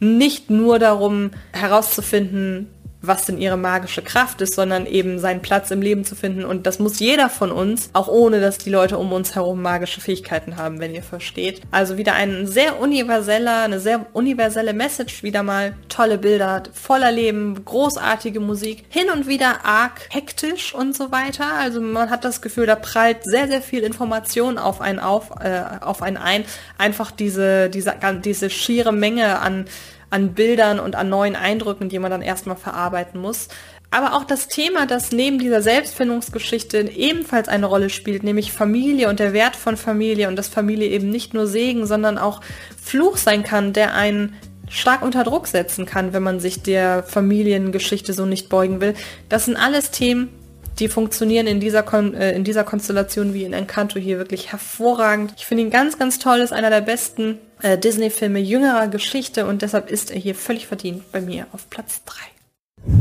nicht 0.01 0.51
nur 0.51 0.79
darum 0.79 1.31
herauszufinden, 1.53 2.69
was 3.03 3.27
denn 3.27 3.39
ihre 3.39 3.57
magische 3.57 4.01
Kraft 4.01 4.41
ist, 4.41 4.55
sondern 4.55 4.87
eben 4.87 5.19
seinen 5.19 5.43
Platz 5.43 5.71
im 5.71 5.83
Leben 5.83 6.05
zu 6.05 6.15
finden. 6.15 6.45
Und 6.45 6.67
das 6.67 6.79
muss 6.79 7.01
jeder 7.01 7.29
von 7.29 7.51
uns, 7.51 7.91
auch 7.93 8.09
ohne 8.09 8.41
dass 8.41 8.59
die 8.59 8.71
Leute 8.71 8.97
um 8.97 9.13
uns 9.13 9.35
herum 9.35 9.61
magische 9.61 10.01
Fähigkeiten 10.01 10.57
haben, 10.57 10.81
wenn 10.81 10.95
ihr 10.95 11.03
versteht. 11.03 11.61
Also 11.73 11.99
wieder 11.99 12.15
ein 12.15 12.47
sehr 12.47 12.81
universeller, 12.81 13.63
eine 13.63 13.81
sehr 13.81 14.07
universelle 14.13 14.73
Message, 14.73 15.23
wieder 15.25 15.43
mal 15.43 15.75
tolle 15.89 16.17
Bilder, 16.17 16.63
voller 16.73 17.11
Leben, 17.11 17.65
großartige 17.65 18.41
Musik, 18.41 18.85
hin 18.89 19.11
und 19.13 19.27
wieder 19.27 19.65
arg 19.65 20.09
hektisch 20.11 20.75
und 20.75 20.97
so 20.97 21.11
weiter. 21.11 21.55
Also 21.59 21.81
man 21.81 22.09
hat 22.09 22.25
das 22.25 22.41
Gefühl, 22.41 22.67
da 22.67 22.77
prallt 22.77 23.25
sehr, 23.25 23.49
sehr 23.49 23.63
viel 23.63 23.83
Information 23.83 24.59
auf 24.59 24.81
einen 24.81 25.01
auf, 25.01 25.31
äh, 25.41 25.63
auf 25.81 26.03
einen 26.03 26.17
ein. 26.17 26.45
Einfach 26.79 27.11
diese, 27.11 27.69
diese, 27.69 27.95
diese 28.25 28.49
schiere 28.49 28.93
Menge 28.93 29.41
an 29.41 29.67
an 30.13 30.35
Bildern 30.35 30.79
und 30.79 30.95
an 30.95 31.09
neuen 31.09 31.37
Eindrücken, 31.37 31.89
die 31.89 31.99
man 31.99 32.11
dann 32.11 32.23
erstmal 32.23 32.57
verarbeiten 32.57 33.21
muss. 33.21 33.49
Aber 33.91 34.15
auch 34.15 34.25
das 34.25 34.49
Thema, 34.49 34.87
das 34.87 35.13
neben 35.13 35.39
dieser 35.39 35.61
Selbstfindungsgeschichte 35.61 36.91
ebenfalls 36.91 37.49
eine 37.49 37.67
Rolle 37.67 37.91
spielt, 37.91 38.23
nämlich 38.23 38.53
Familie 38.53 39.09
und 39.09 39.21
der 39.21 39.33
Wert 39.33 39.57
von 39.57 39.77
Familie 39.77 40.29
und 40.29 40.37
dass 40.37 40.49
Familie 40.49 40.89
eben 40.89 41.11
nicht 41.11 41.35
nur 41.35 41.47
Segen, 41.47 41.87
sondern 41.87 42.19
auch 42.19 42.41
Fluch 42.81 43.17
sein 43.17 43.43
kann, 43.43 43.73
der 43.73 43.95
einen 43.95 44.35
stark 44.69 45.03
unter 45.03 45.25
Druck 45.25 45.47
setzen 45.47 45.85
kann, 45.85 46.13
wenn 46.13 46.23
man 46.23 46.41
sich 46.41 46.63
der 46.63 47.03
Familiengeschichte 47.03 48.15
so 48.15 48.25
nicht 48.25 48.49
beugen 48.49 48.81
will. 48.81 48.95
Das 49.29 49.45
sind 49.45 49.57
alles 49.57 49.91
Themen, 49.91 50.31
die 50.79 50.89
funktionieren 50.89 51.47
in 51.47 51.61
dieser, 51.61 51.83
Kon 51.83 52.15
äh, 52.15 52.33
in 52.33 52.45
dieser 52.45 52.65
Konstellation 52.65 53.35
wie 53.35 53.45
in 53.45 53.53
Encanto 53.53 53.99
hier 53.99 54.19
wirklich 54.19 54.53
hervorragend. 54.53 55.35
Ich 55.37 55.47
finde 55.47 55.65
ihn 55.65 55.71
ganz, 55.71 55.99
ganz 55.99 56.19
toll, 56.19 56.39
ist 56.39 56.53
einer 56.53 56.71
der 56.71 56.81
besten 56.81 57.39
äh, 57.63 57.79
Disney-Filme 57.79 58.39
jüngerer 58.39 58.89
Geschichte 58.89 59.47
und 59.47 59.63
deshalb 59.63 59.91
ist 59.91 60.11
er 60.11 60.19
hier 60.19 60.35
völlig 60.35 60.67
verdient 60.67 61.11
bei 61.13 61.21
mir 61.21 61.47
auf 61.53 61.69
Platz 61.71 62.03
3. 62.05 62.93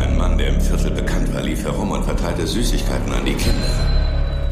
Ein 0.00 0.16
Mann, 0.16 0.38
der 0.38 0.48
im 0.48 0.60
Viertel 0.60 0.90
bekannt 0.90 1.32
war, 1.34 1.42
lief 1.42 1.64
herum 1.64 1.90
und 1.90 2.04
verteilte 2.04 2.46
Süßigkeiten 2.46 3.12
an 3.12 3.24
die 3.24 3.34
Kinder. 3.34 3.98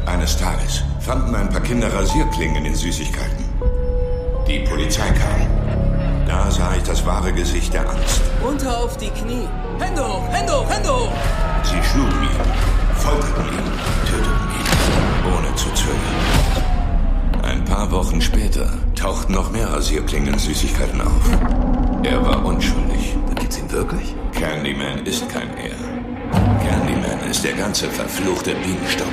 Eines 0.05 0.37
Tages 0.37 0.83
fanden 1.01 1.35
ein 1.35 1.49
paar 1.49 1.61
Kinder 1.61 1.93
Rasierklingen 1.93 2.65
in 2.65 2.75
Süßigkeiten. 2.75 3.45
Die 4.47 4.59
Polizei 4.59 5.07
kam. 5.09 5.66
Da 6.27 6.51
sah 6.51 6.75
ich 6.75 6.83
das 6.83 7.05
wahre 7.05 7.31
Gesicht 7.31 7.73
der 7.73 7.89
Angst. 7.89 8.21
Runter 8.43 8.77
auf 8.77 8.97
die 8.97 9.09
Knie. 9.09 9.47
Hände 9.79 10.05
hoch, 10.05 10.27
Hände 10.29 10.51
hoch, 10.51 10.69
Hände 10.69 10.89
hoch! 10.89 11.11
Sie 11.63 11.81
schlugen 11.89 12.23
ihn, 12.23 12.95
folterten 12.95 13.45
ihn, 13.45 13.71
töteten 14.05 14.49
ihn, 14.57 15.33
ohne 15.33 15.55
zu 15.55 15.69
zögern. 15.73 16.67
Ein 17.43 17.63
paar 17.63 17.89
Wochen 17.91 18.21
später 18.21 18.67
tauchten 18.93 19.33
noch 19.33 19.51
mehr 19.51 19.69
Rasierklingen-Süßigkeiten 19.69 20.99
auf. 20.99 22.03
Er 22.03 22.25
war 22.25 22.43
unschuldig. 22.43 23.15
Dann 23.27 23.35
gibt's 23.35 23.57
ihn 23.57 23.71
wirklich? 23.71 24.13
Candyman 24.33 25.05
ist 25.05 25.29
kein 25.29 25.49
Er. 25.57 25.77
Candyman 26.59 27.29
ist 27.29 27.43
der 27.45 27.53
ganze 27.53 27.89
verfluchte 27.89 28.53
Bienenstock. 28.55 29.07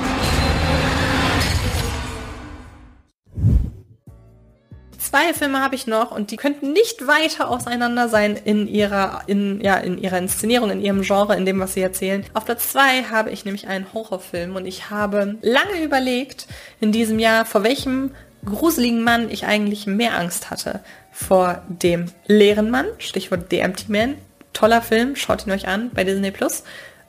Zwei 5.14 5.32
Filme 5.32 5.60
habe 5.60 5.76
ich 5.76 5.86
noch 5.86 6.10
und 6.10 6.32
die 6.32 6.36
könnten 6.36 6.72
nicht 6.72 7.06
weiter 7.06 7.48
auseinander 7.48 8.08
sein 8.08 8.36
in 8.44 8.66
ihrer, 8.66 9.22
in, 9.28 9.60
ja, 9.60 9.76
in 9.76 9.96
ihrer 9.96 10.18
Inszenierung, 10.18 10.70
in 10.70 10.80
ihrem 10.80 11.02
Genre, 11.02 11.36
in 11.36 11.46
dem, 11.46 11.60
was 11.60 11.74
sie 11.74 11.82
erzählen. 11.82 12.24
Auf 12.34 12.46
Platz 12.46 12.72
zwei 12.72 13.04
habe 13.04 13.30
ich 13.30 13.44
nämlich 13.44 13.68
einen 13.68 13.86
Horrorfilm 13.94 14.56
und 14.56 14.66
ich 14.66 14.90
habe 14.90 15.36
lange 15.40 15.84
überlegt 15.84 16.48
in 16.80 16.90
diesem 16.90 17.20
Jahr, 17.20 17.46
vor 17.46 17.62
welchem 17.62 18.10
gruseligen 18.44 19.04
Mann 19.04 19.30
ich 19.30 19.46
eigentlich 19.46 19.86
mehr 19.86 20.18
Angst 20.18 20.50
hatte. 20.50 20.80
Vor 21.12 21.62
dem 21.68 22.06
leeren 22.26 22.68
Mann, 22.70 22.86
Stichwort 22.98 23.46
The 23.50 23.60
Empty 23.60 23.92
Man, 23.92 24.16
toller 24.52 24.82
Film, 24.82 25.14
schaut 25.14 25.46
ihn 25.46 25.52
euch 25.52 25.68
an 25.68 25.92
bei 25.94 26.02
Disney 26.02 26.32
Plus. 26.32 26.64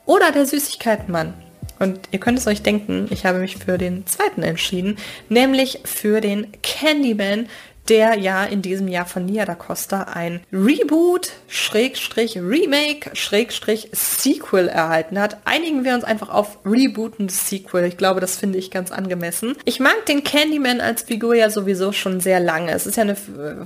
Oder 0.06 0.32
der 0.32 0.46
Süßigkeitenmann. 0.46 1.34
Und 1.80 2.02
ihr 2.12 2.20
könnt 2.20 2.38
es 2.38 2.46
euch 2.46 2.62
denken, 2.62 3.08
ich 3.10 3.26
habe 3.26 3.40
mich 3.40 3.58
für 3.58 3.80
den 3.80 4.06
zweiten 4.06 4.44
entschieden, 4.44 4.98
nämlich 5.28 5.80
für 5.84 6.22
den 6.22 6.52
Candyman, 6.62 7.50
der 7.90 8.18
ja 8.18 8.44
in 8.44 8.62
diesem 8.62 8.88
Jahr 8.88 9.06
von 9.06 9.26
Nia 9.26 9.46
da 9.46 9.56
Costa 9.56 10.04
ein 10.04 10.42
Reboot, 10.52 11.32
Schrägstrich, 11.48 12.38
Remake, 12.38 13.12
Schrägstrich, 13.14 13.90
Sequel 13.92 14.68
erhalten 14.68 15.20
hat. 15.20 15.38
Einigen 15.46 15.84
wir 15.84 15.94
uns 15.94 16.04
einfach 16.04 16.30
auf 16.30 16.58
Rebooten 16.66 17.30
Sequel. 17.30 17.86
Ich 17.86 17.98
glaube, 17.98 18.22
das 18.22 18.38
finde 18.38 18.58
ich 18.58 18.72
ganz 18.72 18.92
angemessen. 18.92 19.56
Ich 19.66 19.80
mag 19.80 20.06
den 20.08 20.24
Candyman 20.24 20.82
als 20.82 21.04
Figur 21.04 21.36
ja 21.36 21.50
sowieso 21.50 21.92
schon 21.92 22.20
sehr 22.20 22.40
lange. 22.40 22.72
Es 22.72 22.88
ist 22.88 22.98
ja 22.98 23.04
eine 23.04 23.18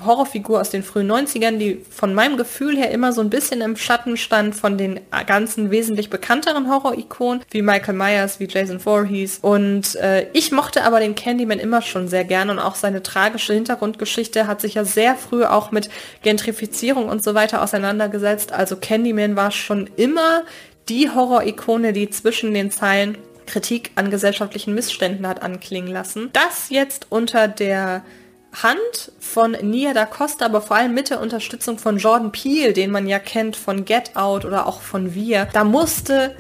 Horrorfigur 0.06 0.60
aus 0.60 0.70
den 0.70 0.84
frühen 0.84 1.10
90ern, 1.10 1.58
die 1.58 1.86
von 1.90 2.14
meinem 2.14 2.38
Gefühl 2.38 2.76
her 2.76 2.92
immer 2.92 3.14
so 3.14 3.22
ein 3.22 3.30
bisschen 3.30 3.62
im 3.62 3.78
Schatten 3.78 4.18
stand 4.18 4.56
von 4.56 4.78
den 4.78 5.00
ganzen 5.26 5.72
wesentlich 5.72 6.10
bekannteren 6.10 6.70
Horror-Ikonen, 6.70 7.44
wie 7.52 7.62
Michael 7.62 7.96
Myers, 7.96 8.40
wie 8.40 8.48
Jason 8.48 8.80
Voorhees. 8.80 9.40
Und 9.42 9.96
äh, 9.96 10.28
ich 10.34 10.52
mochte 10.52 10.84
aber 10.84 11.00
den 11.00 11.16
Candyman 11.16 11.60
immer 11.60 11.82
schon 11.82 12.08
sehr 12.08 12.26
gerne 12.26 12.52
und 12.52 12.60
auch 12.60 12.76
seine 12.76 13.02
tragische 13.02 13.54
Hintergrundgeschichte 13.54 14.09
Geschichte 14.10 14.48
hat 14.48 14.60
sich 14.60 14.74
ja 14.74 14.86
sehr 14.86 15.16
früh 15.16 15.46
auch 15.46 15.72
mit 15.72 15.90
Gentrifizierung 16.24 17.08
und 17.10 17.24
so 17.24 17.36
weiter 17.36 17.62
auseinandergesetzt. 17.62 18.52
Also 18.52 18.76
Candyman 18.76 19.36
war 19.36 19.52
schon 19.52 19.88
immer 19.98 20.44
die 20.90 21.12
Horror-Ikone, 21.12 21.94
die 21.94 22.10
zwischen 22.10 22.54
den 22.56 22.72
Zeilen 22.72 23.20
Kritik 23.46 23.92
an 23.96 24.10
gesellschaftlichen 24.10 24.74
Missständen 24.74 25.28
hat 25.28 25.44
anklingen 25.44 25.92
lassen. 25.92 26.32
Das 26.34 26.70
jetzt 26.70 27.06
unter 27.10 27.48
der 27.48 28.04
Hand 28.52 29.12
von 29.20 29.52
Nia 29.52 29.94
da 29.94 30.06
Costa, 30.06 30.46
aber 30.46 30.62
vor 30.62 30.78
allem 30.78 30.96
mit 30.96 31.12
der 31.12 31.22
Unterstützung 31.22 31.78
von 31.78 32.00
Jordan 32.00 32.32
Peele, 32.32 32.74
den 32.74 32.90
man 32.90 33.08
ja 33.08 33.20
kennt 33.20 33.56
von 33.56 33.86
Get 33.86 34.16
Out 34.16 34.44
oder 34.44 34.66
auch 34.66 34.82
von 34.82 35.14
Wir, 35.14 35.48
da 35.54 35.64
musste 35.64 36.36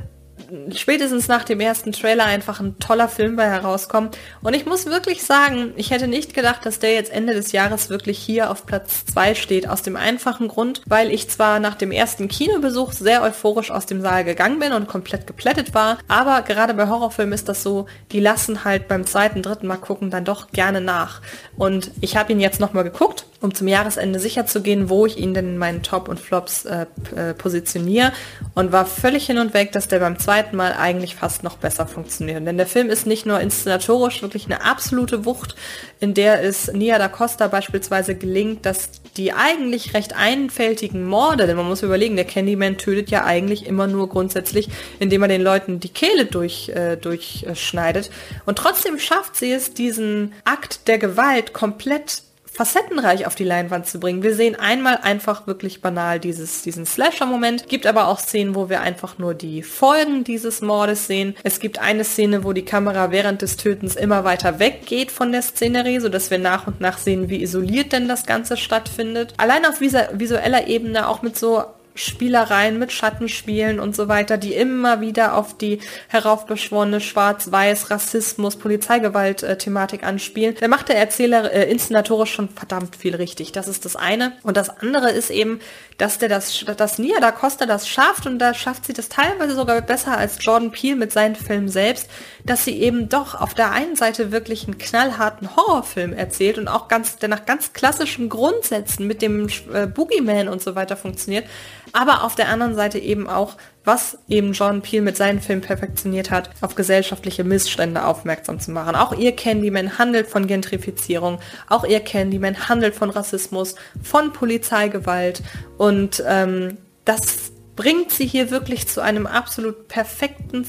spätestens 0.75 1.27
nach 1.27 1.43
dem 1.43 1.59
ersten 1.59 1.91
Trailer 1.91 2.25
einfach 2.25 2.59
ein 2.59 2.77
toller 2.79 3.09
Film 3.09 3.35
bei 3.35 3.45
herauskommen. 3.45 4.09
Und 4.41 4.55
ich 4.55 4.65
muss 4.65 4.85
wirklich 4.85 5.23
sagen, 5.23 5.73
ich 5.75 5.91
hätte 5.91 6.07
nicht 6.07 6.33
gedacht, 6.33 6.65
dass 6.65 6.79
der 6.79 6.93
jetzt 6.93 7.11
Ende 7.11 7.33
des 7.33 7.51
Jahres 7.51 7.89
wirklich 7.89 8.17
hier 8.17 8.51
auf 8.51 8.65
Platz 8.65 9.05
2 9.05 9.35
steht. 9.35 9.69
Aus 9.69 9.81
dem 9.81 9.95
einfachen 9.95 10.47
Grund, 10.47 10.81
weil 10.85 11.11
ich 11.11 11.29
zwar 11.29 11.59
nach 11.59 11.75
dem 11.75 11.91
ersten 11.91 12.27
Kinobesuch 12.27 12.91
sehr 12.91 13.21
euphorisch 13.21 13.71
aus 13.71 13.85
dem 13.85 14.01
Saal 14.01 14.23
gegangen 14.23 14.59
bin 14.59 14.73
und 14.73 14.87
komplett 14.87 15.27
geplättet 15.27 15.73
war, 15.73 15.97
aber 16.07 16.41
gerade 16.41 16.73
bei 16.73 16.87
Horrorfilmen 16.87 17.33
ist 17.33 17.49
das 17.49 17.63
so, 17.63 17.85
die 18.11 18.19
lassen 18.19 18.63
halt 18.63 18.87
beim 18.87 19.05
zweiten, 19.05 19.41
dritten 19.41 19.67
Mal 19.67 19.77
gucken 19.77 20.09
dann 20.09 20.25
doch 20.25 20.51
gerne 20.51 20.81
nach. 20.81 21.21
Und 21.59 21.91
ich 22.01 22.17
habe 22.17 22.31
ihn 22.31 22.39
jetzt 22.39 22.59
nochmal 22.59 22.83
geguckt 22.83 23.25
um 23.41 23.53
zum 23.53 23.67
Jahresende 23.67 24.19
sicher 24.19 24.45
zu 24.45 24.61
gehen, 24.61 24.89
wo 24.89 25.05
ich 25.05 25.17
ihn 25.17 25.33
denn 25.33 25.49
in 25.49 25.57
meinen 25.57 25.81
Top 25.81 26.09
und 26.09 26.19
Flops 26.19 26.65
äh, 26.65 26.85
äh, 27.15 27.33
positioniere 27.33 28.11
und 28.53 28.71
war 28.71 28.85
völlig 28.85 29.25
hin 29.27 29.37
und 29.37 29.53
weg, 29.53 29.71
dass 29.71 29.87
der 29.87 29.99
beim 29.99 30.19
zweiten 30.19 30.57
Mal 30.57 30.73
eigentlich 30.73 31.15
fast 31.15 31.43
noch 31.43 31.57
besser 31.57 31.87
funktioniert. 31.87 32.45
Denn 32.45 32.57
der 32.57 32.67
Film 32.67 32.89
ist 32.89 33.07
nicht 33.07 33.25
nur 33.25 33.39
inszenatorisch 33.39 34.21
wirklich 34.21 34.45
eine 34.45 34.65
absolute 34.65 35.25
Wucht, 35.25 35.55
in 35.99 36.13
der 36.13 36.43
es 36.43 36.71
Nia 36.71 36.97
da 36.97 37.07
Costa 37.07 37.47
beispielsweise 37.47 38.15
gelingt, 38.15 38.65
dass 38.65 38.89
die 39.17 39.33
eigentlich 39.33 39.93
recht 39.93 40.15
einfältigen 40.15 41.05
Morde, 41.05 41.47
denn 41.47 41.57
man 41.57 41.67
muss 41.67 41.83
überlegen, 41.83 42.15
der 42.15 42.25
Candyman 42.25 42.77
tötet 42.77 43.09
ja 43.09 43.25
eigentlich 43.25 43.65
immer 43.65 43.87
nur 43.87 44.09
grundsätzlich, 44.09 44.69
indem 44.99 45.23
er 45.23 45.27
den 45.27 45.41
Leuten 45.41 45.79
die 45.79 45.89
Kehle 45.89 46.25
durch, 46.25 46.69
äh, 46.69 46.95
durchschneidet. 46.97 48.11
Und 48.45 48.57
trotzdem 48.57 48.99
schafft 48.99 49.35
sie 49.35 49.51
es, 49.51 49.73
diesen 49.73 50.33
Akt 50.45 50.87
der 50.87 50.97
Gewalt 50.97 51.53
komplett 51.53 52.23
facettenreich 52.59 53.25
auf 53.25 53.35
die 53.35 53.45
Leinwand 53.45 53.87
zu 53.87 54.01
bringen. 54.01 54.21
Wir 54.21 54.35
sehen 54.35 54.57
einmal 54.57 54.97
einfach 54.97 55.47
wirklich 55.47 55.81
banal 55.81 56.19
dieses, 56.19 56.61
diesen 56.61 56.85
Slasher-Moment, 56.85 57.69
gibt 57.69 57.87
aber 57.87 58.09
auch 58.09 58.19
Szenen, 58.19 58.53
wo 58.53 58.67
wir 58.67 58.81
einfach 58.81 59.17
nur 59.17 59.33
die 59.33 59.63
Folgen 59.63 60.25
dieses 60.25 60.59
Mordes 60.61 61.07
sehen. 61.07 61.35
Es 61.43 61.61
gibt 61.61 61.79
eine 61.79 62.03
Szene, 62.03 62.43
wo 62.43 62.51
die 62.51 62.65
Kamera 62.65 63.11
während 63.11 63.43
des 63.43 63.55
Tötens 63.55 63.95
immer 63.95 64.25
weiter 64.25 64.59
weggeht 64.59 65.09
von 65.09 65.31
der 65.31 65.41
Szenerie, 65.41 66.01
sodass 66.01 66.31
wir 66.31 66.37
nach 66.37 66.67
und 66.67 66.81
nach 66.81 66.97
sehen, 66.97 67.29
wie 67.29 67.41
isoliert 67.41 67.93
denn 67.93 68.09
das 68.09 68.25
Ganze 68.25 68.57
stattfindet. 68.57 69.35
Allein 69.37 69.65
auf 69.65 69.79
visueller 69.79 70.67
Ebene, 70.67 71.07
auch 71.07 71.21
mit 71.21 71.39
so 71.39 71.63
Spielereien 71.99 72.79
mit 72.79 72.91
Schattenspielen 72.91 73.79
und 73.79 73.95
so 73.95 74.07
weiter, 74.07 74.37
die 74.37 74.53
immer 74.53 75.01
wieder 75.01 75.35
auf 75.35 75.57
die 75.57 75.79
heraufbeschworene 76.07 77.01
Schwarz-Weiß, 77.01 77.91
Rassismus, 77.91 78.55
Polizeigewalt-Thematik 78.55 80.03
anspielen. 80.03 80.55
Da 80.59 80.67
macht 80.67 80.89
der 80.89 80.97
Erzähler 80.97 81.51
äh, 81.51 81.69
inszenatorisch 81.69 82.31
schon 82.31 82.49
verdammt 82.49 82.95
viel 82.95 83.15
richtig. 83.15 83.51
Das 83.51 83.67
ist 83.67 83.83
das 83.83 83.95
eine. 83.95 84.33
Und 84.43 84.55
das 84.55 84.69
andere 84.69 85.11
ist 85.11 85.29
eben, 85.29 85.59
dass 85.97 86.17
der 86.17 86.29
das, 86.29 86.63
dass 86.77 86.99
Nia 86.99 87.19
da 87.19 87.31
Costa 87.31 87.65
das 87.65 87.87
schafft 87.87 88.25
und 88.25 88.39
da 88.39 88.53
schafft 88.53 88.85
sie 88.85 88.93
das 88.93 89.09
teilweise 89.09 89.53
sogar 89.53 89.81
besser 89.81 90.17
als 90.17 90.37
Jordan 90.39 90.71
Peele 90.71 90.95
mit 90.95 91.11
seinen 91.11 91.35
Filmen 91.35 91.67
selbst, 91.67 92.09
dass 92.45 92.65
sie 92.65 92.79
eben 92.81 93.09
doch 93.09 93.39
auf 93.39 93.53
der 93.53 93.71
einen 93.71 93.95
Seite 93.95 94.31
wirklich 94.31 94.65
einen 94.65 94.77
knallharten 94.77 95.55
Horrorfilm 95.55 96.13
erzählt 96.13 96.57
und 96.57 96.67
auch 96.67 96.87
ganz, 96.87 97.17
der 97.17 97.29
nach 97.29 97.45
ganz 97.45 97.73
klassischen 97.73 98.29
Grundsätzen 98.29 99.07
mit 99.07 99.21
dem 99.21 99.47
äh, 99.73 99.87
Boogeyman 99.87 100.47
und 100.47 100.61
so 100.61 100.75
weiter 100.75 100.97
funktioniert, 100.97 101.45
aber 101.91 102.23
auf 102.23 102.35
der 102.35 102.49
anderen 102.49 102.75
Seite 102.75 102.99
eben 102.99 103.27
auch, 103.27 103.55
was 103.83 104.17
eben 104.27 104.53
John 104.53 104.81
Peel 104.81 105.01
mit 105.01 105.17
seinen 105.17 105.41
Filmen 105.41 105.61
perfektioniert 105.61 106.29
hat, 106.31 106.49
auf 106.61 106.75
gesellschaftliche 106.75 107.43
Missstände 107.43 108.05
aufmerksam 108.05 108.59
zu 108.59 108.71
machen. 108.71 108.95
Auch 108.95 109.13
ihr 109.13 109.35
Candyman 109.35 109.97
handelt 109.97 110.27
von 110.27 110.47
Gentrifizierung, 110.47 111.39
auch 111.67 111.85
ihr 111.85 111.99
Candyman 111.99 112.69
handelt 112.69 112.95
von 112.95 113.09
Rassismus, 113.09 113.75
von 114.03 114.31
Polizeigewalt 114.33 115.41
und 115.77 116.23
ähm, 116.27 116.77
das 117.05 117.48
bringt 117.79 118.11
sie 118.11 118.25
hier 118.25 118.51
wirklich 118.51 118.89
zu 118.89 118.99
einem 118.99 119.25
absolut 119.25 119.87
perfekten, 119.87 120.65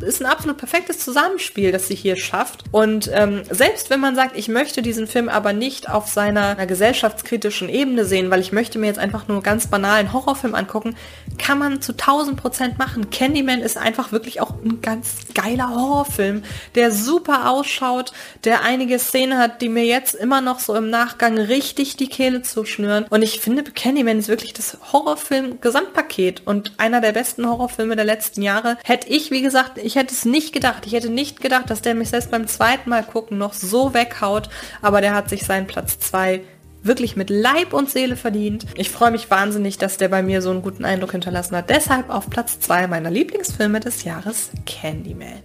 ist 0.00 0.20
ein 0.20 0.26
absolut 0.26 0.56
perfektes 0.56 0.98
Zusammenspiel, 0.98 1.70
das 1.70 1.86
sie 1.86 1.94
hier 1.94 2.16
schafft. 2.16 2.64
Und 2.72 3.08
ähm, 3.14 3.42
selbst 3.48 3.88
wenn 3.88 4.00
man 4.00 4.16
sagt, 4.16 4.36
ich 4.36 4.48
möchte 4.48 4.82
diesen 4.82 5.06
Film 5.06 5.28
aber 5.28 5.52
nicht 5.52 5.88
auf 5.88 6.08
seiner 6.08 6.66
gesellschaftskritischen 6.66 7.68
Ebene 7.68 8.04
sehen, 8.04 8.28
weil 8.28 8.40
ich 8.40 8.50
möchte 8.50 8.80
mir 8.80 8.88
jetzt 8.88 8.98
einfach 8.98 9.28
nur 9.28 9.40
ganz 9.40 9.68
banalen 9.68 10.12
Horrorfilm 10.12 10.56
angucken, 10.56 10.96
kann 11.38 11.60
man 11.60 11.80
zu 11.80 11.92
1000 11.92 12.36
Prozent 12.36 12.78
machen. 12.78 13.10
Candyman 13.10 13.60
ist 13.60 13.76
einfach 13.76 14.10
wirklich 14.10 14.40
auch 14.40 14.54
ein 14.64 14.80
ganz 14.82 15.18
geiler 15.32 15.70
Horrorfilm, 15.70 16.42
der 16.74 16.90
super 16.90 17.52
ausschaut, 17.52 18.12
der 18.42 18.62
einige 18.62 18.98
Szenen 18.98 19.38
hat, 19.38 19.62
die 19.62 19.68
mir 19.68 19.84
jetzt 19.84 20.16
immer 20.16 20.40
noch 20.40 20.58
so 20.58 20.74
im 20.74 20.90
Nachgang 20.90 21.38
richtig 21.38 21.96
die 21.96 22.08
Kehle 22.08 22.42
zuschnüren. 22.42 23.06
Und 23.10 23.22
ich 23.22 23.38
finde, 23.38 23.62
Candyman 23.62 24.18
ist 24.18 24.26
wirklich 24.26 24.54
das 24.54 24.76
Horrorfilm 24.92 25.60
Gesamtpaket 25.68 26.46
und 26.46 26.72
einer 26.78 27.02
der 27.02 27.12
besten 27.12 27.46
Horrorfilme 27.46 27.94
der 27.94 28.06
letzten 28.06 28.40
Jahre. 28.40 28.78
Hätte 28.84 29.08
ich, 29.08 29.30
wie 29.30 29.42
gesagt, 29.42 29.76
ich 29.76 29.96
hätte 29.96 30.14
es 30.14 30.24
nicht 30.24 30.54
gedacht. 30.54 30.86
Ich 30.86 30.94
hätte 30.94 31.10
nicht 31.10 31.42
gedacht, 31.42 31.68
dass 31.68 31.82
der 31.82 31.94
mich 31.94 32.08
selbst 32.08 32.30
beim 32.30 32.46
zweiten 32.46 32.88
Mal 32.88 33.04
gucken 33.04 33.36
noch 33.36 33.52
so 33.52 33.92
weghaut, 33.92 34.48
aber 34.80 35.02
der 35.02 35.14
hat 35.14 35.28
sich 35.28 35.44
seinen 35.44 35.66
Platz 35.66 35.98
zwei 35.98 36.40
wirklich 36.82 37.16
mit 37.16 37.28
Leib 37.28 37.74
und 37.74 37.90
Seele 37.90 38.16
verdient. 38.16 38.64
Ich 38.76 38.88
freue 38.88 39.10
mich 39.10 39.30
wahnsinnig, 39.30 39.76
dass 39.76 39.98
der 39.98 40.08
bei 40.08 40.22
mir 40.22 40.40
so 40.40 40.50
einen 40.50 40.62
guten 40.62 40.86
Eindruck 40.86 41.12
hinterlassen 41.12 41.54
hat. 41.54 41.68
Deshalb 41.68 42.08
auf 42.08 42.30
Platz 42.30 42.60
zwei 42.60 42.86
meiner 42.86 43.10
Lieblingsfilme 43.10 43.80
des 43.80 44.04
Jahres 44.04 44.48
Candyman. 44.64 45.42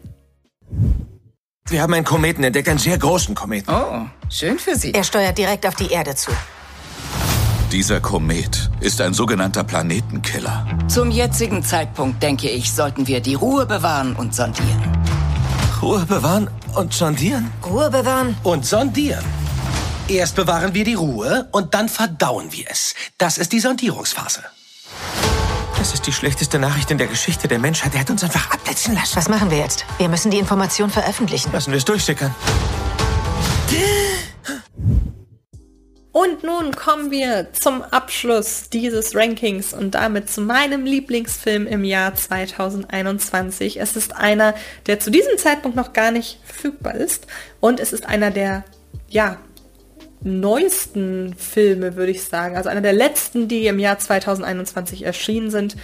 Wir 1.67 1.81
haben 1.81 1.93
einen 1.93 2.05
Kometen 2.05 2.45
entdeckt, 2.45 2.69
einen 2.69 2.79
sehr 2.79 2.97
großen 2.97 3.35
Kometen. 3.35 3.73
Oh, 3.73 4.05
schön 4.29 4.57
für 4.57 4.77
Sie. 4.77 4.93
Er 4.93 5.03
steuert 5.03 5.37
direkt 5.37 5.65
auf 5.65 5.75
die 5.75 5.91
Erde 5.91 6.15
zu. 6.15 6.31
Dieser 7.73 7.99
Komet 7.99 8.69
ist 8.81 9.01
ein 9.01 9.15
sogenannter 9.15 9.63
Planetenkiller. 9.63 10.67
Zum 10.87 11.09
jetzigen 11.09 11.63
Zeitpunkt, 11.63 12.21
denke 12.21 12.47
ich, 12.47 12.71
sollten 12.71 13.07
wir 13.07 13.19
die 13.19 13.33
Ruhe 13.33 13.65
bewahren 13.65 14.15
und 14.15 14.35
sondieren. 14.35 14.83
Ruhe 15.81 16.05
bewahren 16.05 16.51
und 16.75 16.93
sondieren? 16.93 17.51
Ruhe 17.65 17.89
bewahren 17.89 18.37
und 18.43 18.63
sondieren. 18.63 19.25
Erst 20.07 20.35
bewahren 20.35 20.75
wir 20.75 20.83
die 20.83 20.93
Ruhe 20.93 21.47
und 21.51 21.73
dann 21.73 21.89
verdauen 21.89 22.51
wir 22.51 22.65
es. 22.69 22.93
Das 23.17 23.39
ist 23.39 23.51
die 23.51 23.59
Sondierungsphase. 23.59 24.43
Das 25.75 25.95
ist 25.95 26.05
die 26.05 26.13
schlechteste 26.13 26.59
Nachricht 26.59 26.91
in 26.91 26.99
der 26.99 27.07
Geschichte 27.07 27.47
der 27.47 27.57
Menschheit. 27.57 27.95
Er 27.95 28.01
hat 28.01 28.11
uns 28.11 28.23
einfach 28.23 28.51
abblitzen 28.51 28.93
lassen. 28.93 29.15
Was 29.15 29.29
machen 29.29 29.49
wir 29.49 29.57
jetzt? 29.57 29.83
Wir 29.97 30.09
müssen 30.09 30.29
die 30.29 30.37
Information 30.37 30.91
veröffentlichen. 30.91 31.51
Lassen 31.51 31.71
wir 31.71 31.79
es 31.79 31.85
durchsickern. 31.85 32.35
Und 36.13 36.43
nun 36.43 36.75
kommen 36.75 37.09
wir 37.09 37.47
zum 37.53 37.81
Abschluss 37.81 38.69
dieses 38.69 39.15
Rankings 39.15 39.73
und 39.73 39.95
damit 39.95 40.29
zu 40.29 40.41
meinem 40.41 40.85
Lieblingsfilm 40.85 41.65
im 41.65 41.83
Jahr 41.83 42.13
2021. 42.13 43.81
Es 43.81 43.95
ist 43.95 44.15
einer, 44.15 44.53
der 44.85 44.99
zu 44.99 45.09
diesem 45.09 45.39
Zeitpunkt 45.39 45.75
noch 45.75 45.91
gar 45.91 46.11
nicht 46.11 46.39
verfügbar 46.45 46.93
ist 46.93 47.25
und 47.59 47.79
es 47.79 47.93
ist 47.93 48.05
einer 48.05 48.29
der, 48.29 48.63
ja, 49.09 49.39
neuesten 50.21 51.33
Filme, 51.35 51.95
würde 51.95 52.11
ich 52.11 52.23
sagen. 52.23 52.57
Also 52.57 52.69
einer 52.69 52.81
der 52.81 52.93
letzten, 52.93 53.47
die 53.47 53.65
im 53.65 53.79
Jahr 53.79 53.97
2021 53.97 55.03
erschienen 55.05 55.49
sind. 55.49 55.75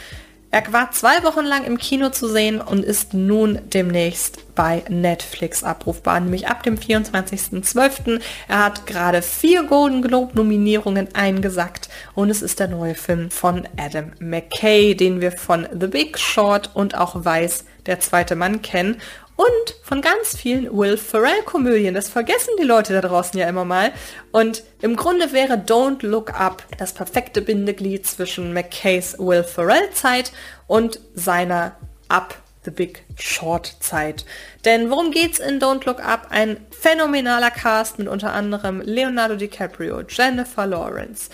Er 0.51 0.73
war 0.73 0.89
zwei 0.89 1.23
Wochen 1.23 1.45
lang 1.45 1.63
im 1.63 1.77
Kino 1.77 2.09
zu 2.09 2.27
sehen 2.27 2.59
und 2.59 2.83
ist 2.83 3.13
nun 3.13 3.59
demnächst 3.71 4.55
bei 4.55 4.83
Netflix 4.89 5.63
abrufbar, 5.63 6.19
nämlich 6.19 6.47
ab 6.47 6.63
dem 6.63 6.75
24.12. 6.75 8.19
Er 8.47 8.65
hat 8.65 8.87
gerade 8.87 9.21
vier 9.21 9.61
Golden 9.63 10.01
Globe 10.01 10.35
Nominierungen 10.35 11.13
eingesackt 11.13 11.89
und 12.15 12.31
es 12.31 12.41
ist 12.41 12.59
der 12.59 12.67
neue 12.67 12.95
Film 12.95 13.29
von 13.29 13.67
Adam 13.77 14.11
McKay, 14.19 14.95
den 14.95 15.21
wir 15.21 15.33
von 15.33 15.67
The 15.71 15.85
Big 15.85 16.17
Short 16.17 16.71
und 16.73 16.97
auch 16.97 17.23
Weiß, 17.23 17.65
der 17.85 17.99
zweite 17.99 18.35
Mann 18.35 18.63
kennen 18.63 18.97
und 19.39 19.75
von 19.83 20.01
ganz 20.01 20.35
vielen 20.35 20.65
Will 20.77 20.97
Ferrell-Komödien. 20.97 21.93
Das 21.93 22.09
vergessen 22.09 22.51
die 22.59 22.65
Leute 22.65 22.91
da 22.91 22.99
draußen 22.99 23.39
ja 23.39 23.47
immer 23.47 23.63
mal. 23.63 23.93
Und 24.33 24.63
im 24.81 24.97
Grunde 24.97 25.31
wäre 25.31 25.53
Don't 25.53 26.05
Look 26.05 26.37
Up 26.37 26.65
das 26.77 26.91
perfekte 26.91 27.41
Bindeglied 27.41 28.05
zwischen 28.05 28.51
McKays 28.53 29.17
Will 29.17 29.45
Ferrell-Zeit 29.45 30.33
und 30.67 30.99
seiner 31.15 31.77
Up 32.09 32.35
the 32.65 32.71
Big 32.71 33.05
Short 33.17 33.77
Zeit. 33.79 34.25
Denn 34.65 34.89
worum 34.89 35.09
geht's 35.09 35.39
in 35.39 35.61
Don't 35.61 35.85
Look 35.85 36.03
Up? 36.03 36.27
Ein 36.31 36.57
phänomenaler 36.71 37.51
Cast 37.51 37.97
mit 37.97 38.09
unter 38.09 38.33
anderem 38.33 38.81
Leonardo 38.81 39.37
DiCaprio, 39.37 40.01
Jennifer 40.01 40.67
Lawrence, 40.67 41.29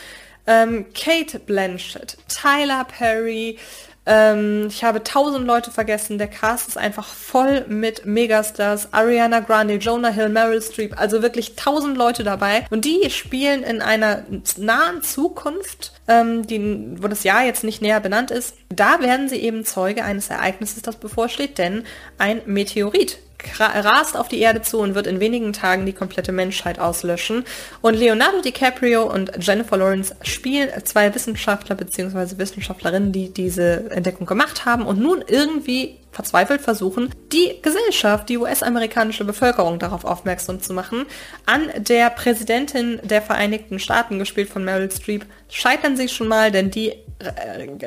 ähm, 0.45 0.85
Kate 0.93 1.39
Blanchett, 1.39 2.17
Tyler 2.27 2.85
Perry, 2.85 3.57
ähm, 4.05 4.67
ich 4.67 4.83
habe 4.83 5.03
tausend 5.03 5.47
Leute 5.47 5.71
vergessen. 5.71 6.17
Der 6.17 6.27
Cast 6.27 6.67
ist 6.67 6.77
einfach 6.77 7.07
voll 7.07 7.65
mit 7.67 8.05
Megastars. 8.05 8.93
Ariana 8.93 9.39
Grande, 9.39 9.75
Jonah 9.75 10.09
Hill, 10.09 10.29
Meryl 10.29 10.61
Streep. 10.61 10.99
Also 10.99 11.21
wirklich 11.21 11.55
tausend 11.55 11.97
Leute 11.97 12.23
dabei. 12.23 12.65
Und 12.69 12.85
die 12.85 13.09
spielen 13.09 13.63
in 13.63 13.81
einer 13.81 14.23
nahen 14.57 15.01
Zukunft, 15.01 15.93
ähm, 16.07 16.45
die, 16.45 17.01
wo 17.01 17.07
das 17.07 17.23
Jahr 17.23 17.45
jetzt 17.45 17.63
nicht 17.63 17.81
näher 17.81 17.99
benannt 17.99 18.31
ist. 18.31 18.55
Da 18.69 18.99
werden 19.01 19.27
sie 19.27 19.37
eben 19.37 19.65
Zeuge 19.65 20.03
eines 20.03 20.29
Ereignisses, 20.29 20.81
das 20.83 20.97
bevorsteht. 20.97 21.57
Denn 21.57 21.83
ein 22.17 22.41
Meteorit 22.45 23.19
rast 23.59 24.17
auf 24.17 24.27
die 24.27 24.39
Erde 24.39 24.61
zu 24.61 24.79
und 24.79 24.95
wird 24.95 25.07
in 25.07 25.19
wenigen 25.19 25.53
Tagen 25.53 25.85
die 25.85 25.93
komplette 25.93 26.31
Menschheit 26.31 26.79
auslöschen. 26.79 27.43
Und 27.81 27.95
Leonardo 27.95 28.41
DiCaprio 28.41 29.03
und 29.11 29.31
Jennifer 29.39 29.77
Lawrence 29.77 30.15
spielen 30.23 30.69
zwei 30.83 31.13
Wissenschaftler 31.13 31.75
bzw. 31.75 32.37
Wissenschaftlerinnen, 32.37 33.11
die 33.11 33.33
diese 33.33 33.89
Entdeckung 33.91 34.25
gemacht 34.25 34.65
haben 34.65 34.85
und 34.85 34.99
nun 34.99 35.23
irgendwie 35.27 35.99
verzweifelt 36.11 36.61
versuchen, 36.61 37.09
die 37.33 37.61
Gesellschaft, 37.61 38.29
die 38.29 38.37
US-amerikanische 38.37 39.25
Bevölkerung 39.25 39.79
darauf 39.79 40.05
aufmerksam 40.05 40.61
zu 40.61 40.73
machen. 40.73 41.05
An 41.45 41.69
der 41.77 42.09
Präsidentin 42.09 43.01
der 43.03 43.21
Vereinigten 43.21 43.79
Staaten, 43.79 44.17
gespielt 44.17 44.49
von 44.49 44.63
Meryl 44.63 44.89
Streep, 44.89 45.25
scheitern 45.49 45.97
sie 45.97 46.07
schon 46.07 46.29
mal, 46.29 46.51
denn 46.51 46.71
die 46.71 46.93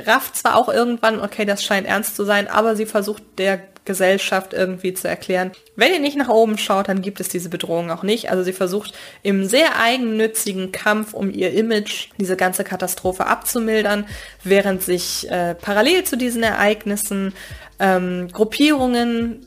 rafft 0.07 0.36
zwar 0.36 0.57
auch 0.57 0.68
irgendwann, 0.68 1.20
okay, 1.20 1.44
das 1.44 1.64
scheint 1.64 1.86
ernst 1.86 2.16
zu 2.16 2.24
sein, 2.24 2.49
aber 2.49 2.76
sie 2.76 2.86
versucht 2.86 3.22
der 3.38 3.61
Gesellschaft 3.89 4.53
irgendwie 4.53 4.93
zu 4.93 5.09
erklären. 5.09 5.51
Wenn 5.74 5.93
ihr 5.93 5.99
nicht 5.99 6.16
nach 6.16 6.28
oben 6.28 6.59
schaut, 6.59 6.89
dann 6.89 7.03
gibt 7.03 7.20
es 7.20 7.28
diese 7.28 7.49
Bedrohung 7.49 7.91
auch 7.91 8.03
nicht. 8.03 8.30
Also 8.30 8.45
sie 8.45 8.53
versucht 8.53 8.93
im 9.22 9.47
sehr 9.47 9.80
eigennützigen 9.80 10.70
Kampf 10.70 11.14
um 11.14 11.30
ihr 11.30 11.53
Image 11.55 12.11
diese 12.20 12.36
ganze 12.36 12.64
Katastrophe 12.64 13.26
abzumildern, 13.26 14.07
während 14.45 14.82
sich 14.82 15.28
äh, 15.30 15.55
parallel 15.55 16.05
zu 16.05 16.16
diesen 16.16 16.43
Ereignissen 16.43 17.32
ähm, 17.80 18.28
Gruppierungen 18.30 19.47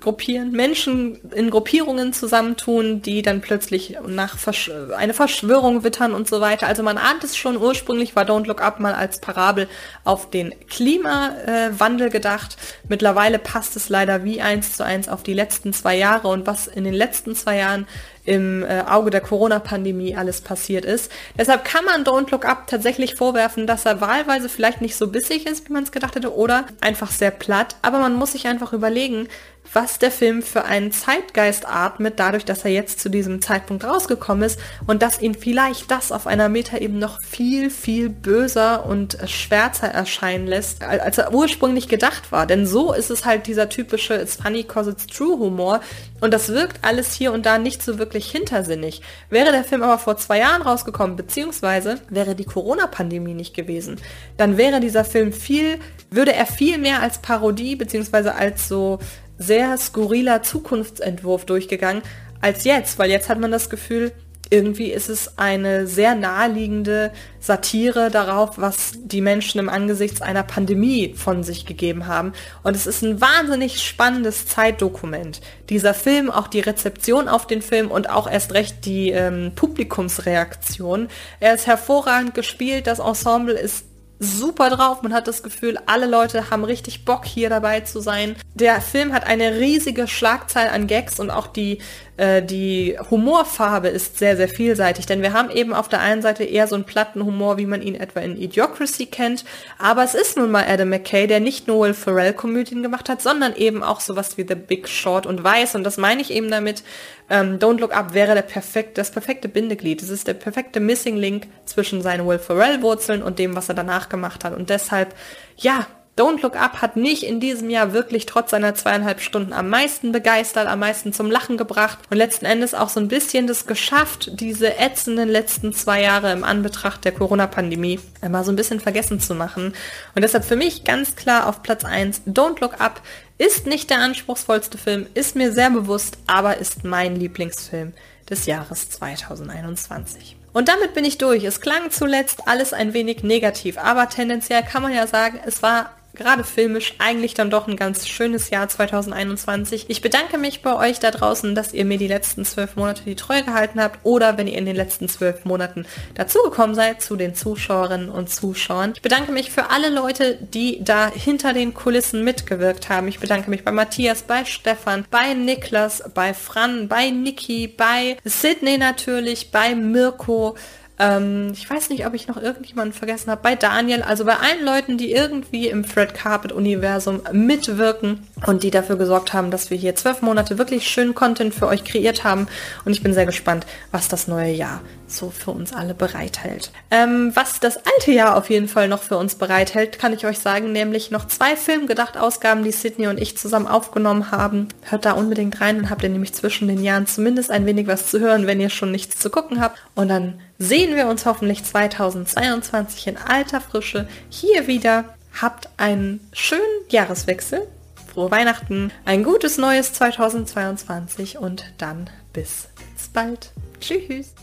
gruppieren, 0.00 0.52
Menschen 0.52 1.20
in 1.32 1.50
Gruppierungen 1.50 2.12
zusammentun, 2.12 3.02
die 3.02 3.22
dann 3.22 3.40
plötzlich 3.40 3.96
nach 4.06 4.38
Versch 4.38 4.70
eine 4.96 5.14
Verschwörung 5.14 5.84
wittern 5.84 6.14
und 6.14 6.28
so 6.28 6.40
weiter. 6.40 6.66
Also 6.66 6.82
man 6.82 6.98
ahnt 6.98 7.24
es 7.24 7.36
schon, 7.36 7.56
ursprünglich 7.56 8.16
war 8.16 8.24
Don't 8.24 8.46
Look 8.46 8.62
Up 8.62 8.80
mal 8.80 8.94
als 8.94 9.20
Parabel 9.20 9.68
auf 10.04 10.30
den 10.30 10.54
Klimawandel 10.68 12.10
gedacht. 12.10 12.56
Mittlerweile 12.88 13.38
passt 13.38 13.76
es 13.76 13.88
leider 13.88 14.24
wie 14.24 14.40
eins 14.40 14.76
zu 14.76 14.84
eins 14.84 15.08
auf 15.08 15.22
die 15.22 15.34
letzten 15.34 15.72
zwei 15.72 15.96
Jahre 15.96 16.28
und 16.28 16.46
was 16.46 16.66
in 16.66 16.84
den 16.84 16.94
letzten 16.94 17.34
zwei 17.34 17.58
Jahren 17.58 17.86
im 18.24 18.62
äh, 18.64 18.82
Auge 18.86 19.10
der 19.10 19.20
Corona-Pandemie 19.20 20.14
alles 20.14 20.40
passiert 20.40 20.84
ist. 20.84 21.10
Deshalb 21.38 21.64
kann 21.64 21.84
man 21.84 22.04
Don't 22.04 22.30
Look 22.30 22.44
Up 22.44 22.66
tatsächlich 22.66 23.14
vorwerfen, 23.14 23.66
dass 23.66 23.86
er 23.86 24.00
wahlweise 24.00 24.48
vielleicht 24.48 24.80
nicht 24.80 24.96
so 24.96 25.08
bissig 25.08 25.46
ist, 25.46 25.68
wie 25.68 25.72
man 25.72 25.84
es 25.84 25.92
gedacht 25.92 26.14
hätte, 26.14 26.34
oder 26.34 26.66
einfach 26.80 27.10
sehr 27.10 27.30
platt. 27.30 27.76
Aber 27.82 27.98
man 27.98 28.14
muss 28.14 28.32
sich 28.32 28.46
einfach 28.46 28.72
überlegen, 28.72 29.28
was 29.72 29.98
der 29.98 30.10
Film 30.10 30.42
für 30.42 30.64
einen 30.64 30.90
Zeitgeist 30.90 31.66
atmet, 31.66 32.18
dadurch, 32.18 32.44
dass 32.44 32.64
er 32.64 32.72
jetzt 32.72 33.00
zu 33.00 33.08
diesem 33.08 33.40
Zeitpunkt 33.40 33.84
rausgekommen 33.84 34.44
ist 34.44 34.58
und 34.86 35.02
dass 35.02 35.20
ihn 35.20 35.34
vielleicht 35.34 35.90
das 35.90 36.10
auf 36.10 36.26
einer 36.26 36.48
Metaebene 36.48 36.98
noch 36.98 37.22
viel, 37.22 37.70
viel 37.70 38.08
böser 38.08 38.84
und 38.84 39.16
schwärzer 39.26 39.86
erscheinen 39.86 40.46
lässt, 40.46 40.82
als 40.82 41.18
er 41.18 41.32
ursprünglich 41.32 41.88
gedacht 41.88 42.32
war. 42.32 42.46
Denn 42.46 42.66
so 42.66 42.92
ist 42.92 43.10
es 43.10 43.24
halt 43.24 43.46
dieser 43.46 43.68
typische 43.68 44.14
It's 44.14 44.36
funny 44.36 44.64
cause 44.64 44.90
it's 44.90 45.06
true 45.06 45.38
Humor 45.38 45.80
und 46.20 46.34
das 46.34 46.48
wirkt 46.48 46.84
alles 46.84 47.14
hier 47.14 47.32
und 47.32 47.46
da 47.46 47.58
nicht 47.58 47.82
so 47.82 47.98
wirklich 47.98 48.30
hintersinnig. 48.30 49.02
Wäre 49.28 49.52
der 49.52 49.64
Film 49.64 49.82
aber 49.82 49.98
vor 49.98 50.16
zwei 50.16 50.38
Jahren 50.38 50.62
rausgekommen, 50.62 51.16
beziehungsweise 51.16 52.00
wäre 52.08 52.34
die 52.34 52.44
Corona-Pandemie 52.44 53.34
nicht 53.34 53.54
gewesen, 53.54 54.00
dann 54.36 54.56
wäre 54.56 54.80
dieser 54.80 55.04
Film 55.04 55.32
viel, 55.32 55.78
würde 56.10 56.32
er 56.32 56.46
viel 56.46 56.78
mehr 56.78 57.00
als 57.00 57.18
Parodie, 57.18 57.76
beziehungsweise 57.76 58.34
als 58.34 58.68
so 58.68 58.98
sehr 59.40 59.76
skurriler 59.78 60.42
Zukunftsentwurf 60.42 61.46
durchgegangen 61.46 62.02
als 62.40 62.64
jetzt, 62.64 62.98
weil 62.98 63.10
jetzt 63.10 63.28
hat 63.28 63.40
man 63.40 63.50
das 63.50 63.70
Gefühl, 63.70 64.12
irgendwie 64.50 64.90
ist 64.90 65.08
es 65.08 65.38
eine 65.38 65.86
sehr 65.86 66.16
naheliegende 66.16 67.12
Satire 67.38 68.10
darauf, 68.10 68.58
was 68.58 68.92
die 68.96 69.20
Menschen 69.20 69.60
im 69.60 69.68
Angesichts 69.68 70.22
einer 70.22 70.42
Pandemie 70.42 71.14
von 71.14 71.44
sich 71.44 71.66
gegeben 71.66 72.08
haben. 72.08 72.32
Und 72.64 72.74
es 72.74 72.86
ist 72.88 73.02
ein 73.02 73.20
wahnsinnig 73.20 73.80
spannendes 73.80 74.46
Zeitdokument. 74.46 75.40
Dieser 75.68 75.94
Film, 75.94 76.30
auch 76.30 76.48
die 76.48 76.60
Rezeption 76.60 77.28
auf 77.28 77.46
den 77.46 77.62
Film 77.62 77.92
und 77.92 78.10
auch 78.10 78.28
erst 78.28 78.52
recht 78.52 78.84
die 78.84 79.10
ähm, 79.10 79.52
Publikumsreaktion. 79.54 81.08
Er 81.38 81.54
ist 81.54 81.68
hervorragend 81.68 82.34
gespielt, 82.34 82.88
das 82.88 82.98
Ensemble 82.98 83.54
ist 83.54 83.84
super 84.20 84.68
drauf. 84.68 85.02
Man 85.02 85.14
hat 85.14 85.26
das 85.26 85.42
Gefühl, 85.42 85.78
alle 85.86 86.06
Leute 86.06 86.50
haben 86.50 86.62
richtig 86.62 87.04
Bock 87.04 87.24
hier 87.24 87.48
dabei 87.48 87.80
zu 87.80 88.00
sein. 88.00 88.36
Der 88.54 88.80
Film 88.80 89.12
hat 89.12 89.26
eine 89.26 89.58
riesige 89.58 90.06
Schlagzahl 90.06 90.68
an 90.68 90.86
Gags 90.86 91.18
und 91.18 91.30
auch 91.30 91.46
die 91.46 91.78
äh, 92.20 92.42
die 92.42 92.98
Humorfarbe 93.10 93.88
ist 93.88 94.18
sehr, 94.18 94.36
sehr 94.36 94.48
vielseitig, 94.48 95.06
denn 95.06 95.22
wir 95.22 95.32
haben 95.32 95.50
eben 95.50 95.72
auf 95.72 95.88
der 95.88 96.00
einen 96.00 96.20
Seite 96.20 96.44
eher 96.44 96.66
so 96.66 96.74
einen 96.74 96.84
platten 96.84 97.24
Humor, 97.24 97.56
wie 97.56 97.64
man 97.64 97.80
ihn 97.80 97.94
etwa 97.94 98.20
in 98.20 98.36
Idiocracy 98.36 99.06
kennt, 99.06 99.46
aber 99.78 100.04
es 100.04 100.14
ist 100.14 100.36
nun 100.36 100.50
mal 100.50 100.66
Adam 100.68 100.90
McKay, 100.90 101.26
der 101.26 101.40
nicht 101.40 101.66
nur 101.66 101.80
Will 101.80 101.94
Ferrell 101.94 102.34
Komödien 102.34 102.82
gemacht 102.82 103.08
hat, 103.08 103.22
sondern 103.22 103.56
eben 103.56 103.82
auch 103.82 104.00
sowas 104.00 104.36
wie 104.36 104.44
The 104.46 104.54
Big 104.54 104.86
Short 104.86 105.24
und 105.24 105.42
Weiß. 105.42 105.74
Und 105.74 105.84
das 105.84 105.96
meine 105.96 106.20
ich 106.20 106.30
eben 106.30 106.50
damit, 106.50 106.82
ähm, 107.30 107.58
Don't 107.58 107.80
Look 107.80 107.96
Up 107.96 108.12
wäre 108.12 108.34
der 108.34 108.42
perfekt, 108.42 108.98
das 108.98 109.10
perfekte 109.10 109.48
Bindeglied. 109.48 110.02
Es 110.02 110.10
ist 110.10 110.26
der 110.26 110.34
perfekte 110.34 110.78
Missing 110.78 111.16
Link 111.16 111.46
zwischen 111.64 112.02
seinen 112.02 112.26
Will 112.28 112.38
Ferrell 112.38 112.82
Wurzeln 112.82 113.22
und 113.22 113.38
dem, 113.38 113.56
was 113.56 113.70
er 113.70 113.74
danach 113.74 114.10
gemacht 114.10 114.44
hat. 114.44 114.54
Und 114.54 114.68
deshalb, 114.68 115.14
ja, 115.56 115.86
Don't 116.20 116.42
Look 116.42 116.54
Up 116.54 116.82
hat 116.82 116.96
mich 116.96 117.26
in 117.26 117.40
diesem 117.40 117.70
Jahr 117.70 117.94
wirklich 117.94 118.26
trotz 118.26 118.50
seiner 118.50 118.74
zweieinhalb 118.74 119.22
Stunden 119.22 119.54
am 119.54 119.70
meisten 119.70 120.12
begeistert, 120.12 120.66
am 120.66 120.80
meisten 120.80 121.14
zum 121.14 121.30
Lachen 121.30 121.56
gebracht 121.56 121.98
und 122.10 122.18
letzten 122.18 122.44
Endes 122.44 122.74
auch 122.74 122.90
so 122.90 123.00
ein 123.00 123.08
bisschen 123.08 123.46
das 123.46 123.66
geschafft, 123.66 124.38
diese 124.38 124.76
ätzenden 124.76 125.30
letzten 125.30 125.72
zwei 125.72 126.02
Jahre 126.02 126.30
im 126.32 126.44
Anbetracht 126.44 127.06
der 127.06 127.12
Corona-Pandemie 127.12 128.00
einmal 128.20 128.44
so 128.44 128.52
ein 128.52 128.56
bisschen 128.56 128.80
vergessen 128.80 129.18
zu 129.18 129.34
machen. 129.34 129.72
Und 130.14 130.20
deshalb 130.20 130.44
für 130.44 130.56
mich 130.56 130.84
ganz 130.84 131.16
klar 131.16 131.46
auf 131.46 131.62
Platz 131.62 131.86
1 131.86 132.26
Don't 132.26 132.60
Look 132.60 132.82
Up 132.82 133.00
ist 133.38 133.66
nicht 133.66 133.88
der 133.88 134.00
anspruchsvollste 134.00 134.76
Film, 134.76 135.06
ist 135.14 135.36
mir 135.36 135.52
sehr 135.52 135.70
bewusst, 135.70 136.18
aber 136.26 136.58
ist 136.58 136.84
mein 136.84 137.16
Lieblingsfilm 137.16 137.94
des 138.28 138.44
Jahres 138.44 138.90
2021. 138.90 140.36
Und 140.52 140.68
damit 140.68 140.92
bin 140.92 141.06
ich 141.06 141.16
durch. 141.16 141.44
Es 141.44 141.62
klang 141.62 141.90
zuletzt 141.90 142.46
alles 142.46 142.74
ein 142.74 142.92
wenig 142.92 143.22
negativ, 143.22 143.78
aber 143.78 144.10
tendenziell 144.10 144.62
kann 144.62 144.82
man 144.82 144.92
ja 144.92 145.06
sagen, 145.06 145.40
es 145.46 145.62
war 145.62 145.94
gerade 146.20 146.44
filmisch 146.44 146.94
eigentlich 146.98 147.34
dann 147.34 147.50
doch 147.50 147.66
ein 147.66 147.76
ganz 147.76 148.06
schönes 148.06 148.50
Jahr 148.50 148.68
2021. 148.68 149.86
Ich 149.88 150.02
bedanke 150.02 150.36
mich 150.36 150.60
bei 150.60 150.76
euch 150.76 151.00
da 151.00 151.10
draußen, 151.10 151.54
dass 151.54 151.72
ihr 151.72 151.86
mir 151.86 151.96
die 151.96 152.06
letzten 152.06 152.44
zwölf 152.44 152.76
Monate 152.76 153.02
die 153.04 153.16
Treue 153.16 153.42
gehalten 153.42 153.80
habt 153.80 154.00
oder 154.02 154.36
wenn 154.36 154.46
ihr 154.46 154.58
in 154.58 154.66
den 154.66 154.76
letzten 154.76 155.08
zwölf 155.08 155.44
Monaten 155.44 155.86
dazugekommen 156.14 156.74
seid 156.74 157.00
zu 157.00 157.16
den 157.16 157.34
Zuschauerinnen 157.34 158.10
und 158.10 158.28
Zuschauern. 158.28 158.92
Ich 158.94 159.02
bedanke 159.02 159.32
mich 159.32 159.50
für 159.50 159.70
alle 159.70 159.88
Leute, 159.88 160.36
die 160.36 160.84
da 160.84 161.10
hinter 161.10 161.54
den 161.54 161.72
Kulissen 161.72 162.22
mitgewirkt 162.22 162.90
haben. 162.90 163.08
Ich 163.08 163.18
bedanke 163.18 163.48
mich 163.48 163.64
bei 163.64 163.72
Matthias, 163.72 164.22
bei 164.22 164.44
Stefan, 164.44 165.06
bei 165.10 165.32
Niklas, 165.32 166.04
bei 166.14 166.34
Fran, 166.34 166.88
bei 166.88 167.10
Niki, 167.10 167.66
bei 167.66 168.18
Sydney 168.24 168.76
natürlich, 168.76 169.50
bei 169.50 169.74
Mirko, 169.74 170.56
ähm, 171.00 171.52
ich 171.54 171.68
weiß 171.68 171.88
nicht, 171.88 172.06
ob 172.06 172.12
ich 172.12 172.28
noch 172.28 172.36
irgendjemanden 172.36 172.92
vergessen 172.92 173.30
habe. 173.30 173.40
Bei 173.42 173.56
Daniel, 173.56 174.02
also 174.02 174.26
bei 174.26 174.36
allen 174.36 174.62
Leuten, 174.64 174.98
die 174.98 175.12
irgendwie 175.12 175.68
im 175.68 175.82
Fred 175.82 176.12
Carpet 176.12 176.52
Universum 176.52 177.22
mitwirken 177.32 178.26
und 178.46 178.62
die 178.62 178.70
dafür 178.70 178.96
gesorgt 178.96 179.32
haben, 179.32 179.50
dass 179.50 179.70
wir 179.70 179.78
hier 179.78 179.96
zwölf 179.96 180.20
Monate 180.20 180.58
wirklich 180.58 180.86
schönen 180.86 181.14
Content 181.14 181.54
für 181.54 181.66
euch 181.68 181.84
kreiert 181.84 182.22
haben. 182.22 182.48
Und 182.84 182.92
ich 182.92 183.02
bin 183.02 183.14
sehr 183.14 183.24
gespannt, 183.24 183.66
was 183.92 184.08
das 184.08 184.28
neue 184.28 184.52
Jahr 184.52 184.82
so 185.06 185.30
für 185.30 185.50
uns 185.50 185.72
alle 185.72 185.94
bereithält. 185.94 186.70
Ähm, 186.90 187.32
was 187.34 187.60
das 187.60 187.78
alte 187.78 188.12
Jahr 188.12 188.36
auf 188.36 188.50
jeden 188.50 188.68
Fall 188.68 188.86
noch 188.86 189.02
für 189.02 189.16
uns 189.16 189.34
bereithält, 189.34 189.98
kann 189.98 190.12
ich 190.12 190.26
euch 190.26 190.38
sagen, 190.38 190.70
nämlich 190.70 191.10
noch 191.10 191.26
zwei 191.26 191.56
Filmgedacht-Ausgaben, 191.56 192.62
die 192.62 192.72
Sydney 192.72 193.08
und 193.08 193.20
ich 193.20 193.38
zusammen 193.38 193.66
aufgenommen 193.66 194.30
haben. 194.30 194.68
Hört 194.82 195.06
da 195.06 195.12
unbedingt 195.12 195.60
rein, 195.60 195.76
dann 195.76 195.90
habt 195.90 196.02
ihr 196.02 196.10
nämlich 196.10 196.34
zwischen 196.34 196.68
den 196.68 196.84
Jahren 196.84 197.06
zumindest 197.06 197.50
ein 197.50 197.66
wenig 197.66 197.86
was 197.86 198.10
zu 198.10 198.20
hören, 198.20 198.46
wenn 198.46 198.60
ihr 198.60 198.70
schon 198.70 198.92
nichts 198.92 199.18
zu 199.18 199.30
gucken 199.30 199.60
habt. 199.60 199.78
Und 199.94 200.08
dann 200.08 200.40
sehen 200.60 200.94
wir 200.94 201.08
uns 201.08 201.26
hoffentlich 201.26 201.64
2022 201.64 203.08
in 203.08 203.16
alter 203.16 203.60
Frische 203.60 204.06
hier 204.28 204.68
wieder. 204.68 205.16
Habt 205.40 205.68
einen 205.76 206.20
schönen 206.32 206.62
Jahreswechsel, 206.88 207.66
frohe 208.12 208.30
Weihnachten, 208.30 208.92
ein 209.04 209.24
gutes 209.24 209.58
neues 209.58 209.92
2022 209.94 211.38
und 211.38 211.64
dann 211.78 212.10
bis 212.32 212.68
bald. 213.12 213.52
Tschüss. 213.80 214.34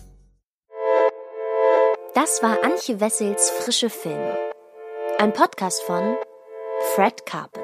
Das 2.15 2.41
war 2.41 2.63
Antje 2.63 2.99
Wessels 2.99 3.49
Frische 3.51 3.89
Filme. 3.89 4.37
Ein 5.19 5.33
Podcast 5.33 5.81
von 5.83 6.15
Fred 6.95 7.25
Carpet. 7.25 7.63